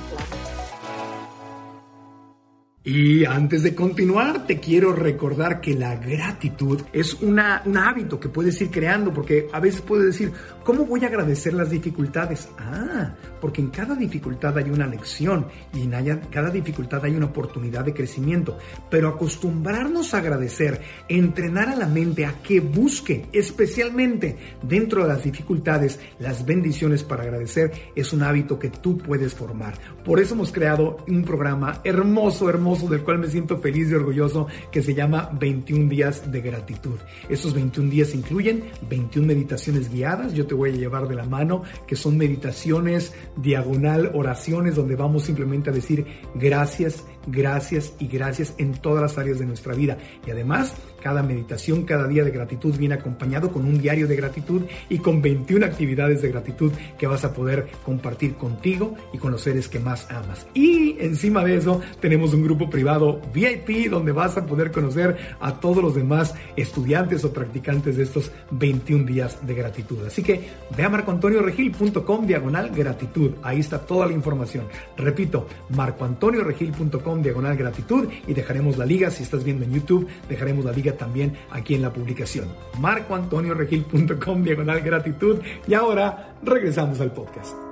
Y 2.89 3.25
antes 3.25 3.65
de 3.65 3.75
continuar, 3.75 4.47
te 4.47 4.61
quiero 4.61 4.93
recordar 4.93 5.61
que 5.61 5.75
la 5.75 5.97
gratitud 5.97 6.83
es 6.93 7.15
una, 7.15 7.61
un 7.65 7.77
hábito 7.77 8.21
que 8.21 8.29
puedes 8.29 8.61
ir 8.63 8.71
creando, 8.71 9.13
porque 9.13 9.49
a 9.53 9.59
veces 9.59 9.81
puedes 9.81 10.07
decir, 10.07 10.33
¿cómo 10.63 10.85
voy 10.85 11.03
a 11.03 11.09
agradecer 11.09 11.53
las 11.53 11.69
dificultades? 11.69 12.49
Ah, 12.57 13.13
porque 13.47 13.61
en 13.61 13.69
cada 13.69 13.95
dificultad 13.95 14.59
hay 14.59 14.71
una 14.71 14.89
lección 14.89 15.47
y 15.73 15.83
en 15.83 16.21
cada 16.33 16.51
dificultad 16.51 17.05
hay 17.05 17.15
una 17.15 17.27
oportunidad 17.27 17.85
de 17.85 17.95
crecimiento. 17.95 18.59
Pero 18.91 19.09
acostumbrarnos 19.09 20.13
a 20.13 20.19
agradecer, 20.19 20.81
entrenar 21.09 21.69
a 21.69 21.77
la 21.77 21.87
mente 21.87 22.27
a 22.27 22.43
que 22.43 22.59
busque, 22.59 23.27
especialmente 23.33 24.37
dentro 24.65 25.03
de 25.03 25.11
las 25.11 25.23
dificultades, 25.23 26.01
las 26.19 26.45
bendiciones 26.45 27.05
para 27.05 27.23
agradecer, 27.23 27.71
es 27.95 28.13
un 28.13 28.25
hábito 28.25 28.59
que 28.59 28.71
tú 28.71 28.99
puedes 28.99 29.33
formar. 29.33 29.75
Por 30.05 30.19
eso 30.19 30.35
hemos 30.35 30.51
creado 30.51 30.97
un 31.07 31.23
programa 31.23 31.81
hermoso, 31.85 32.51
hermoso 32.51 32.89
del 32.89 33.05
cual 33.05 33.21
me 33.21 33.29
siento 33.29 33.59
feliz 33.59 33.93
y 33.93 33.95
orgulloso 33.95 34.49
que 34.73 34.83
se 34.83 34.93
llama 34.93 35.31
21 35.39 35.89
días 35.89 36.33
de 36.33 36.41
gratitud. 36.41 36.99
Estos 37.29 37.55
21 37.55 37.91
días 37.91 38.13
incluyen 38.13 38.65
21 38.91 39.25
meditaciones 39.25 39.89
guiadas, 39.89 40.35
yo 40.35 40.49
te 40.49 40.55
voy 40.57 40.71
a 40.71 40.73
llevar 40.73 41.07
de 41.07 41.15
la 41.15 41.27
mano, 41.27 41.63
que 41.87 41.95
son 41.95 42.17
meditaciones 42.17 43.15
diagonal, 43.37 44.11
oraciones 44.15 44.75
donde 44.75 44.97
vamos 44.97 45.25
simplemente 45.25 45.71
a 45.71 45.73
decir 45.73 46.07
gracias, 46.35 47.05
gracias 47.27 47.93
y 47.99 48.07
gracias 48.07 48.55
en 48.59 48.73
todas 48.73 49.03
las 49.03 49.19
áreas 49.19 49.39
de 49.39 49.47
nuestra 49.47 49.75
vida. 49.75 49.99
Y 50.27 50.31
además, 50.31 50.75
cada 51.03 51.23
meditación, 51.23 51.85
cada 51.85 52.09
día 52.09 52.25
de 52.25 52.31
gratitud 52.31 52.77
viene 52.77 52.95
acompañado 52.95 53.53
con 53.53 53.65
un 53.65 53.81
diario 53.81 54.09
de 54.09 54.17
gratitud 54.17 54.63
y 54.89 54.99
con 54.99 55.23
21 55.23 55.65
actividades 55.65 56.23
de 56.23 56.29
gratitud 56.29 56.73
que 56.99 57.07
vas 57.07 57.25
a 57.25 57.33
poder 57.33 57.69
compartir 57.85 58.35
contigo 58.35 58.97
y 59.13 59.19
con 59.19 59.33
los 59.33 59.43
seres 59.43 59.69
que 59.69 59.79
más 59.79 60.11
amas. 60.11 60.47
Y 60.55 60.97
encima 60.99 61.45
de 61.45 61.57
eso 61.57 61.81
tenemos 62.01 62.35
un 62.35 62.43
grupo 62.43 62.69
privado 62.69 63.21
VIP 63.33 63.91
donde 63.91 64.13
vas 64.13 64.37
a 64.37 64.47
poder 64.47 64.73
conocer 64.73 65.17
a 65.41 65.61
todos 65.61 65.83
los 65.83 65.95
demás 65.95 66.35
estudiantes 66.57 67.25
o 67.25 67.33
practicantes 67.33 67.97
de 67.97 68.03
estos 68.03 68.33
21 68.51 69.05
días 69.05 69.47
de 69.47 69.55
gratitud. 69.55 70.05
Así 70.07 70.23
que 70.23 70.41
ve 70.77 70.83
a 70.83 70.89
marcoantonioregil.com 70.89 72.27
diagonal 72.27 72.71
gratitud. 72.71 73.33
Ahí 73.43 73.61
está 73.61 73.79
toda 73.79 74.07
la 74.07 74.13
información. 74.13 74.65
Repito, 74.97 75.47
marcoantonioregil.com 75.71 77.16
diagonal 77.23 77.57
gratitud 77.57 78.09
y 78.27 78.35
dejaremos 78.35 78.77
la 78.77 78.87
liga 78.87 79.11
si 79.11 79.23
estás 79.23 79.45
viendo 79.45 79.65
en 79.65 79.73
YouTube, 79.73 80.07
dejaremos 80.29 80.65
la 80.65 80.73
liga 80.73 80.93
también 80.93 81.37
aquí 81.51 81.75
en 81.75 81.83
la 81.83 81.93
publicación. 81.93 82.49
marcoantonioregil.com 82.81 84.43
diagonal 84.43 84.81
gratitud. 84.81 85.41
Y 85.67 85.75
ahora 85.75 86.37
regresamos 86.43 87.01
al 87.01 87.13
podcast. 87.13 87.66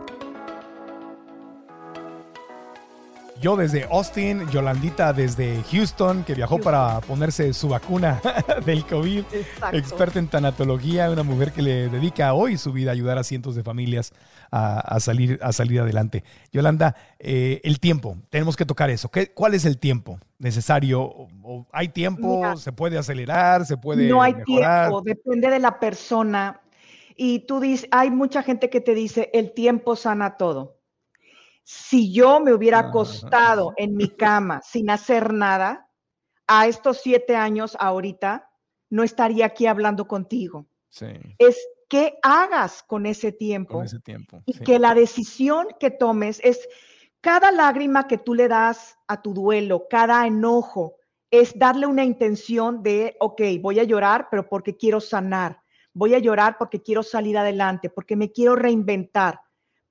Yo 3.44 3.58
desde 3.58 3.84
Austin, 3.90 4.48
Yolandita 4.48 5.12
desde 5.12 5.62
Houston, 5.70 6.24
que 6.24 6.32
viajó 6.32 6.58
para 6.58 7.02
ponerse 7.02 7.52
su 7.52 7.68
vacuna 7.68 8.18
del 8.64 8.86
COVID, 8.86 9.22
experta 9.72 10.18
en 10.18 10.28
tanatología, 10.28 11.10
una 11.10 11.24
mujer 11.24 11.52
que 11.52 11.60
le 11.60 11.90
dedica 11.90 12.32
hoy 12.32 12.56
su 12.56 12.72
vida 12.72 12.90
a 12.90 12.94
ayudar 12.94 13.18
a 13.18 13.22
cientos 13.22 13.54
de 13.54 13.62
familias 13.62 14.14
a, 14.50 14.98
salir, 14.98 15.38
a 15.42 15.52
salir 15.52 15.80
adelante. 15.80 16.24
Yolanda, 16.52 16.96
eh, 17.18 17.60
el 17.64 17.80
tiempo, 17.80 18.16
tenemos 18.30 18.56
que 18.56 18.64
tocar 18.64 18.88
eso. 18.88 19.10
¿Qué, 19.10 19.30
¿Cuál 19.34 19.52
es 19.52 19.66
el 19.66 19.76
tiempo 19.76 20.18
necesario? 20.38 21.28
¿Hay 21.70 21.88
tiempo? 21.88 22.56
¿Se 22.56 22.72
puede 22.72 22.96
acelerar? 22.96 23.66
¿Se 23.66 23.76
puede 23.76 24.08
No 24.08 24.22
hay 24.22 24.42
tiempo, 24.42 25.02
depende 25.02 25.50
de 25.50 25.58
la 25.58 25.78
persona. 25.78 26.62
Y 27.14 27.40
tú 27.40 27.60
dices, 27.60 27.86
hay 27.90 28.10
mucha 28.10 28.42
gente 28.42 28.70
que 28.70 28.80
te 28.80 28.94
dice, 28.94 29.28
el 29.34 29.52
tiempo 29.52 29.96
sana 29.96 30.38
todo 30.38 30.73
si 31.64 32.12
yo 32.12 32.40
me 32.40 32.52
hubiera 32.52 32.78
acostado 32.78 33.72
en 33.76 33.96
mi 33.96 34.08
cama 34.08 34.60
sin 34.62 34.90
hacer 34.90 35.32
nada, 35.32 35.88
a 36.46 36.66
estos 36.66 36.98
siete 36.98 37.36
años 37.36 37.74
ahorita, 37.80 38.50
no 38.90 39.02
estaría 39.02 39.46
aquí 39.46 39.66
hablando 39.66 40.06
contigo. 40.06 40.66
Es 41.38 41.66
que 41.88 42.18
hagas 42.22 42.82
con 42.82 43.06
ese 43.06 43.32
tiempo. 43.32 43.82
ese 43.82 43.98
tiempo. 44.00 44.42
Y 44.44 44.58
que 44.58 44.78
la 44.78 44.94
decisión 44.94 45.68
que 45.80 45.90
tomes 45.90 46.40
es 46.44 46.68
cada 47.22 47.50
lágrima 47.50 48.06
que 48.06 48.18
tú 48.18 48.34
le 48.34 48.46
das 48.46 48.98
a 49.08 49.22
tu 49.22 49.32
duelo, 49.32 49.86
cada 49.88 50.26
enojo, 50.26 50.96
es 51.30 51.58
darle 51.58 51.86
una 51.86 52.04
intención 52.04 52.82
de, 52.82 53.16
ok, 53.18 53.40
voy 53.60 53.80
a 53.80 53.84
llorar, 53.84 54.28
pero 54.30 54.48
porque 54.48 54.76
quiero 54.76 55.00
sanar. 55.00 55.60
Voy 55.94 56.14
a 56.14 56.18
llorar 56.18 56.56
porque 56.58 56.82
quiero 56.82 57.02
salir 57.02 57.38
adelante, 57.38 57.88
porque 57.88 58.16
me 58.16 58.30
quiero 58.30 58.54
reinventar 58.54 59.40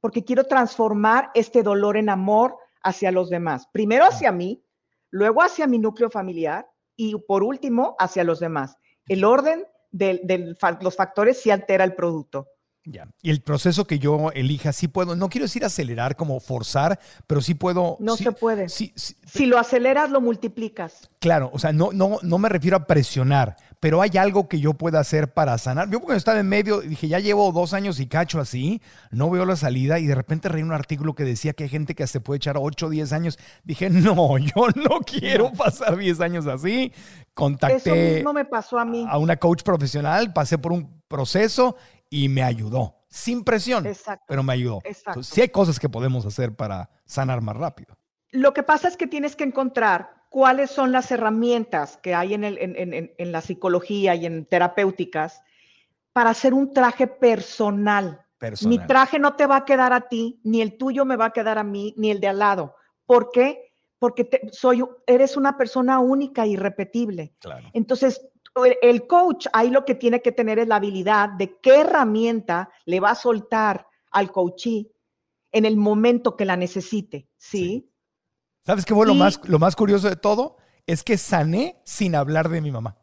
porque 0.04 0.26
quiero 0.26 0.44
transformar 0.44 1.32
este 1.34 1.63
dolor 1.63 1.96
en 1.96 2.10
amor 2.10 2.58
hacia 2.84 3.10
los 3.10 3.30
demás. 3.30 3.70
Primero 3.72 4.04
hacia 4.04 4.34
mí, 4.34 4.62
luego 5.12 5.42
hacia 5.42 5.66
mi 5.66 5.80
núcleo 5.80 6.10
familiar 6.10 6.70
y 6.98 7.16
por 7.26 7.42
último 7.42 7.96
hacia 7.98 8.26
los 8.26 8.42
demás. 8.42 8.76
El 9.08 9.24
orden 9.24 9.66
de, 9.92 10.58
los 10.82 10.98
factores 10.98 11.42
sí 11.42 11.52
altera 11.52 11.86
el 11.86 11.96
producto. 11.96 12.50
Ya. 12.86 13.08
Y 13.22 13.30
el 13.30 13.41
proceso 13.41 13.86
que 13.86 13.98
yo 13.98 14.32
elija, 14.34 14.74
sí 14.74 14.89
puedo, 14.89 15.15
no 15.15 15.30
quiero 15.30 15.46
decir 15.46 15.63
acelerar 15.63 16.17
como 16.17 16.39
forzar, 16.41 17.00
pero 17.28 17.39
sí 17.39 17.54
puedo. 17.54 17.96
No 18.00 18.17
se 18.17 18.32
puede. 18.34 18.67
si 18.67 19.46
lo 19.46 19.58
aceleras, 19.58 20.12
lo 20.12 20.19
multiplicas. 20.19 21.10
Claro, 21.19 21.50
o 21.54 21.60
sea, 21.60 21.72
no, 21.72 21.91
no, 21.93 22.17
no 22.22 22.38
me 22.38 22.50
refiero 22.50 22.76
a 22.76 22.86
presionar, 22.86 23.56
pero 23.80 24.02
hay 24.02 24.12
algo 24.17 24.50
que 24.50 24.60
yo 24.60 24.74
pueda 24.74 25.00
hacer 25.00 25.34
para 25.34 25.58
sanar. 25.58 25.89
Yo 25.89 26.02
cuando 26.02 26.17
estaba 26.17 26.39
en 26.39 26.50
medio, 26.50 26.82
dije, 26.82 27.08
ya 27.08 27.19
llevo 27.19 27.54
dos 27.54 27.74
años 27.74 28.02
y 28.02 28.08
cacho 28.08 28.41
así, 28.41 28.82
no 29.12 29.30
veo 29.30 29.46
la 29.46 29.56
salida 29.56 30.00
y 30.00 30.06
de 30.06 30.15
repente 30.15 30.50
reí 30.50 30.63
un 30.63 30.74
artículo 30.74 31.15
que 31.15 31.24
decía 31.24 31.54
que 31.54 31.63
hay 31.63 31.69
gente 31.69 31.96
que 31.96 32.06
se 32.08 32.19
puede 32.19 32.38
echar 32.38 32.58
8 32.60 32.88
o 32.88 32.89
10 32.89 33.13
años. 33.13 33.39
Dije, 33.63 33.89
no, 33.89 34.38
yo 34.38 34.67
no 34.76 35.00
quiero 35.00 35.54
pasar 35.54 35.96
10 35.96 36.19
años 36.19 36.48
así. 36.48 36.91
Contacté 37.34 37.78
Eso 37.78 38.15
mismo 38.15 38.34
me 38.34 38.43
pasó 38.43 38.78
a 38.78 38.84
mí. 38.84 39.06
A 39.10 39.17
una 39.17 39.38
coach 39.38 39.63
profesional, 39.63 40.34
pasé 40.34 40.58
por 40.58 40.74
un 40.74 41.02
proceso 41.08 41.78
y 42.13 42.30
me 42.30 42.43
ayudó. 42.43 42.95
Sin 43.10 43.43
presión, 43.43 43.88
pero 44.28 44.43
me 44.43 44.54
ayudó. 44.54 44.82
Exacto. 44.84 45.23
sí 45.23 45.41
hay 45.41 45.49
cosas 45.49 45.80
que 45.80 45.89
podemos 45.89 46.28
hacer 46.28 46.56
para 46.56 46.91
sanar 47.06 47.41
más 47.41 47.58
rápido. 47.58 47.97
Lo 48.32 48.54
que 48.54 48.62
pasa 48.62 48.88
es 48.88 48.97
que 48.97 49.08
tienes 49.08 49.36
que 49.36 49.43
encontrar 49.43 50.23
cuáles 50.30 50.69
son 50.69 50.91
las 50.91 51.12
herramientas 51.12 51.97
que 51.97 52.13
hay 52.13 52.36
en, 52.36 52.43
el, 52.43 52.58
en, 52.60 53.32
la 53.32 53.41
psicología 53.41 54.13
y 54.13 54.28
en 54.28 54.45
terapéuticas 54.45 55.41
para 56.12 56.30
hacer 56.30 56.54
un 56.54 56.71
traje 56.71 57.08
personal. 57.08 58.23
Mi 58.63 58.78
traje 58.78 59.17
no 59.17 59.36
te 59.36 59.47
va 59.47 59.58
a 59.58 59.65
quedar 59.65 59.93
a 59.93 60.08
ti, 60.08 60.39
ni 60.43 60.62
el 60.62 60.78
tuyo 60.78 61.06
me 61.06 61.15
va 61.15 61.26
a 61.26 61.34
quedar 61.34 61.58
a 61.58 61.63
mí, 61.63 61.95
ni 61.97 62.12
el 62.12 62.19
de 62.19 62.28
al 62.28 62.39
lado. 62.39 62.76
¿Por 63.08 63.32
qué? 63.32 63.73
Porque 63.97 64.30
soy, 64.52 64.84
eres 65.08 65.38
una 65.38 65.58
persona 65.58 65.99
única 65.99 66.45
irrepetible. 66.45 67.34
Entonces, 67.73 68.21
el 68.82 69.08
coach 69.08 69.48
ahí 69.54 69.70
lo 69.70 69.86
que 69.86 69.96
tiene 69.96 70.22
que 70.22 70.32
tener 70.32 70.60
es 70.60 70.68
la 70.68 70.76
habilidad 70.76 71.30
de 71.30 71.60
qué 71.60 71.82
herramienta 71.82 72.69
le 72.86 73.00
va 73.00 73.12
a 73.12 73.15
soltar 73.15 73.88
al 74.12 74.32
coachee 74.32 74.92
en 75.52 75.65
el 75.65 75.77
momento 75.77 76.36
que 76.36 76.46
la 76.46 76.58
necesite, 76.58 77.30
¿sí? 77.38 77.90
¿Sabes 78.65 78.86
qué 78.86 78.94
fue 78.94 79.06
lo, 79.06 79.13
más, 79.13 79.40
lo 79.44 79.60
más 79.60 79.75
curioso 79.75 80.10
de 80.10 80.15
todo? 80.15 80.58
Es 80.88 81.04
que 81.04 81.17
sané 81.17 81.82
sin 81.86 82.15
hablar 82.15 82.50
de 82.50 82.62
mi 82.62 82.71
mamá. 82.71 82.98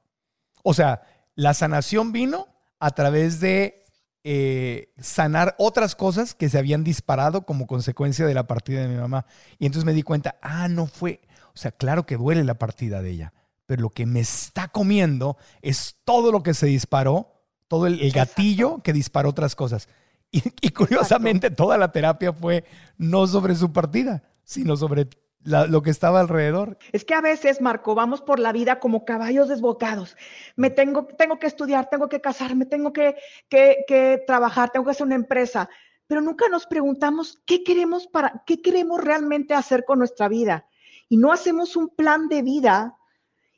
O 0.62 0.74
sea, 0.74 1.02
la 1.34 1.54
sanación 1.54 2.12
vino 2.12 2.48
a 2.78 2.90
través 2.90 3.40
de 3.40 3.84
eh, 4.22 4.92
sanar 4.98 5.54
otras 5.58 5.94
cosas 5.94 6.34
que 6.34 6.48
se 6.48 6.58
habían 6.58 6.84
disparado 6.84 7.46
como 7.46 7.66
consecuencia 7.66 8.26
de 8.26 8.34
la 8.34 8.46
partida 8.46 8.82
de 8.82 8.88
mi 8.88 8.96
mamá. 8.96 9.26
Y 9.58 9.66
entonces 9.66 9.86
me 9.86 9.94
di 9.94 10.02
cuenta, 10.02 10.36
ah, 10.42 10.68
no 10.68 10.86
fue, 10.86 11.20
o 11.54 11.56
sea, 11.56 11.72
claro 11.72 12.04
que 12.04 12.16
duele 12.16 12.44
la 12.44 12.58
partida 12.58 13.00
de 13.00 13.10
ella, 13.10 13.32
pero 13.70 13.82
lo 13.82 13.90
que 13.90 14.04
me 14.04 14.18
está 14.18 14.66
comiendo 14.66 15.36
es 15.62 16.00
todo 16.02 16.32
lo 16.32 16.42
que 16.42 16.54
se 16.54 16.66
disparó, 16.66 17.40
todo 17.68 17.86
el, 17.86 18.10
gatillo 18.10 18.82
que 18.82 18.92
disparó 18.92 19.28
otras 19.28 19.54
cosas. 19.54 19.88
Y, 20.32 20.70
curiosamente 20.70 21.52
toda 21.52 21.78
la 21.78 21.92
terapia 21.92 22.32
fue 22.32 22.64
no 22.98 23.28
sobre 23.28 23.54
su 23.54 23.72
partida, 23.72 24.24
sino 24.42 24.76
sobre 24.76 25.08
lo 25.44 25.82
que 25.82 25.90
estaba 25.90 26.18
alrededor. 26.18 26.78
Es 26.90 27.04
que 27.04 27.14
a 27.14 27.20
veces, 27.20 27.60
Marco, 27.60 27.94
vamos 27.94 28.22
por 28.22 28.40
la 28.40 28.50
vida 28.50 28.80
como 28.80 29.04
caballos 29.04 29.46
desbocados. 29.48 30.16
Me 30.56 30.70
tengo, 30.70 31.06
tengo 31.06 31.38
que 31.38 31.46
estudiar, 31.46 31.88
tengo 31.88 32.08
que 32.08 32.20
casarme, 32.20 32.66
tengo 32.66 32.92
que, 32.92 33.14
que, 33.48 34.20
trabajar, 34.26 34.70
tengo 34.70 34.84
que 34.84 34.90
hacer 34.90 35.06
una 35.06 35.14
empresa, 35.14 35.68
pero 36.08 36.20
nunca 36.20 36.48
nos 36.48 36.66
preguntamos 36.66 37.40
qué 37.46 37.62
queremos 37.62 38.08
para, 38.08 38.42
qué 38.46 38.60
queremos 38.60 39.00
realmente 39.00 39.54
hacer 39.54 39.84
con 39.84 40.00
nuestra 40.00 40.26
vida. 40.26 40.66
Y 41.08 41.18
no 41.18 41.30
hacemos 41.30 41.76
un 41.76 41.88
plan 41.88 42.28
de 42.28 42.42
vida 42.42 42.96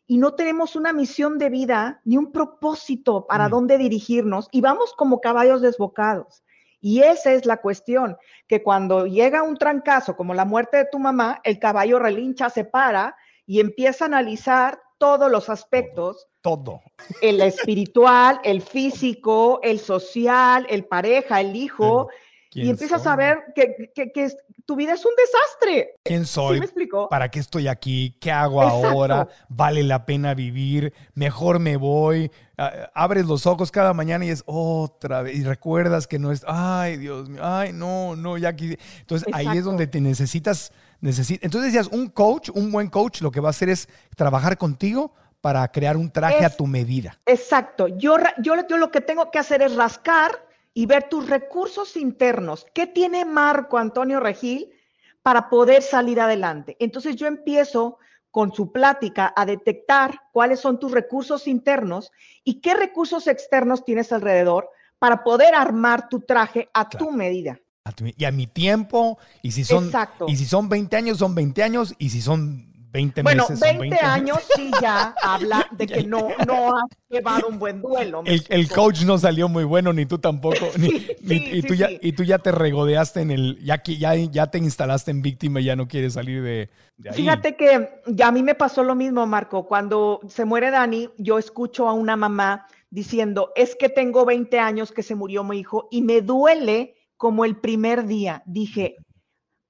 y 0.07 0.19
no 0.19 0.35
tenemos 0.35 0.77
una 0.77 0.93
misión 0.93 1.39
de 1.39 1.49
vida 1.49 2.01
ni 2.05 2.17
un 2.17 2.33
propósito 2.33 3.27
para 3.27 3.49
mm. 3.49 3.51
dónde 3.51 3.79
dirigirnos 3.79 4.49
y 4.51 4.61
vamos 4.61 4.95
como 4.95 5.21
caballos 5.21 5.63
desbocados. 5.63 6.43
Y 6.81 7.03
esa 7.03 7.33
es 7.33 7.47
la 7.47 7.59
cuestión, 7.59 8.17
que 8.49 8.63
cuando 8.63 9.07
llega 9.07 9.45
un 9.45 9.57
trancazo 9.57 10.17
como 10.17 10.35
la 10.35 10.45
muerte 10.45 10.79
de 10.79 10.89
tu 10.91 10.99
mamá, 10.99 11.41
el 11.45 11.61
caballo 11.61 12.01
relincha, 12.01 12.51
se 12.51 12.65
para 12.65 13.15
y 13.47 13.61
empieza 13.61 14.05
a 14.05 14.09
analizar 14.09 14.81
todos 14.99 15.31
los 15.31 15.49
aspectos. 15.49 16.27
Todo. 16.41 16.81
El 17.21 17.41
espiritual, 17.41 18.41
el 18.43 18.63
físico, 18.63 19.61
el 19.63 19.79
social, 19.79 20.67
el 20.69 20.85
pareja, 20.85 21.41
el 21.41 21.55
hijo. 21.55 22.09
Y 22.55 22.69
empiezas 22.69 23.07
a 23.07 23.17
ver 23.17 23.53
que, 23.55 23.91
tu 24.67 24.77
vida 24.77 24.95
es 24.95 25.05
un 25.05 25.13
desastre. 25.17 25.95
¿Quién 26.05 26.25
soy? 26.25 26.61
me? 26.61 26.69
¿Para 27.11 27.31
qué 27.31 27.41
estoy 27.41 27.67
aquí? 27.67 28.17
¿Qué 28.21 28.31
hago 28.31 28.63
ahora? 28.63 29.29
¿Vale 29.49 29.83
la 29.83 30.07
pena 30.07 30.35
vivir? 30.35 30.93
¿Mejor 31.15 31.59
me 31.59 31.77
voy? 31.77 32.31
abres 32.95 33.27
los 33.27 33.47
ojos 33.47 33.71
cada 33.71 33.93
mañana 33.93 34.25
y 34.25 34.31
es 34.31 34.45
otra 34.47 35.23
vez, 35.23 35.35
y 35.35 35.43
recuerdas 35.43 36.07
que 36.07 36.21
no 36.21 36.31
es, 36.31 36.45
ay 36.47 36.97
Dios 36.97 37.29
mío, 37.29 37.41
ay 37.43 37.73
no, 37.73 38.15
no, 38.15 38.39
ya 38.39 38.51
aquí. 38.51 38.77
Entonces 39.01 39.27
ahí 39.33 39.59
es 39.59 39.65
donde 39.65 39.87
te 39.87 40.01
necesitas, 40.01 40.73
necesitas. 41.01 41.43
Entonces 41.43 41.73
decías, 41.73 41.93
un 41.93 42.09
coach, 42.09 42.51
un 42.55 42.71
buen 42.71 42.89
coach, 42.89 43.21
lo 43.21 43.31
que 43.31 43.41
va 43.41 43.49
a 43.49 43.51
hacer 43.51 43.69
es 43.69 43.89
trabajar 44.17 44.59
contigo 44.59 45.13
para 45.41 45.67
crear 45.73 45.97
un 45.97 46.11
traje 46.11 46.45
a 46.45 46.51
tu 46.51 46.67
medida. 46.67 47.19
Exacto, 47.27 47.89
yo, 47.89 48.17
yo, 48.39 48.55
yo 48.69 48.77
lo 48.77 48.91
que 48.91 49.01
tengo 49.01 49.31
que 49.31 49.41
hacer 49.41 49.61
es 49.63 49.75
rascar 49.75 50.47
y 50.75 50.87
ver 50.87 51.09
tus 51.09 51.29
recursos 51.29 51.97
internos. 51.97 52.67
¿Qué 52.75 52.87
tiene 52.87 53.25
Marco 53.25 53.79
Antonio 53.79 54.21
Regil 54.21 54.71
para 55.23 55.51
poder 55.51 55.83
salir 55.83 56.21
adelante? 56.21 56.77
Entonces 56.81 57.17
yo 57.17 57.27
empiezo 57.27 57.99
con 58.31 58.55
su 58.55 58.73
plática 58.73 59.33
a 59.37 59.45
detectar 59.45 60.19
cuáles 60.33 60.61
son 60.61 60.79
tus 60.81 60.91
recursos 60.91 61.47
internos 61.47 62.11
y 62.45 62.61
qué 62.61 62.75
recursos 62.75 63.27
externos 63.27 63.85
tienes 63.85 64.11
alrededor 64.13 64.71
para 64.99 65.23
poder 65.23 65.55
armar 65.55 66.09
tu 66.09 66.21
traje 66.21 66.71
a 66.73 66.89
tu 66.89 67.11
medida. 67.11 67.59
y 68.17 68.25
a 68.25 68.31
mi 68.31 68.47
tiempo, 68.47 69.19
y 69.43 69.51
si 69.53 69.65
son 69.65 69.91
y 70.27 70.37
si 70.37 70.47
son 70.47 70.69
20 70.69 70.97
años, 70.97 71.19
son 71.19 71.35
20 71.35 71.63
años, 71.63 71.95
y 71.99 72.11
si 72.11 72.23
son 72.23 72.72
20 72.93 73.23
bueno, 73.23 73.45
meses. 73.49 73.61
20, 73.61 73.81
20 73.81 74.05
años 74.05 74.39
sí 74.55 74.71
ya 74.81 75.15
habla 75.23 75.67
de 75.73 75.87
que 75.87 76.05
no, 76.05 76.29
no 76.47 76.77
has 76.77 76.85
llevado 77.09 77.49
un 77.49 77.59
buen 77.59 77.81
duelo. 77.81 78.23
El, 78.27 78.69
coach 78.69 79.03
no 79.05 79.17
salió 79.17 79.49
muy 79.49 79.65
bueno, 79.65 79.95
ni 79.95 80.05
tú 80.05 80.19
tampoco. 80.19 80.67
y, 80.77 81.63
tú 81.63 81.75
ya, 81.75 81.89
y 81.91 82.13
tú 82.13 82.23
ya 82.23 82.39
te 82.39 82.53
regodeaste 82.53 83.23
en 83.23 83.31
el. 83.31 83.59
Ya, 83.65 83.83
ya, 83.83 84.15
ya 84.15 84.51
te 84.51 84.59
instalaste 84.59 85.11
en 85.11 85.23
víctima 85.23 85.61
y 85.61 85.65
ya 85.65 85.77
no 85.77 85.89
quieres 85.89 86.13
salir 86.13 86.43
de, 86.43 86.69
ahí. 87.07 87.15
Fíjate 87.15 87.57
que 87.57 88.03
ya 88.09 88.29
a 88.29 88.33
mí 88.33 88.43
me 88.43 88.55
pasó 88.55 88.85
lo 88.85 88.95
mismo, 88.95 89.27
Marco. 89.27 89.67
Cuando 89.67 90.21
se 90.29 90.45
muere 90.45 90.71
Dani, 90.71 91.09
yo 91.17 91.39
escucho 91.39 91.89
a 91.89 91.95
una 91.95 92.17
mamá 92.17 92.67
diciendo: 92.91 93.53
Es 93.57 93.75
que 93.75 93.89
tengo 93.89 94.27
20 94.27 94.59
años 94.59 94.93
que 94.93 95.03
se 95.03 95.15
murió 95.15 95.45
mi 95.45 95.59
hijo 95.59 95.89
y 95.91 96.03
me 96.03 96.21
duele 96.21 96.95
como 97.17 97.47
el 97.47 97.57
primer 97.57 98.07
día. 98.07 98.43
Dije, 98.45 98.97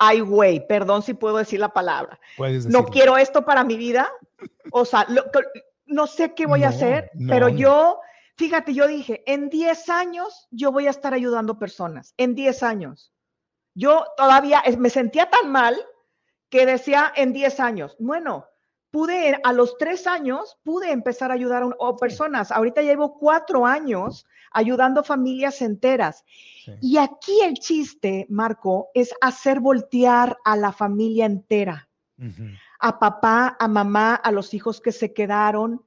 ay, 0.05 0.19
güey, 0.19 0.67
perdón 0.67 1.03
si 1.03 1.15
puedo 1.15 1.37
decir 1.37 1.61
la 1.61 1.73
palabra. 1.73 2.19
No 2.69 2.87
quiero 2.87 3.17
esto 3.17 3.45
para 3.45 3.63
mi 3.63 3.77
vida. 3.77 4.11
O 4.73 4.85
sea, 4.85 5.07
no 5.87 6.07
sé 6.09 6.35
qué 6.35 6.47
voy 6.47 6.65
a 6.65 6.71
hacer, 6.71 7.13
pero 7.29 7.49
yo, 7.49 8.01
fíjate, 8.37 8.75
yo 8.75 8.89
dije, 8.89 9.23
en 9.27 9.49
10 9.49 9.89
años 9.91 10.49
yo 10.51 10.73
voy 10.73 10.89
a 10.89 10.91
estar 10.91 11.15
ayudando 11.15 11.57
personas, 11.57 12.15
en 12.17 12.35
10 12.35 12.65
años. 12.65 13.13
Yo 13.75 14.05
todavía 14.17 14.63
me 14.77 14.91
sentía 14.91 15.31
tan 15.31 15.53
mal 15.53 15.77
que 16.51 16.67
decía 16.67 17.13
en 17.15 17.33
10 17.33 17.61
años. 17.61 17.97
Bueno, 18.01 18.49
pude, 18.91 19.39
a 19.45 19.53
los 19.53 19.79
3 19.79 20.09
años, 20.09 20.59
pude 20.65 20.91
empezar 20.91 21.31
a 21.31 21.35
ayudar 21.35 21.63
a, 21.63 21.97
personas. 21.97 22.51
Ahorita 22.51 22.83
llevo 22.83 23.19
4 23.21 23.67
años 23.67 24.27
ayudando 24.53 25.03
familias 25.03 25.63
enteras. 25.63 26.25
Y 26.81 26.99
aquí 26.99 27.41
el 27.43 27.55
chiste, 27.55 28.27
Marco, 28.29 28.89
es 28.95 29.13
hacer 29.21 29.61
voltear 29.61 30.39
a 30.45 30.57
la 30.57 30.73
familia 30.73 31.27
entera, 31.27 31.89
a 32.79 32.99
papá, 32.99 33.57
a 33.59 33.69
mamá, 33.69 34.15
a 34.15 34.31
los 34.31 34.55
hijos 34.55 34.81
que 34.81 34.93
se 34.93 35.13
quedaron 35.13 35.85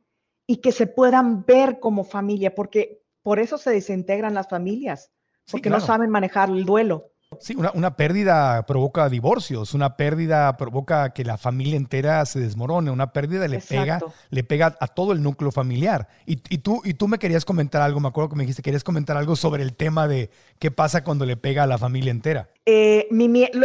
y 0.48 0.58
que 0.58 0.72
se 0.72 0.88
puedan 0.88 1.46
ver 1.46 1.80
como 1.80 2.04
familia, 2.04 2.54
porque 2.54 3.02
por 3.24 3.40
eso 3.40 3.58
se 3.58 3.72
desintegran 3.72 4.34
las 4.34 4.48
familias, 4.48 5.12
porque 5.50 5.70
no 5.70 5.80
saben 5.80 6.10
manejar 6.10 6.50
el 6.50 6.66
duelo. 6.66 7.12
Sí, 7.40 7.56
una, 7.56 7.96
pérdida 7.96 8.66
provoca 8.66 9.10
divorcios, 9.10 9.74
una 9.74 9.98
pérdida 9.98 10.56
provoca 10.58 11.14
que 11.14 11.24
la 11.24 11.38
familia 11.38 11.78
entera 11.78 12.26
se 12.26 12.40
desmorone, 12.40 12.92
una 12.92 13.14
pérdida 13.14 13.48
le 13.48 13.60
pega, 13.60 14.00
le 14.30 14.44
pega 14.44 14.78
a 14.80 14.88
todo 14.88 15.12
el 15.12 15.22
núcleo 15.22 15.52
familiar. 15.52 16.08
Y, 16.26 16.36
tú, 16.38 16.82
y 16.84 16.94
tú 16.94 17.08
me 17.08 17.20
querías 17.20 17.46
comentar 17.46 17.82
algo, 17.82 18.00
me 18.00 18.08
acuerdo 18.08 18.30
que 18.30 18.36
me 18.36 18.44
dijiste, 18.44 18.62
querías 18.62 18.84
comentar 18.84 19.18
algo 19.18 19.36
sobre 19.36 19.64
el 19.64 19.76
tema 19.76 20.08
de 20.08 20.30
qué 20.60 20.72
pasa 20.72 21.04
cuando 21.04 21.26
le 21.26 21.38
pega 21.38 21.64
a 21.64 21.68
la 21.68 21.78
familia 21.78 22.12
entera. 22.12 22.50
Eh, 22.66 23.08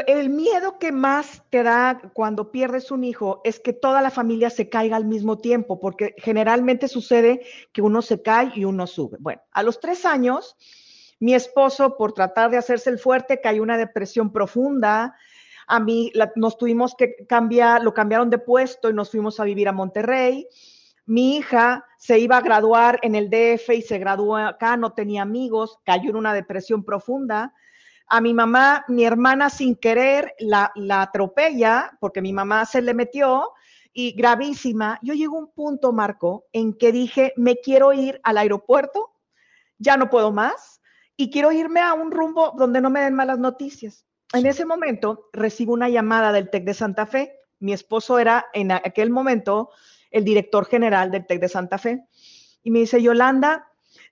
el 0.06 0.28
miedo 0.28 0.78
que 0.78 0.92
más 0.92 1.42
te 1.48 1.62
da 1.62 2.02
cuando 2.12 2.50
pierdes 2.50 2.90
un 2.90 3.04
hijo 3.04 3.40
es 3.44 3.58
que 3.58 3.72
toda 3.72 4.02
la 4.02 4.10
familia 4.10 4.50
se 4.50 4.68
caiga 4.68 4.96
al 4.96 5.06
mismo 5.06 5.38
tiempo, 5.38 5.80
porque 5.80 6.14
generalmente 6.18 6.86
sucede 6.88 7.40
que 7.72 7.82
uno 7.82 8.02
se 8.02 8.20
cae 8.20 8.52
y 8.54 8.64
uno 8.64 8.86
sube. 8.86 9.16
Bueno, 9.20 9.40
a 9.52 9.62
los 9.62 9.80
tres 9.80 10.04
años 10.04 10.56
mi 11.20 11.34
esposo, 11.34 11.96
por 11.96 12.12
tratar 12.12 12.50
de 12.50 12.56
hacerse 12.56 12.90
el 12.90 12.98
fuerte, 12.98 13.40
cayó 13.40 13.62
una 13.62 13.76
depresión 13.76 14.32
profunda. 14.32 15.14
A 15.66 15.78
mí 15.78 16.10
nos 16.34 16.56
tuvimos 16.56 16.94
que 16.96 17.14
cambiar, 17.28 17.84
lo 17.84 17.94
cambiaron 17.94 18.30
de 18.30 18.38
puesto 18.38 18.88
y 18.90 18.94
nos 18.94 19.10
fuimos 19.10 19.38
a 19.38 19.44
vivir 19.44 19.68
a 19.68 19.72
Monterrey. 19.72 20.48
Mi 21.04 21.36
hija 21.36 21.84
se 21.98 22.18
iba 22.18 22.38
a 22.38 22.40
graduar 22.40 22.98
en 23.02 23.14
el 23.14 23.28
DF 23.28 23.70
y 23.74 23.82
se 23.82 23.98
graduó 23.98 24.36
acá, 24.36 24.76
no 24.76 24.94
tenía 24.94 25.22
amigos, 25.22 25.78
cayó 25.84 26.10
en 26.10 26.16
una 26.16 26.32
depresión 26.32 26.84
profunda. 26.84 27.52
A 28.06 28.20
mi 28.20 28.32
mamá, 28.32 28.84
mi 28.88 29.04
hermana 29.04 29.50
sin 29.50 29.76
querer 29.76 30.34
la, 30.38 30.72
la 30.74 31.02
atropella 31.02 31.96
porque 32.00 32.22
mi 32.22 32.32
mamá 32.32 32.64
se 32.64 32.80
le 32.80 32.94
metió 32.94 33.52
y 33.92 34.12
gravísima. 34.12 34.98
Yo 35.02 35.14
llego 35.14 35.36
a 35.36 35.40
un 35.40 35.52
punto, 35.52 35.92
Marco, 35.92 36.46
en 36.52 36.72
que 36.72 36.92
dije, 36.92 37.34
me 37.36 37.56
quiero 37.56 37.92
ir 37.92 38.20
al 38.24 38.38
aeropuerto, 38.38 39.10
ya 39.78 39.96
no 39.96 40.10
puedo 40.10 40.32
más, 40.32 40.79
y 41.20 41.28
quiero 41.28 41.52
irme 41.52 41.80
a 41.80 41.92
un 41.92 42.10
rumbo 42.10 42.54
donde 42.56 42.80
no 42.80 42.88
me 42.88 43.02
den 43.02 43.14
malas 43.14 43.38
noticias. 43.38 44.06
En 44.32 44.46
ese 44.46 44.64
momento 44.64 45.28
recibo 45.34 45.74
una 45.74 45.90
llamada 45.90 46.32
del 46.32 46.48
TEC 46.48 46.64
de 46.64 46.72
Santa 46.72 47.04
Fe. 47.04 47.36
Mi 47.58 47.74
esposo 47.74 48.18
era 48.18 48.46
en 48.54 48.72
aquel 48.72 49.10
momento 49.10 49.68
el 50.10 50.24
director 50.24 50.64
general 50.64 51.10
del 51.10 51.26
TEC 51.26 51.40
de 51.40 51.48
Santa 51.48 51.76
Fe. 51.76 52.06
Y 52.62 52.70
me 52.70 52.78
dice, 52.78 53.02
Yolanda, 53.02 53.68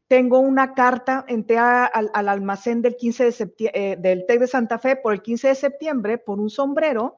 tengo 0.07 0.39
una 0.39 0.75
carta, 0.75 1.25
entré 1.29 1.57
al, 1.57 2.11
almacén 2.13 2.83
del, 2.83 2.97
15 2.97 3.25
de 3.25 3.71
eh, 3.73 3.97
del 3.99 4.27
TEC 4.27 4.41
de 4.41 4.47
Santa 4.47 4.79
Fe 4.79 4.97
por 4.97 5.15
el 5.15 5.23
15 5.23 5.49
de 5.49 5.55
septiembre 5.55 6.19
por 6.19 6.39
un 6.39 6.51
sombrero 6.51 7.17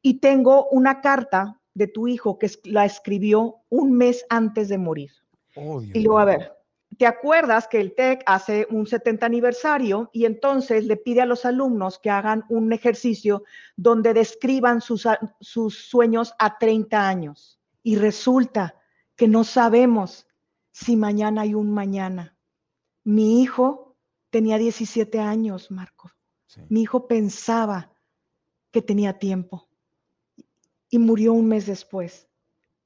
y 0.00 0.20
tengo 0.20 0.68
una 0.68 1.00
carta 1.00 1.60
de 1.74 1.88
tu 1.88 2.06
hijo 2.06 2.38
que 2.38 2.48
la 2.64 2.84
escribió 2.84 3.56
un 3.68 3.94
mes 3.94 4.24
antes 4.28 4.68
de 4.68 4.78
morir. 4.78 5.10
Oh, 5.56 5.82
y 5.82 6.02
luego, 6.02 6.20
a 6.20 6.24
ver, 6.24 6.52
¿Te 6.98 7.06
acuerdas 7.06 7.66
que 7.66 7.80
el 7.80 7.94
TEC 7.94 8.22
hace 8.26 8.66
un 8.70 8.86
70 8.86 9.24
aniversario 9.24 10.10
y 10.12 10.26
entonces 10.26 10.84
le 10.84 10.96
pide 10.96 11.22
a 11.22 11.26
los 11.26 11.44
alumnos 11.44 11.98
que 11.98 12.10
hagan 12.10 12.44
un 12.48 12.72
ejercicio 12.72 13.44
donde 13.76 14.12
describan 14.14 14.80
sus, 14.80 15.06
sus 15.40 15.86
sueños 15.86 16.34
a 16.38 16.58
30 16.58 17.08
años? 17.08 17.58
Y 17.82 17.96
resulta 17.96 18.76
que 19.16 19.28
no 19.28 19.44
sabemos 19.44 20.26
si 20.72 20.96
mañana 20.96 21.42
hay 21.42 21.54
un 21.54 21.72
mañana. 21.72 22.36
Mi 23.02 23.42
hijo 23.42 23.96
tenía 24.30 24.58
17 24.58 25.20
años, 25.20 25.70
Marco. 25.70 26.10
Mi 26.68 26.82
hijo 26.82 27.08
pensaba 27.08 27.92
que 28.70 28.82
tenía 28.82 29.18
tiempo 29.18 29.68
y 30.90 30.98
murió 30.98 31.32
un 31.32 31.46
mes 31.46 31.66
después. 31.66 32.28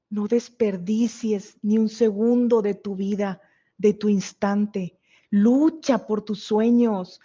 No 0.09 0.27
desperdicies 0.27 1.57
ni 1.61 1.77
un 1.77 1.89
segundo 1.89 2.61
de 2.61 2.73
tu 2.73 2.95
vida 2.95 3.41
de 3.79 3.93
tu 3.93 4.09
instante. 4.09 4.99
Lucha 5.31 6.05
por 6.05 6.21
tus 6.21 6.43
sueños. 6.43 7.19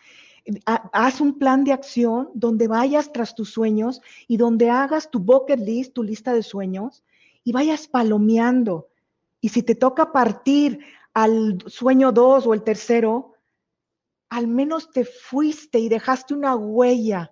Haz 0.64 1.20
un 1.20 1.38
plan 1.38 1.64
de 1.64 1.72
acción 1.72 2.30
donde 2.34 2.68
vayas 2.68 3.12
tras 3.12 3.34
tus 3.34 3.50
sueños 3.50 4.00
y 4.26 4.38
donde 4.38 4.70
hagas 4.70 5.10
tu 5.10 5.18
bucket 5.18 5.60
list, 5.60 5.92
tu 5.92 6.02
lista 6.02 6.32
de 6.32 6.42
sueños, 6.42 7.04
y 7.42 7.52
vayas 7.52 7.88
palomeando. 7.88 8.88
Y 9.40 9.50
si 9.50 9.62
te 9.62 9.74
toca 9.74 10.12
partir 10.12 10.78
al 11.12 11.58
sueño 11.66 12.12
dos 12.12 12.46
o 12.46 12.54
el 12.54 12.62
tercero, 12.62 13.34
al 14.30 14.46
menos 14.46 14.90
te 14.90 15.04
fuiste 15.04 15.78
y 15.78 15.88
dejaste 15.88 16.34
una 16.34 16.56
huella 16.56 17.30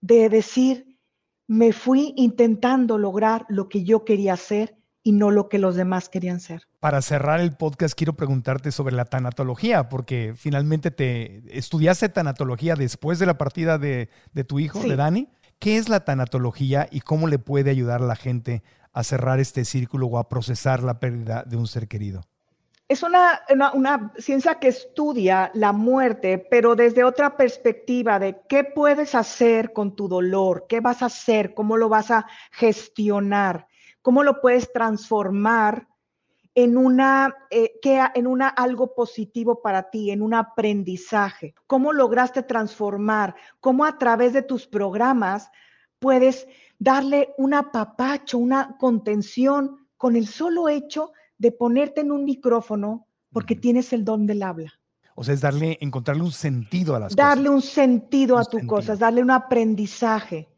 de 0.00 0.28
decir, 0.28 0.98
me 1.46 1.72
fui 1.72 2.12
intentando 2.16 2.98
lograr 2.98 3.46
lo 3.48 3.68
que 3.68 3.84
yo 3.84 4.04
quería 4.04 4.34
hacer 4.34 4.75
y 5.06 5.12
no 5.12 5.30
lo 5.30 5.48
que 5.48 5.60
los 5.60 5.76
demás 5.76 6.08
querían 6.08 6.40
ser. 6.40 6.66
Para 6.80 7.00
cerrar 7.00 7.38
el 7.38 7.52
podcast, 7.52 7.96
quiero 7.96 8.14
preguntarte 8.14 8.72
sobre 8.72 8.92
la 8.92 9.04
tanatología, 9.04 9.88
porque 9.88 10.34
finalmente 10.36 10.90
te 10.90 11.44
estudiaste 11.56 12.08
tanatología 12.08 12.74
después 12.74 13.20
de 13.20 13.26
la 13.26 13.38
partida 13.38 13.78
de, 13.78 14.08
tu 14.48 14.58
hijo, 14.58 14.80
de 14.80 14.96
Dani. 14.96 15.28
¿Qué 15.60 15.76
es 15.76 15.88
la 15.88 16.04
tanatología 16.04 16.88
y 16.90 17.02
cómo 17.02 17.28
le 17.28 17.38
puede 17.38 17.70
ayudar 17.70 18.02
a 18.02 18.06
la 18.06 18.16
gente 18.16 18.64
a 18.92 19.04
cerrar 19.04 19.38
este 19.38 19.64
círculo 19.64 20.08
o 20.08 20.18
a 20.18 20.28
procesar 20.28 20.82
la 20.82 20.98
pérdida 20.98 21.44
de 21.46 21.56
un 21.56 21.68
ser 21.68 21.86
querido? 21.86 22.22
Es 22.88 23.04
una, 23.04 23.42
una, 23.74 24.12
ciencia 24.18 24.56
que 24.58 24.66
estudia 24.66 25.52
la 25.54 25.70
muerte, 25.70 26.44
pero 26.50 26.74
desde 26.74 27.04
otra 27.04 27.36
perspectiva 27.36 28.18
de 28.18 28.38
qué 28.48 28.64
puedes 28.64 29.14
hacer 29.14 29.72
con 29.72 29.94
tu 29.94 30.08
dolor, 30.08 30.66
qué 30.68 30.80
vas 30.80 31.02
a 31.02 31.06
hacer, 31.06 31.54
cómo 31.54 31.76
lo 31.76 31.88
vas 31.88 32.10
a 32.10 32.26
gestionar 32.50 33.68
cómo 34.06 34.22
lo 34.22 34.40
puedes 34.40 34.72
transformar 34.72 35.88
en 36.54 36.76
una, 36.76 37.34
eh, 37.50 37.72
que, 37.82 38.00
en 38.14 38.28
una 38.28 38.46
algo 38.46 38.94
positivo 38.94 39.60
para 39.60 39.90
ti, 39.90 40.12
en 40.12 40.22
un 40.22 40.32
aprendizaje. 40.32 41.56
¿Cómo 41.66 41.92
lograste 41.92 42.44
transformar? 42.44 43.34
¿Cómo 43.58 43.84
a 43.84 43.98
través 43.98 44.32
de 44.32 44.42
tus 44.42 44.64
programas 44.68 45.50
puedes 45.98 46.46
darle 46.78 47.34
un 47.36 47.52
apapacho, 47.52 48.38
una 48.38 48.76
contención 48.78 49.88
con 49.96 50.14
el 50.14 50.28
solo 50.28 50.68
hecho 50.68 51.10
de 51.36 51.50
ponerte 51.50 52.02
en 52.02 52.12
un 52.12 52.24
micrófono 52.24 53.08
porque 53.32 53.56
tienes 53.56 53.92
el 53.92 54.04
don 54.04 54.24
del 54.24 54.44
habla? 54.44 54.72
O 55.16 55.24
sea, 55.24 55.34
es 55.34 55.40
darle, 55.40 55.78
encontrarle 55.80 56.22
un 56.22 56.30
sentido 56.30 56.94
a 56.94 57.00
las 57.00 57.16
cosas. 57.16 57.28
Darle 57.28 57.50
un 57.50 57.60
sentido 57.60 58.38
a 58.38 58.44
tus 58.44 58.62
cosas, 58.66 59.00
darle 59.00 59.20
un 59.20 59.32
aprendizaje. 59.32 60.48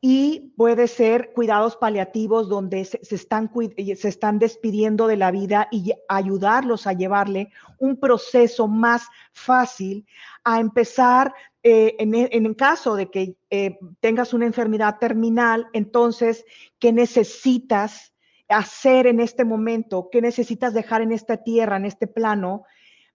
Y 0.00 0.52
puede 0.56 0.88
ser 0.88 1.32
cuidados 1.32 1.76
paliativos 1.76 2.48
donde 2.48 2.84
se, 2.84 2.98
están, 3.14 3.50
se 3.52 4.08
están 4.08 4.38
despidiendo 4.38 5.06
de 5.06 5.16
la 5.16 5.30
vida 5.30 5.68
y 5.70 5.92
ayudarlos 6.08 6.86
a 6.86 6.92
llevarle 6.92 7.50
un 7.78 7.98
proceso 7.98 8.68
más 8.68 9.06
fácil 9.32 10.06
a 10.44 10.60
empezar 10.60 11.34
eh, 11.62 11.96
en, 11.98 12.14
el 12.46 12.56
caso 12.56 12.96
de 12.96 13.10
que 13.10 13.36
eh, 13.50 13.78
tengas 14.00 14.32
una 14.32 14.46
enfermedad 14.46 14.96
terminal, 14.98 15.66
entonces, 15.74 16.46
¿qué 16.78 16.90
necesitas 16.90 18.14
hacer 18.48 19.06
en 19.06 19.20
este 19.20 19.44
momento? 19.44 20.08
¿Qué 20.10 20.22
necesitas 20.22 20.72
dejar 20.72 21.02
en 21.02 21.12
esta 21.12 21.36
tierra, 21.36 21.76
en 21.76 21.84
este 21.84 22.06
plano? 22.06 22.64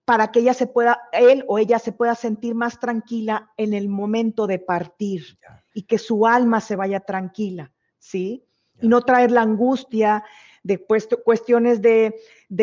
Para 0.05 0.31
que 0.31 0.39
ella 0.39 0.53
se 0.53 0.67
pueda, 0.67 1.01
él 1.11 1.43
o 1.47 1.57
ella 1.57 1.79
se 1.79 1.91
pueda 1.91 2.13
sentir 2.15 2.53
más 2.53 2.79
tranquila 2.79 3.51
en 3.57 3.73
el 3.73 3.89
momento 3.89 4.45
de 4.45 4.59
partir 4.59 5.39
y 5.73 5.83
que 5.83 5.97
su 5.97 6.27
alma 6.27 6.61
se 6.61 6.75
vaya 6.75 6.99
tranquila, 6.99 7.73
¿sí? 7.97 8.45
Y 8.81 8.87
no 8.87 9.01
traer 9.01 9.31
la 9.31 9.41
angustia 9.41 10.23
de 10.61 10.85
cuestiones 11.23 11.81
de, 11.81 12.15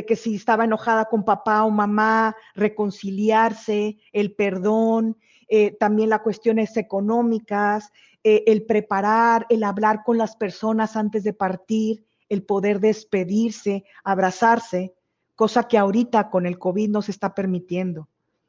que 0.06 0.16
si 0.16 0.36
estaba 0.36 0.64
enojada 0.64 1.06
con 1.06 1.24
papá 1.24 1.64
o 1.64 1.70
mamá, 1.70 2.36
reconciliarse, 2.54 3.98
el 4.12 4.34
perdón, 4.34 5.16
eh, 5.48 5.76
también 5.78 6.10
las 6.10 6.20
cuestiones 6.20 6.76
económicas, 6.76 7.92
eh, 8.24 8.44
el 8.46 8.64
preparar, 8.66 9.46
el 9.48 9.64
hablar 9.64 10.02
con 10.04 10.18
las 10.18 10.36
personas 10.36 10.96
antes 10.96 11.24
de 11.24 11.32
partir, 11.32 12.04
el 12.28 12.44
poder 12.44 12.80
despedirse, 12.80 13.84
abrazarse 14.04 14.94
cosa 15.34 15.68
que 15.68 15.78
ahorita 15.78 16.30
con 16.30 16.46
el 16.46 16.58
COVID 16.58 16.88
no 16.90 17.02
se 17.02 17.10
está 17.10 17.34
permitiendo. 17.34 18.08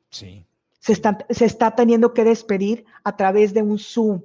Sí. 0.09 0.45
Se 0.79 0.93
está, 0.93 1.25
se 1.29 1.45
está 1.45 1.75
teniendo 1.75 2.13
que 2.13 2.23
despedir 2.23 2.85
a 3.03 3.15
través 3.15 3.53
de 3.53 3.61
un 3.61 3.79
Zoom, 3.79 4.21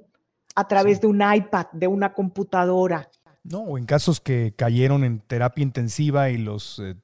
a 0.55 0.67
través 0.67 0.99
de 1.01 1.07
un 1.07 1.21
iPad, 1.21 1.67
de 1.71 1.87
una 1.87 2.13
computadora. 2.13 3.09
No, 3.43 3.59
o 3.59 3.77
en 3.77 3.85
casos 3.85 4.19
que 4.19 4.53
cayeron 4.55 5.03
en 5.03 5.19
terapia 5.19 5.63
intensiva 5.63 6.29
y 6.29 6.37
los, 6.37 6.79
eh, 6.79 6.95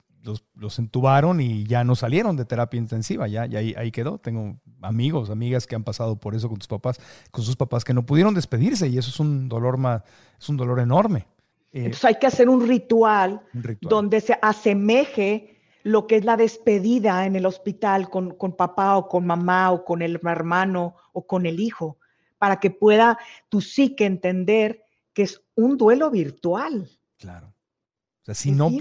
los, 0.56 0.80
entubaron 0.80 1.40
y 1.40 1.64
ya 1.66 1.84
no 1.84 1.96
salieron 1.96 2.36
de 2.36 2.46
terapia 2.46 2.78
intensiva, 2.78 3.28
ya, 3.28 3.46
ya 3.46 3.60
ahí, 3.60 3.74
ahí, 3.78 3.92
quedó. 3.92 4.18
Tengo 4.18 4.58
amigos, 4.82 5.30
amigas 5.30 5.68
que 5.68 5.76
han 5.76 5.84
pasado 5.84 6.18
por 6.20 6.36
eso 6.36 6.50
con 6.50 6.58
tus 6.58 6.68
papás, 6.68 7.00
con 7.32 7.44
sus 7.44 7.56
papás 7.56 7.84
que 7.84 7.94
no 7.94 8.06
pudieron 8.06 8.34
despedirse 8.34 8.88
y 8.88 8.98
eso 8.98 9.10
es 9.10 9.20
un 9.20 9.48
dolor 9.48 9.78
más, 9.78 10.04
es 10.40 10.50
un 10.50 10.58
dolor 10.58 10.80
enorme. 10.80 11.28
Eh, 11.76 11.80
Entonces 11.80 12.06
hay 12.06 12.16
que 12.16 12.28
hacer 12.28 12.48
un 12.48 12.66
ritual, 12.66 13.42
un 13.54 13.64
ritual, 13.64 13.90
donde 13.90 14.22
se 14.22 14.40
asemeje 14.42 15.60
lo 15.84 16.08
que 16.08 16.16
es 16.16 16.24
la 16.24 16.38
despedida 16.38 17.26
en 17.26 17.36
el 17.36 17.46
hospital 17.46 18.10
con, 18.10 18.34
papá 18.56 18.96
o 18.96 19.10
con 19.10 19.28
mamá 19.28 19.72
o 19.74 19.84
con 19.84 20.02
el 20.02 20.18
hermano 20.26 20.96
o 21.12 21.28
con 21.28 21.46
el 21.46 21.60
hijo, 21.60 21.98
para 22.38 22.62
que 22.62 22.72
pueda 22.72 23.20
tu 23.50 23.60
psique 23.60 24.06
entender 24.06 24.86
que 25.14 25.24
es 25.24 25.42
un 25.54 25.76
duelo 25.76 26.10
virtual. 26.10 26.90
Claro. 27.18 27.48
O 28.22 28.26
sea, 28.26 28.36
si, 28.36 28.52
no, 28.52 28.72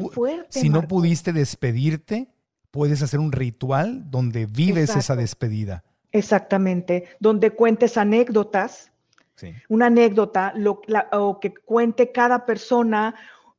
si 0.49 0.69
no 0.69 0.87
pudiste 0.87 1.33
despedirte, 1.33 2.33
puedes 2.71 3.03
hacer 3.03 3.19
un 3.19 3.33
ritual 3.33 4.09
donde 4.09 4.47
vives 4.47 4.95
esa 4.95 5.17
despedida. 5.17 5.83
Exactamente, 6.13 7.09
donde 7.19 7.51
cuentes 7.51 7.97
anécdotas, 7.97 8.93
una 9.69 9.87
anécdota, 9.87 10.53
lo, 10.57 10.81
o 11.13 11.41
que 11.41 11.55
cuente 11.55 12.13
cada 12.13 12.47
persona 12.47 13.15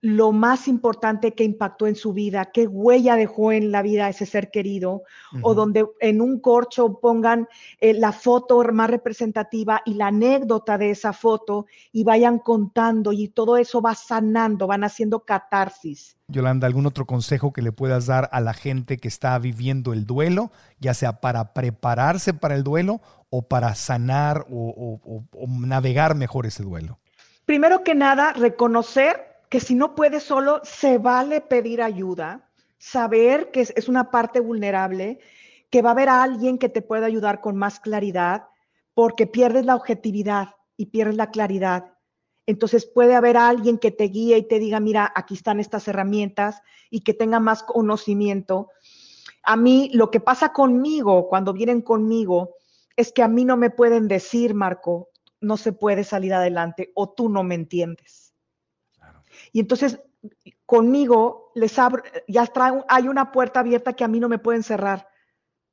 lo 0.05 0.31
más 0.31 0.67
importante 0.67 1.33
que 1.33 1.43
impactó 1.43 1.87
en 1.87 1.95
su 1.95 2.13
vida, 2.13 2.51
qué 2.53 2.67
huella 2.67 3.15
dejó 3.15 3.51
en 3.51 3.71
la 3.71 3.81
vida 3.81 4.07
ese 4.07 4.27
ser 4.27 4.51
querido, 4.51 5.01
o 5.41 5.55
donde 5.55 5.83
en 5.99 6.21
un 6.21 6.39
corcho 6.39 6.99
pongan 6.99 7.47
eh, 7.79 7.95
la 7.95 8.11
foto 8.11 8.63
más 8.71 8.87
representativa 8.87 9.81
y 9.83 9.95
la 9.95 10.07
anécdota 10.07 10.77
de 10.77 10.91
esa 10.91 11.11
foto 11.11 11.65
y 11.91 12.03
vayan 12.03 12.37
contando 12.37 13.13
y 13.13 13.29
todo 13.29 13.57
eso 13.57 13.81
va 13.81 13.95
sanando, 13.95 14.67
van 14.67 14.83
haciendo 14.83 15.21
catarsis. 15.21 16.15
Yolanda, 16.27 16.67
¿algún 16.67 16.85
otro 16.85 17.07
consejo 17.07 17.51
que 17.51 17.63
le 17.63 17.71
puedas 17.71 18.05
dar 18.05 18.29
a 18.31 18.41
la 18.41 18.53
gente 18.53 18.97
que 18.97 19.07
está 19.07 19.39
viviendo 19.39 19.91
el 19.91 20.05
duelo, 20.05 20.51
ya 20.79 20.93
sea 20.93 21.19
para 21.19 21.55
prepararse 21.55 22.35
para 22.35 22.53
el 22.53 22.63
duelo 22.63 23.01
o 23.31 23.47
para 23.47 23.73
sanar 23.73 24.45
o 24.51 24.99
navegar 25.47 26.13
mejor 26.13 26.45
ese 26.45 26.61
duelo? 26.61 26.99
Primero 27.45 27.83
que 27.83 27.95
nada, 27.95 28.33
reconocer 28.33 29.34
que 29.49 29.59
si 29.59 29.75
no 29.75 29.95
puedes 29.95 30.23
solo, 30.23 30.61
se 30.63 30.97
vale 30.97 31.41
pedir 31.41 31.81
ayuda, 31.81 32.49
saber 32.77 33.51
que 33.51 33.61
es, 33.61 33.89
una 33.89 34.11
parte 34.11 34.39
vulnerable, 34.39 35.19
que 35.69 35.81
va 35.81 35.89
a 35.89 35.93
haber 35.93 36.09
alguien 36.09 36.57
que 36.57 36.69
te 36.69 36.81
pueda 36.81 37.05
ayudar 37.05 37.41
con 37.41 37.55
más 37.57 37.79
claridad, 37.79 38.47
porque 38.93 39.27
pierdes 39.27 39.65
la 39.65 39.75
objetividad 39.75 40.49
y 40.77 40.87
pierdes 40.87 41.15
la 41.15 41.31
claridad. 41.31 41.93
Entonces 42.45 42.85
puede 42.85 43.15
haber 43.15 43.37
alguien 43.37 43.77
que 43.77 43.91
te 43.91 44.05
guíe 44.05 44.37
y 44.37 44.47
te 44.47 44.59
diga, 44.59 44.79
mira, 44.79 45.11
aquí 45.15 45.33
están 45.33 45.59
estas 45.59 45.87
herramientas 45.87 46.61
y 46.89 47.01
que 47.01 47.13
tenga 47.13 47.39
más 47.39 47.63
conocimiento. 47.63 48.69
A 49.43 49.55
mí, 49.55 49.89
lo 49.93 50.11
que 50.11 50.19
pasa 50.19 50.53
conmigo, 50.53 51.27
cuando 51.27 51.53
vienen 51.53 51.81
conmigo, 51.81 52.55
es 52.95 53.11
que 53.11 53.23
a 53.23 53.27
mí 53.27 53.45
no 53.45 53.57
me 53.57 53.69
pueden 53.69 54.07
decir, 54.07 54.53
Marco, 54.53 55.09
no 55.41 55.57
se 55.57 55.73
puede 55.73 56.03
salir 56.03 56.33
adelante 56.33 56.91
o 56.95 57.09
tú 57.09 57.29
no 57.29 57.43
me 57.43 57.55
entiendes. 57.55 58.24
Y 59.51 59.59
entonces 59.59 59.99
conmigo 60.65 61.51
les 61.55 61.77
abro, 61.77 62.03
ya 62.27 62.51
hay 62.87 63.07
una 63.07 63.31
puerta 63.31 63.59
abierta 63.59 63.93
que 63.93 64.03
a 64.03 64.07
mí 64.07 64.19
no 64.19 64.29
me 64.29 64.39
pueden 64.39 64.63
cerrar, 64.63 65.07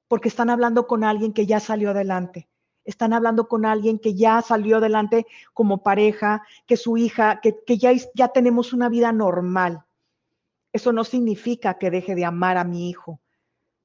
porque 0.09 0.29
están 0.29 0.51
hablando 0.51 0.87
con 0.87 1.05
alguien 1.05 1.33
que 1.33 1.47
ya 1.47 1.61
salió 1.61 1.91
adelante. 1.91 2.49
Están 2.85 3.13
hablando 3.13 3.49
con 3.49 3.65
alguien 3.65 3.99
que 3.99 4.15
ya 4.15 4.43
salió 4.43 4.79
adelante 4.79 5.27
como 5.55 5.83
pareja, 5.83 6.43
que 6.67 6.77
su 6.77 6.97
hija, 6.97 7.41
que, 7.41 7.63
que 7.65 7.79
ya, 7.79 7.93
ya 8.15 8.29
tenemos 8.29 8.73
una 8.73 8.89
vida 8.89 9.13
normal. 9.13 9.85
Eso 10.73 10.93
no 10.93 11.05
significa 11.05 11.79
que 11.79 11.91
deje 11.91 12.15
de 12.15 12.25
amar 12.25 12.57
a 12.57 12.65
mi 12.65 12.89
hijo, 12.89 13.21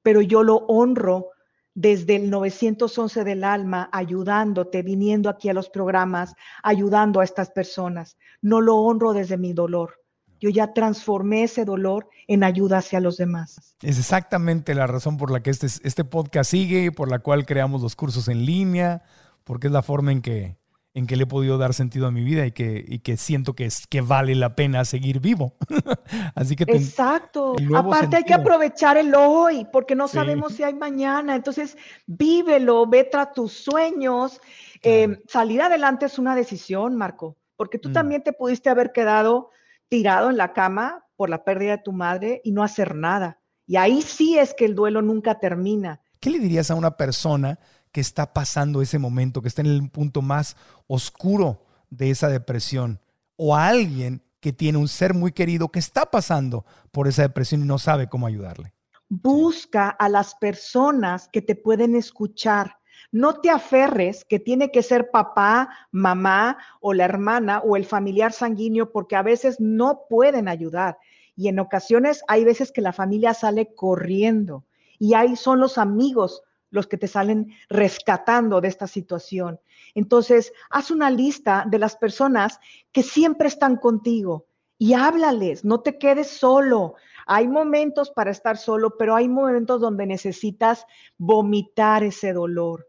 pero 0.02 0.22
yo 0.22 0.42
lo 0.42 0.58
honro 0.68 1.30
desde 1.78 2.16
el 2.16 2.32
911 2.32 3.24
del 3.24 3.44
alma, 3.44 3.88
ayudándote, 3.94 4.82
viniendo 4.82 5.30
aquí 5.30 5.48
a 5.48 5.54
los 5.54 5.70
programas, 5.70 6.34
ayudando 6.64 7.20
a 7.20 7.24
estas 7.24 7.52
personas. 7.52 8.18
No 8.42 8.62
lo 8.62 8.78
honro 8.78 9.14
desde 9.14 9.38
mi 9.38 9.54
dolor. 9.54 10.02
Yo 10.40 10.50
ya 10.50 10.74
transformé 10.74 11.44
ese 11.44 11.66
dolor 11.66 12.10
en 12.28 12.44
ayuda 12.44 12.80
hacia 12.80 13.00
los 13.00 13.18
demás. 13.18 13.76
Es 13.84 14.00
exactamente 14.00 14.74
la 14.74 14.88
razón 14.88 15.18
por 15.18 15.30
la 15.30 15.44
que 15.44 15.52
este, 15.52 15.68
este 15.68 16.04
podcast 16.04 16.50
sigue, 16.50 16.92
por 16.92 17.12
la 17.12 17.20
cual 17.20 17.46
creamos 17.46 17.84
los 17.84 17.96
cursos 17.96 18.28
en 18.28 18.44
línea, 18.44 19.04
porque 19.44 19.68
es 19.68 19.74
la 19.74 19.84
forma 19.84 20.12
en 20.12 20.24
que 20.24 20.58
en 20.98 21.06
que 21.06 21.16
le 21.16 21.26
he 21.26 21.28
podido 21.28 21.60
dar 21.60 21.76
sentido 21.76 22.08
a 22.08 22.12
mi 22.12 22.24
vida 22.24 22.48
y 22.48 22.52
que, 22.52 22.84
y 22.88 22.98
que 23.00 23.18
siento 23.18 23.54
que, 23.54 23.66
es, 23.66 23.86
que 23.86 24.02
vale 24.02 24.34
la 24.34 24.56
pena 24.56 24.84
seguir 24.84 25.20
vivo. 25.20 25.54
Así 26.34 26.56
que... 26.56 26.64
Exacto. 26.64 27.56
Aparte 27.76 28.16
hay 28.16 28.24
que 28.24 28.34
aprovechar 28.34 28.98
el 28.98 29.14
hoy, 29.14 29.68
porque 29.72 29.94
no 29.94 30.08
sabemos 30.08 30.54
si 30.54 30.64
hay 30.64 30.74
mañana. 30.74 31.36
Entonces, 31.36 31.78
vívelo, 32.08 32.88
ve 32.88 33.04
tras 33.04 33.32
tus 33.32 33.54
sueños. 33.54 34.42
Eh, 34.82 35.20
salir 35.28 35.62
adelante 35.62 36.08
es 36.08 36.18
una 36.18 36.36
decisión, 36.36 36.96
Marco, 36.96 37.38
porque 37.56 37.78
tú 37.78 37.90
mm. 37.90 37.94
también 37.94 38.24
te 38.24 38.34
pudiste 38.34 38.72
haber 38.72 38.92
quedado 38.92 39.52
tirado 39.90 40.32
en 40.32 40.38
la 40.38 40.52
cama 40.54 41.06
por 41.16 41.30
la 41.30 41.44
pérdida 41.44 41.78
de 41.78 41.84
tu 41.84 41.92
madre 41.92 42.42
y 42.44 42.54
no 42.54 42.64
hacer 42.64 42.96
nada. 42.96 43.38
Y 43.68 43.76
ahí 43.76 44.02
sí 44.02 44.40
es 44.40 44.56
que 44.56 44.66
el 44.66 44.74
duelo 44.74 45.04
nunca 45.04 45.38
termina. 45.38 46.02
¿Qué 46.20 46.32
le 46.32 46.40
dirías 46.40 46.72
a 46.72 46.76
una 46.76 46.98
persona 46.98 47.60
que 47.98 48.02
está 48.02 48.32
pasando 48.32 48.84
ese 48.84 49.00
momento, 49.00 49.42
que 49.42 49.48
está 49.48 49.64
en 49.64 49.70
el 49.70 49.90
punto 49.90 50.22
más 50.22 50.56
oscuro 50.86 51.64
de 51.90 52.12
esa 52.12 52.30
depresión? 52.30 53.00
O 53.38 53.56
a 53.56 53.70
alguien 53.70 54.22
que 54.40 54.54
tiene 54.54 54.78
un 54.78 54.88
ser 54.88 55.16
muy 55.16 55.32
querido 55.32 55.70
que 55.70 55.80
está 55.80 56.06
pasando 56.12 56.64
por 56.92 57.08
esa 57.08 57.24
depresión 57.24 57.62
y 57.62 57.66
no 57.66 57.80
sabe 57.80 58.08
cómo 58.08 58.28
ayudarle. 58.28 58.76
Busca 59.10 59.90
a 59.90 60.10
las 60.10 60.36
personas 60.36 61.28
que 61.28 61.42
te 61.42 61.56
pueden 61.56 61.96
escuchar. 61.96 62.78
No 63.12 63.42
te 63.42 63.50
aferres 63.50 64.26
que 64.26 64.40
tiene 64.40 64.70
que 64.70 64.84
ser 64.84 65.10
papá, 65.10 65.68
mamá 65.92 66.60
o 66.80 66.94
la 66.94 67.06
hermana 67.06 67.62
o 67.62 67.78
el 67.78 67.86
familiar 67.86 68.32
sanguíneo 68.32 68.92
porque 68.92 69.16
a 69.16 69.24
veces 69.24 69.60
no 69.60 70.02
pueden 70.08 70.48
ayudar. 70.48 71.00
Y 71.36 71.48
en 71.48 71.58
ocasiones 71.58 72.22
hay 72.28 72.46
veces 72.46 72.72
que 72.72 72.82
la 72.82 72.94
familia 72.94 73.34
sale 73.34 73.74
corriendo 73.74 74.66
y 75.00 75.16
ahí 75.16 75.36
son 75.36 75.60
los 75.60 75.80
amigos 75.80 76.44
los 76.70 76.88
que 76.88 76.98
te 76.98 77.08
salen 77.08 77.54
rescatando 77.70 78.62
de 78.62 78.68
esta 78.68 78.88
situación. 78.88 79.60
Entonces, 79.96 80.54
haz 80.70 80.92
una 80.92 81.10
lista 81.10 81.66
de 81.68 81.80
las 81.80 81.96
personas 81.96 82.60
que 82.92 83.04
siempre 83.04 83.48
están 83.48 83.78
contigo 83.78 84.48
y 84.78 84.94
háblales, 84.94 85.66
no 85.66 85.82
te 85.82 85.98
quedes 85.98 86.28
solo. 86.28 86.96
Hay 87.26 87.48
momentos 87.48 88.12
para 88.12 88.32
estar 88.32 88.58
solo, 88.58 88.96
pero 88.98 89.16
hay 89.16 89.28
momentos 89.28 89.82
donde 89.82 90.06
necesitas 90.06 90.86
vomitar 91.18 92.04
ese 92.04 92.34
dolor. 92.34 92.88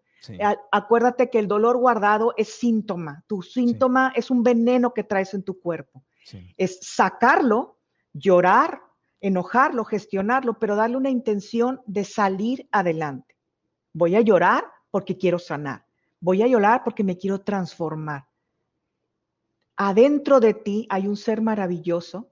Acuérdate 0.71 1.31
que 1.31 1.39
el 1.39 1.49
dolor 1.49 1.79
guardado 1.79 2.35
es 2.37 2.49
síntoma. 2.49 3.25
Tu 3.27 3.43
síntoma 3.43 4.13
es 4.15 4.31
un 4.31 4.43
veneno 4.43 4.93
que 4.93 5.05
traes 5.05 5.33
en 5.33 5.43
tu 5.43 5.59
cuerpo. 5.59 6.05
Es 6.57 6.79
sacarlo, 6.83 7.79
llorar, 8.13 8.83
enojarlo, 9.21 9.85
gestionarlo, 9.85 10.59
pero 10.59 10.77
darle 10.77 10.97
una 10.97 11.11
intención 11.11 11.81
de 11.87 12.05
salir 12.05 12.69
adelante. 12.71 13.38
Voy 13.93 14.15
a 14.15 14.21
llorar 14.21 14.65
porque 14.91 15.17
quiero 15.17 15.39
sanar. 15.39 15.85
Voy 16.21 16.43
a 16.43 16.47
llorar 16.47 16.83
porque 16.85 17.05
me 17.05 17.17
quiero 17.17 17.41
transformar. 17.41 18.27
Adentro 19.77 20.41
de 20.41 20.55
ti 20.55 20.87
hay 20.91 21.07
un 21.07 21.17
ser 21.17 21.41
maravilloso 21.41 22.29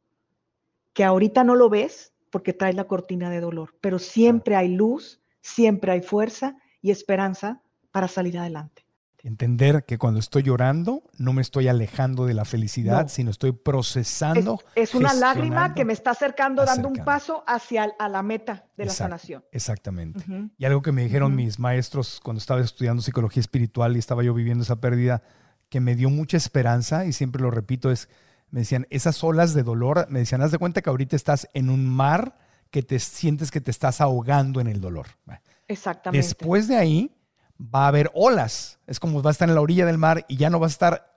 que 0.92 1.04
ahorita 1.04 1.44
no 1.44 1.54
lo 1.54 1.68
ves 1.68 2.12
porque 2.30 2.52
trae 2.52 2.72
la 2.72 2.88
cortina 2.88 3.30
de 3.30 3.40
dolor, 3.40 3.74
pero 3.80 3.98
siempre 3.98 4.56
hay 4.56 4.68
luz, 4.68 5.20
siempre 5.40 5.92
hay 5.92 6.02
fuerza 6.02 6.56
y 6.80 6.90
esperanza 6.90 7.62
para 7.92 8.08
salir 8.08 8.38
adelante. 8.38 8.85
Entender 9.26 9.84
que 9.84 9.98
cuando 9.98 10.20
estoy 10.20 10.44
llorando 10.44 11.02
no 11.18 11.32
me 11.32 11.42
estoy 11.42 11.66
alejando 11.66 12.26
de 12.26 12.34
la 12.34 12.44
felicidad, 12.44 13.08
sino 13.08 13.32
estoy 13.32 13.50
procesando. 13.50 14.60
Es, 14.76 14.94
una 14.94 15.12
lágrima 15.14 15.74
que 15.74 15.84
me 15.84 15.92
está 15.92 16.12
acercando, 16.12 16.64
dando 16.64 16.86
un 16.86 16.94
paso 17.04 17.42
hacia 17.44 17.92
a 17.98 18.08
la 18.08 18.22
meta 18.22 18.66
de 18.76 18.84
la 18.84 18.92
sanación. 18.92 19.44
Exactamente. 19.50 20.24
Y 20.56 20.64
algo 20.64 20.80
que 20.80 20.92
me 20.92 21.02
dijeron 21.02 21.34
mis 21.34 21.58
maestros 21.58 22.20
cuando 22.22 22.38
estaba 22.38 22.60
estudiando 22.60 23.02
psicología 23.02 23.40
espiritual 23.40 23.96
y 23.96 23.98
estaba 23.98 24.22
yo 24.22 24.32
viviendo 24.32 24.62
esa 24.62 24.76
pérdida, 24.80 25.24
que 25.70 25.80
me 25.80 25.96
dio 25.96 26.08
mucha 26.08 26.36
esperanza, 26.36 27.04
y 27.04 27.12
siempre 27.12 27.42
lo 27.42 27.50
repito, 27.50 27.90
es, 27.90 28.08
me 28.50 28.60
decían, 28.60 28.86
esas 28.90 29.24
olas 29.24 29.54
de 29.54 29.64
dolor, 29.64 30.06
me 30.08 30.20
decían, 30.20 30.40
haz 30.40 30.52
de 30.52 30.58
cuenta 30.58 30.82
que 30.82 30.90
ahorita 30.90 31.16
estás 31.16 31.50
en 31.52 31.68
un 31.70 31.84
mar 31.84 32.38
que 32.70 32.84
te 32.84 33.00
sientes 33.00 33.50
que 33.50 33.60
te 33.60 33.72
estás 33.72 34.00
ahogando 34.00 34.60
en 34.60 34.68
el 34.68 34.80
dolor. 34.80 35.08
Exactamente. 35.66 36.24
Después 36.24 36.68
de 36.68 36.76
ahí 36.76 37.15
va 37.60 37.84
a 37.84 37.88
haber 37.88 38.10
olas. 38.14 38.78
Es 38.86 39.00
como 39.00 39.22
va 39.22 39.30
a 39.30 39.32
estar 39.32 39.48
en 39.48 39.54
la 39.54 39.60
orilla 39.60 39.86
del 39.86 39.98
mar 39.98 40.24
y 40.28 40.36
ya 40.36 40.50
no 40.50 40.60
va 40.60 40.66
a 40.66 40.70
estar 40.70 41.12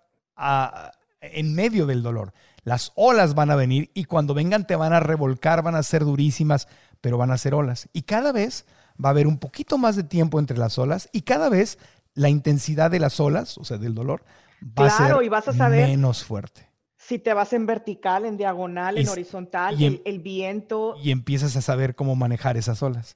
en 1.21 1.55
medio 1.55 1.85
del 1.85 2.03
dolor. 2.03 2.33
Las 2.63 2.91
olas 2.95 3.35
van 3.35 3.51
a 3.51 3.55
venir 3.55 3.89
y 3.93 4.05
cuando 4.05 4.33
vengan 4.33 4.67
te 4.67 4.75
van 4.75 4.93
a 4.93 4.99
revolcar, 4.99 5.63
van 5.63 5.75
a 5.75 5.83
ser 5.83 6.03
durísimas, 6.03 6.67
pero 7.01 7.17
van 7.17 7.31
a 7.31 7.37
ser 7.37 7.53
olas. 7.53 7.89
Y 7.93 8.03
cada 8.03 8.31
vez 8.31 8.65
va 9.03 9.09
a 9.09 9.11
haber 9.11 9.27
un 9.27 9.37
poquito 9.37 9.77
más 9.77 9.95
de 9.95 10.03
tiempo 10.03 10.39
entre 10.39 10.57
las 10.57 10.77
olas 10.77 11.09
y 11.11 11.21
cada 11.21 11.49
vez 11.49 11.77
la 12.13 12.29
intensidad 12.29 12.91
de 12.91 12.99
las 12.99 13.19
olas, 13.19 13.57
o 13.57 13.63
sea, 13.63 13.77
del 13.77 13.95
dolor, 13.95 14.23
va 14.61 14.87
a 14.87 14.89
ser 14.89 15.23
y 15.23 15.29
vas 15.29 15.47
a 15.47 15.53
saber 15.53 15.87
menos 15.87 16.23
fuerte. 16.23 16.67
Si 16.97 17.17
te 17.17 17.33
vas 17.33 17.53
en 17.53 17.65
vertical, 17.65 18.25
en 18.25 18.37
diagonal, 18.37 18.97
en 18.97 19.07
horizontal, 19.07 19.81
el, 19.81 20.01
el 20.05 20.19
viento. 20.19 20.95
Y 21.01 21.11
empiezas 21.11 21.55
a 21.55 21.61
saber 21.61 21.95
cómo 21.95 22.15
manejar 22.15 22.57
esas 22.57 22.83
olas. 22.83 23.15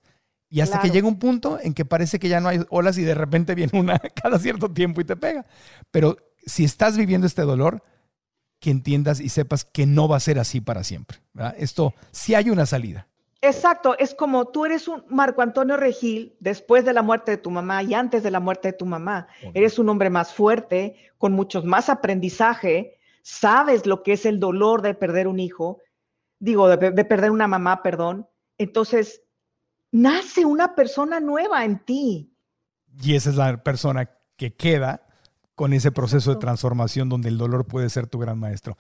Y 0.54 0.62
hasta 0.62 0.80
que 0.80 0.92
llega 0.92 1.08
un 1.08 1.18
punto 1.18 1.58
en 1.60 1.74
que 1.74 1.84
parece 1.84 2.20
que 2.20 2.30
ya 2.30 2.40
no 2.40 2.48
hay 2.48 2.60
olas 2.70 3.00
y 3.00 3.02
de 3.02 3.16
repente 3.16 3.56
viene 3.56 3.72
una 3.74 3.98
cada 4.24 4.38
cierto 4.38 4.70
tiempo 4.72 5.02
y 5.02 5.04
te 5.04 5.16
pega. 5.16 5.48
Pero 5.90 6.16
si 6.46 6.64
estás 6.64 6.96
viviendo 6.96 7.26
este 7.26 7.42
dolor, 7.42 7.82
que 8.60 8.70
entiendas 8.70 9.20
y 9.20 9.30
sepas 9.30 9.66
que 9.66 9.88
no 9.88 10.08
va 10.08 10.18
a 10.18 10.20
ser 10.20 10.38
así 10.38 10.62
para 10.62 10.84
siempre. 10.84 11.18
Esto 11.58 11.96
sí 12.12 12.36
hay 12.36 12.52
una 12.52 12.68
salida. 12.68 13.08
Exacto, 13.42 13.98
es 13.98 14.14
como 14.14 14.46
tú 14.50 14.66
eres 14.66 14.88
un 14.88 15.04
Marco 15.10 15.42
Antonio 15.42 15.76
Regil 15.76 16.36
después 16.40 16.86
de 16.86 16.94
la 16.94 17.02
muerte 17.02 17.32
de 17.32 17.38
tu 17.38 17.50
mamá 17.50 17.82
y 17.82 17.96
antes 17.96 18.22
de 18.22 18.30
la 18.30 18.40
muerte 18.40 18.70
de 18.70 18.78
tu 18.78 18.86
mamá. 18.86 19.28
Eres 19.56 19.80
un 19.80 19.90
hombre 19.90 20.12
más 20.12 20.36
fuerte, 20.36 20.96
con 21.18 21.34
muchos 21.34 21.66
más 21.66 21.90
aprendizaje, 21.90 23.00
sabes 23.24 23.88
lo 23.88 24.04
que 24.04 24.14
es 24.14 24.28
el 24.28 24.40
dolor 24.40 24.84
de 24.84 24.94
perder 24.94 25.28
un 25.28 25.40
hijo, 25.40 25.80
digo, 26.38 26.70
de 26.70 27.06
perder 27.06 27.32
una 27.32 27.48
mamá, 27.48 27.82
perdón. 27.82 28.30
Entonces, 28.60 29.24
nace 29.94 30.44
una 30.44 30.76
persona 30.76 31.22
nueva 31.22 31.64
en 31.64 31.80
ti. 31.80 32.36
Y 33.02 33.16
esa 33.16 33.30
es 33.30 33.38
la 33.38 33.64
persona 33.64 34.10
que 34.36 34.56
queda 34.56 35.08
con 35.56 35.72
ese 35.72 35.92
proceso 35.92 36.34
de 36.34 36.40
transformación 36.40 37.10
donde 37.10 37.30
el 37.30 37.38
dolor 37.38 37.66
puede 37.66 37.90
ser 37.90 38.08
tu 38.08 38.20
gran 38.20 38.40
maestro. 38.40 38.76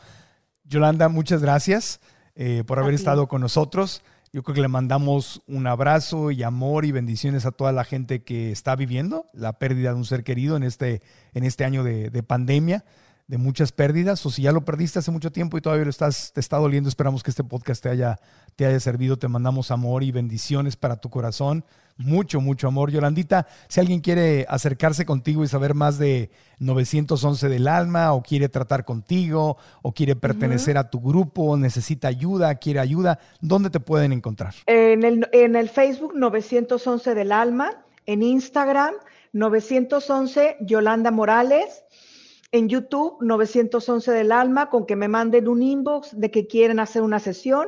Yolanda, 0.63 1.09
muchas 1.09 1.41
gracias 1.41 2.01
eh, 2.35 2.63
por 2.65 2.79
haber 2.79 2.95
estado 2.95 3.27
con 3.27 3.41
nosotros. 3.41 4.01
Yo 4.31 4.41
creo 4.41 4.55
que 4.55 4.61
le 4.61 4.67
mandamos 4.67 5.43
un 5.45 5.67
abrazo 5.67 6.31
y 6.31 6.41
amor 6.41 6.83
y 6.83 6.91
bendiciones 6.91 7.45
a 7.45 7.51
toda 7.51 7.71
la 7.71 7.83
gente 7.83 8.23
que 8.23 8.51
está 8.51 8.75
viviendo 8.75 9.27
la 9.33 9.59
pérdida 9.59 9.91
de 9.91 9.97
un 9.97 10.05
ser 10.05 10.23
querido 10.23 10.57
en 10.57 10.63
este, 10.63 11.03
en 11.33 11.43
este 11.43 11.63
año 11.63 11.83
de, 11.83 12.09
de 12.09 12.23
pandemia 12.23 12.83
de 13.27 13.37
muchas 13.37 13.71
pérdidas, 13.71 14.25
o 14.25 14.29
si 14.29 14.41
ya 14.41 14.51
lo 14.51 14.65
perdiste 14.65 14.99
hace 14.99 15.11
mucho 15.11 15.31
tiempo 15.31 15.57
y 15.57 15.61
todavía 15.61 15.85
lo 15.85 15.89
estás, 15.89 16.33
te 16.33 16.39
está 16.41 16.57
doliendo, 16.57 16.89
esperamos 16.89 17.23
que 17.23 17.31
este 17.31 17.43
podcast 17.43 17.81
te 17.81 17.89
haya, 17.89 18.19
te 18.55 18.65
haya 18.65 18.79
servido. 18.79 19.17
Te 19.17 19.27
mandamos 19.27 19.71
amor 19.71 20.03
y 20.03 20.11
bendiciones 20.11 20.75
para 20.75 20.97
tu 20.97 21.09
corazón. 21.09 21.63
Mucho, 21.95 22.41
mucho 22.41 22.67
amor. 22.67 22.91
Yolandita, 22.91 23.47
si 23.69 23.79
alguien 23.79 24.01
quiere 24.01 24.45
acercarse 24.49 25.05
contigo 25.05 25.43
y 25.43 25.47
saber 25.47 25.73
más 25.73 25.97
de 25.99 26.31
911 26.59 27.47
del 27.49 27.67
alma, 27.67 28.13
o 28.13 28.23
quiere 28.23 28.49
tratar 28.49 28.83
contigo, 28.83 29.57
o 29.81 29.93
quiere 29.93 30.15
pertenecer 30.15 30.77
a 30.77 30.89
tu 30.89 30.99
grupo, 30.99 31.55
necesita 31.55 32.09
ayuda, 32.09 32.55
quiere 32.55 32.79
ayuda, 32.79 33.19
¿dónde 33.41 33.69
te 33.69 33.79
pueden 33.79 34.11
encontrar? 34.11 34.53
En 34.65 35.03
el, 35.03 35.29
en 35.31 35.55
el 35.55 35.69
Facebook 35.69 36.13
911 36.15 37.15
del 37.15 37.31
alma, 37.31 37.83
en 38.05 38.21
Instagram 38.21 38.95
911 39.31 40.57
Yolanda 40.61 41.09
Morales 41.11 41.82
en 42.53 42.69
YouTube 42.69 43.17
911 43.19 44.11
del 44.11 44.31
alma 44.31 44.69
con 44.69 44.85
que 44.85 44.95
me 44.95 45.07
manden 45.07 45.47
un 45.47 45.61
inbox 45.61 46.17
de 46.17 46.31
que 46.31 46.47
quieren 46.47 46.79
hacer 46.79 47.01
una 47.01 47.19
sesión 47.19 47.67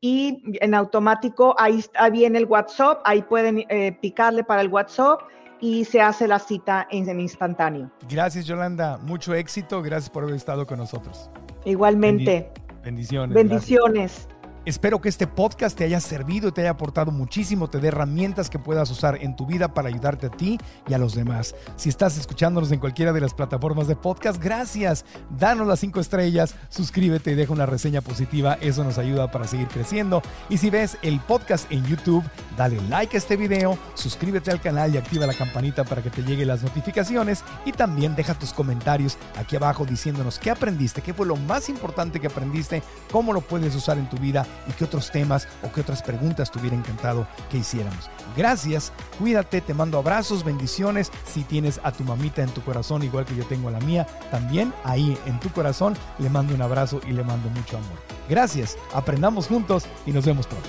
y 0.00 0.42
en 0.60 0.74
automático 0.74 1.54
ahí, 1.56 1.82
viene 2.12 2.38
el 2.38 2.44
WhatsApp, 2.44 3.00
ahí 3.04 3.22
pueden 3.22 3.64
eh, 3.70 3.96
picarle 4.02 4.44
para 4.44 4.60
el 4.60 4.68
WhatsApp 4.68 5.20
y 5.60 5.84
se 5.84 6.02
hace 6.02 6.28
la 6.28 6.40
cita 6.40 6.86
en, 6.90 7.08
en, 7.08 7.20
instantáneo. 7.20 7.90
Gracias 8.10 8.44
Yolanda, 8.44 8.98
mucho 8.98 9.32
éxito, 9.34 9.80
gracias 9.80 10.10
por 10.10 10.24
haber 10.24 10.34
estado 10.34 10.66
con 10.66 10.78
nosotros. 10.78 11.30
Igualmente. 11.64 12.50
bendiciones. 12.82 13.34
Bendiciones. 13.34 14.28
Espero 14.66 14.98
que 14.98 15.10
este 15.10 15.26
podcast 15.26 15.76
te 15.76 15.84
haya 15.84 16.00
servido 16.00 16.48
y 16.48 16.52
te 16.52 16.62
haya 16.62 16.70
aportado 16.70 17.12
muchísimo, 17.12 17.68
te 17.68 17.80
dé 17.80 17.88
herramientas 17.88 18.48
que 18.48 18.58
puedas 18.58 18.90
usar 18.90 19.18
en 19.20 19.36
tu 19.36 19.44
vida 19.44 19.74
para 19.74 19.88
ayudarte 19.88 20.28
a 20.28 20.30
ti 20.30 20.58
y 20.88 20.94
a 20.94 20.98
los 20.98 21.14
demás. 21.14 21.54
Si 21.76 21.90
estás 21.90 22.16
escuchándonos 22.16 22.72
en 22.72 22.80
cualquiera 22.80 23.12
de 23.12 23.20
las 23.20 23.34
plataformas 23.34 23.88
de 23.88 23.96
podcast, 23.96 24.42
gracias. 24.42 25.04
Danos 25.38 25.66
las 25.66 25.80
cinco 25.80 26.00
estrellas, 26.00 26.54
suscríbete 26.70 27.32
y 27.32 27.34
deja 27.34 27.52
una 27.52 27.66
reseña 27.66 28.00
positiva, 28.00 28.56
eso 28.62 28.84
nos 28.84 28.96
ayuda 28.96 29.30
para 29.30 29.46
seguir 29.46 29.68
creciendo. 29.68 30.22
Y 30.48 30.56
si 30.56 30.70
ves 30.70 30.96
el 31.02 31.20
podcast 31.20 31.70
en 31.70 31.84
YouTube, 31.84 32.24
dale 32.56 32.80
like 32.88 33.14
a 33.14 33.18
este 33.18 33.36
video, 33.36 33.76
suscríbete 33.92 34.50
al 34.50 34.62
canal 34.62 34.94
y 34.94 34.96
activa 34.96 35.26
la 35.26 35.34
campanita 35.34 35.84
para 35.84 36.02
que 36.02 36.08
te 36.08 36.22
lleguen 36.22 36.48
las 36.48 36.62
notificaciones 36.62 37.44
y 37.66 37.72
también 37.72 38.16
deja 38.16 38.32
tus 38.32 38.54
comentarios 38.54 39.18
aquí 39.36 39.56
abajo 39.56 39.84
diciéndonos 39.84 40.38
qué 40.38 40.50
aprendiste, 40.50 41.02
qué 41.02 41.12
fue 41.12 41.26
lo 41.26 41.36
más 41.36 41.68
importante 41.68 42.18
que 42.18 42.28
aprendiste, 42.28 42.82
cómo 43.12 43.34
lo 43.34 43.42
puedes 43.42 43.74
usar 43.74 43.98
en 43.98 44.08
tu 44.08 44.16
vida 44.16 44.46
y 44.68 44.72
qué 44.72 44.84
otros 44.84 45.10
temas 45.10 45.48
o 45.62 45.72
qué 45.72 45.80
otras 45.80 46.02
preguntas 46.02 46.50
te 46.50 46.58
hubiera 46.58 46.76
encantado 46.76 47.26
que 47.50 47.58
hiciéramos. 47.58 48.10
Gracias, 48.36 48.92
cuídate, 49.18 49.60
te 49.60 49.74
mando 49.74 49.98
abrazos, 49.98 50.44
bendiciones. 50.44 51.10
Si 51.24 51.42
tienes 51.44 51.80
a 51.82 51.92
tu 51.92 52.04
mamita 52.04 52.42
en 52.42 52.50
tu 52.50 52.62
corazón, 52.62 53.02
igual 53.02 53.24
que 53.24 53.36
yo 53.36 53.44
tengo 53.44 53.68
a 53.68 53.72
la 53.72 53.80
mía, 53.80 54.06
también 54.30 54.72
ahí 54.84 55.18
en 55.26 55.38
tu 55.40 55.50
corazón 55.50 55.94
le 56.18 56.30
mando 56.30 56.54
un 56.54 56.62
abrazo 56.62 57.00
y 57.06 57.12
le 57.12 57.24
mando 57.24 57.48
mucho 57.50 57.76
amor. 57.76 57.98
Gracias, 58.28 58.76
aprendamos 58.92 59.46
juntos 59.46 59.84
y 60.06 60.12
nos 60.12 60.24
vemos 60.24 60.46
pronto. 60.46 60.68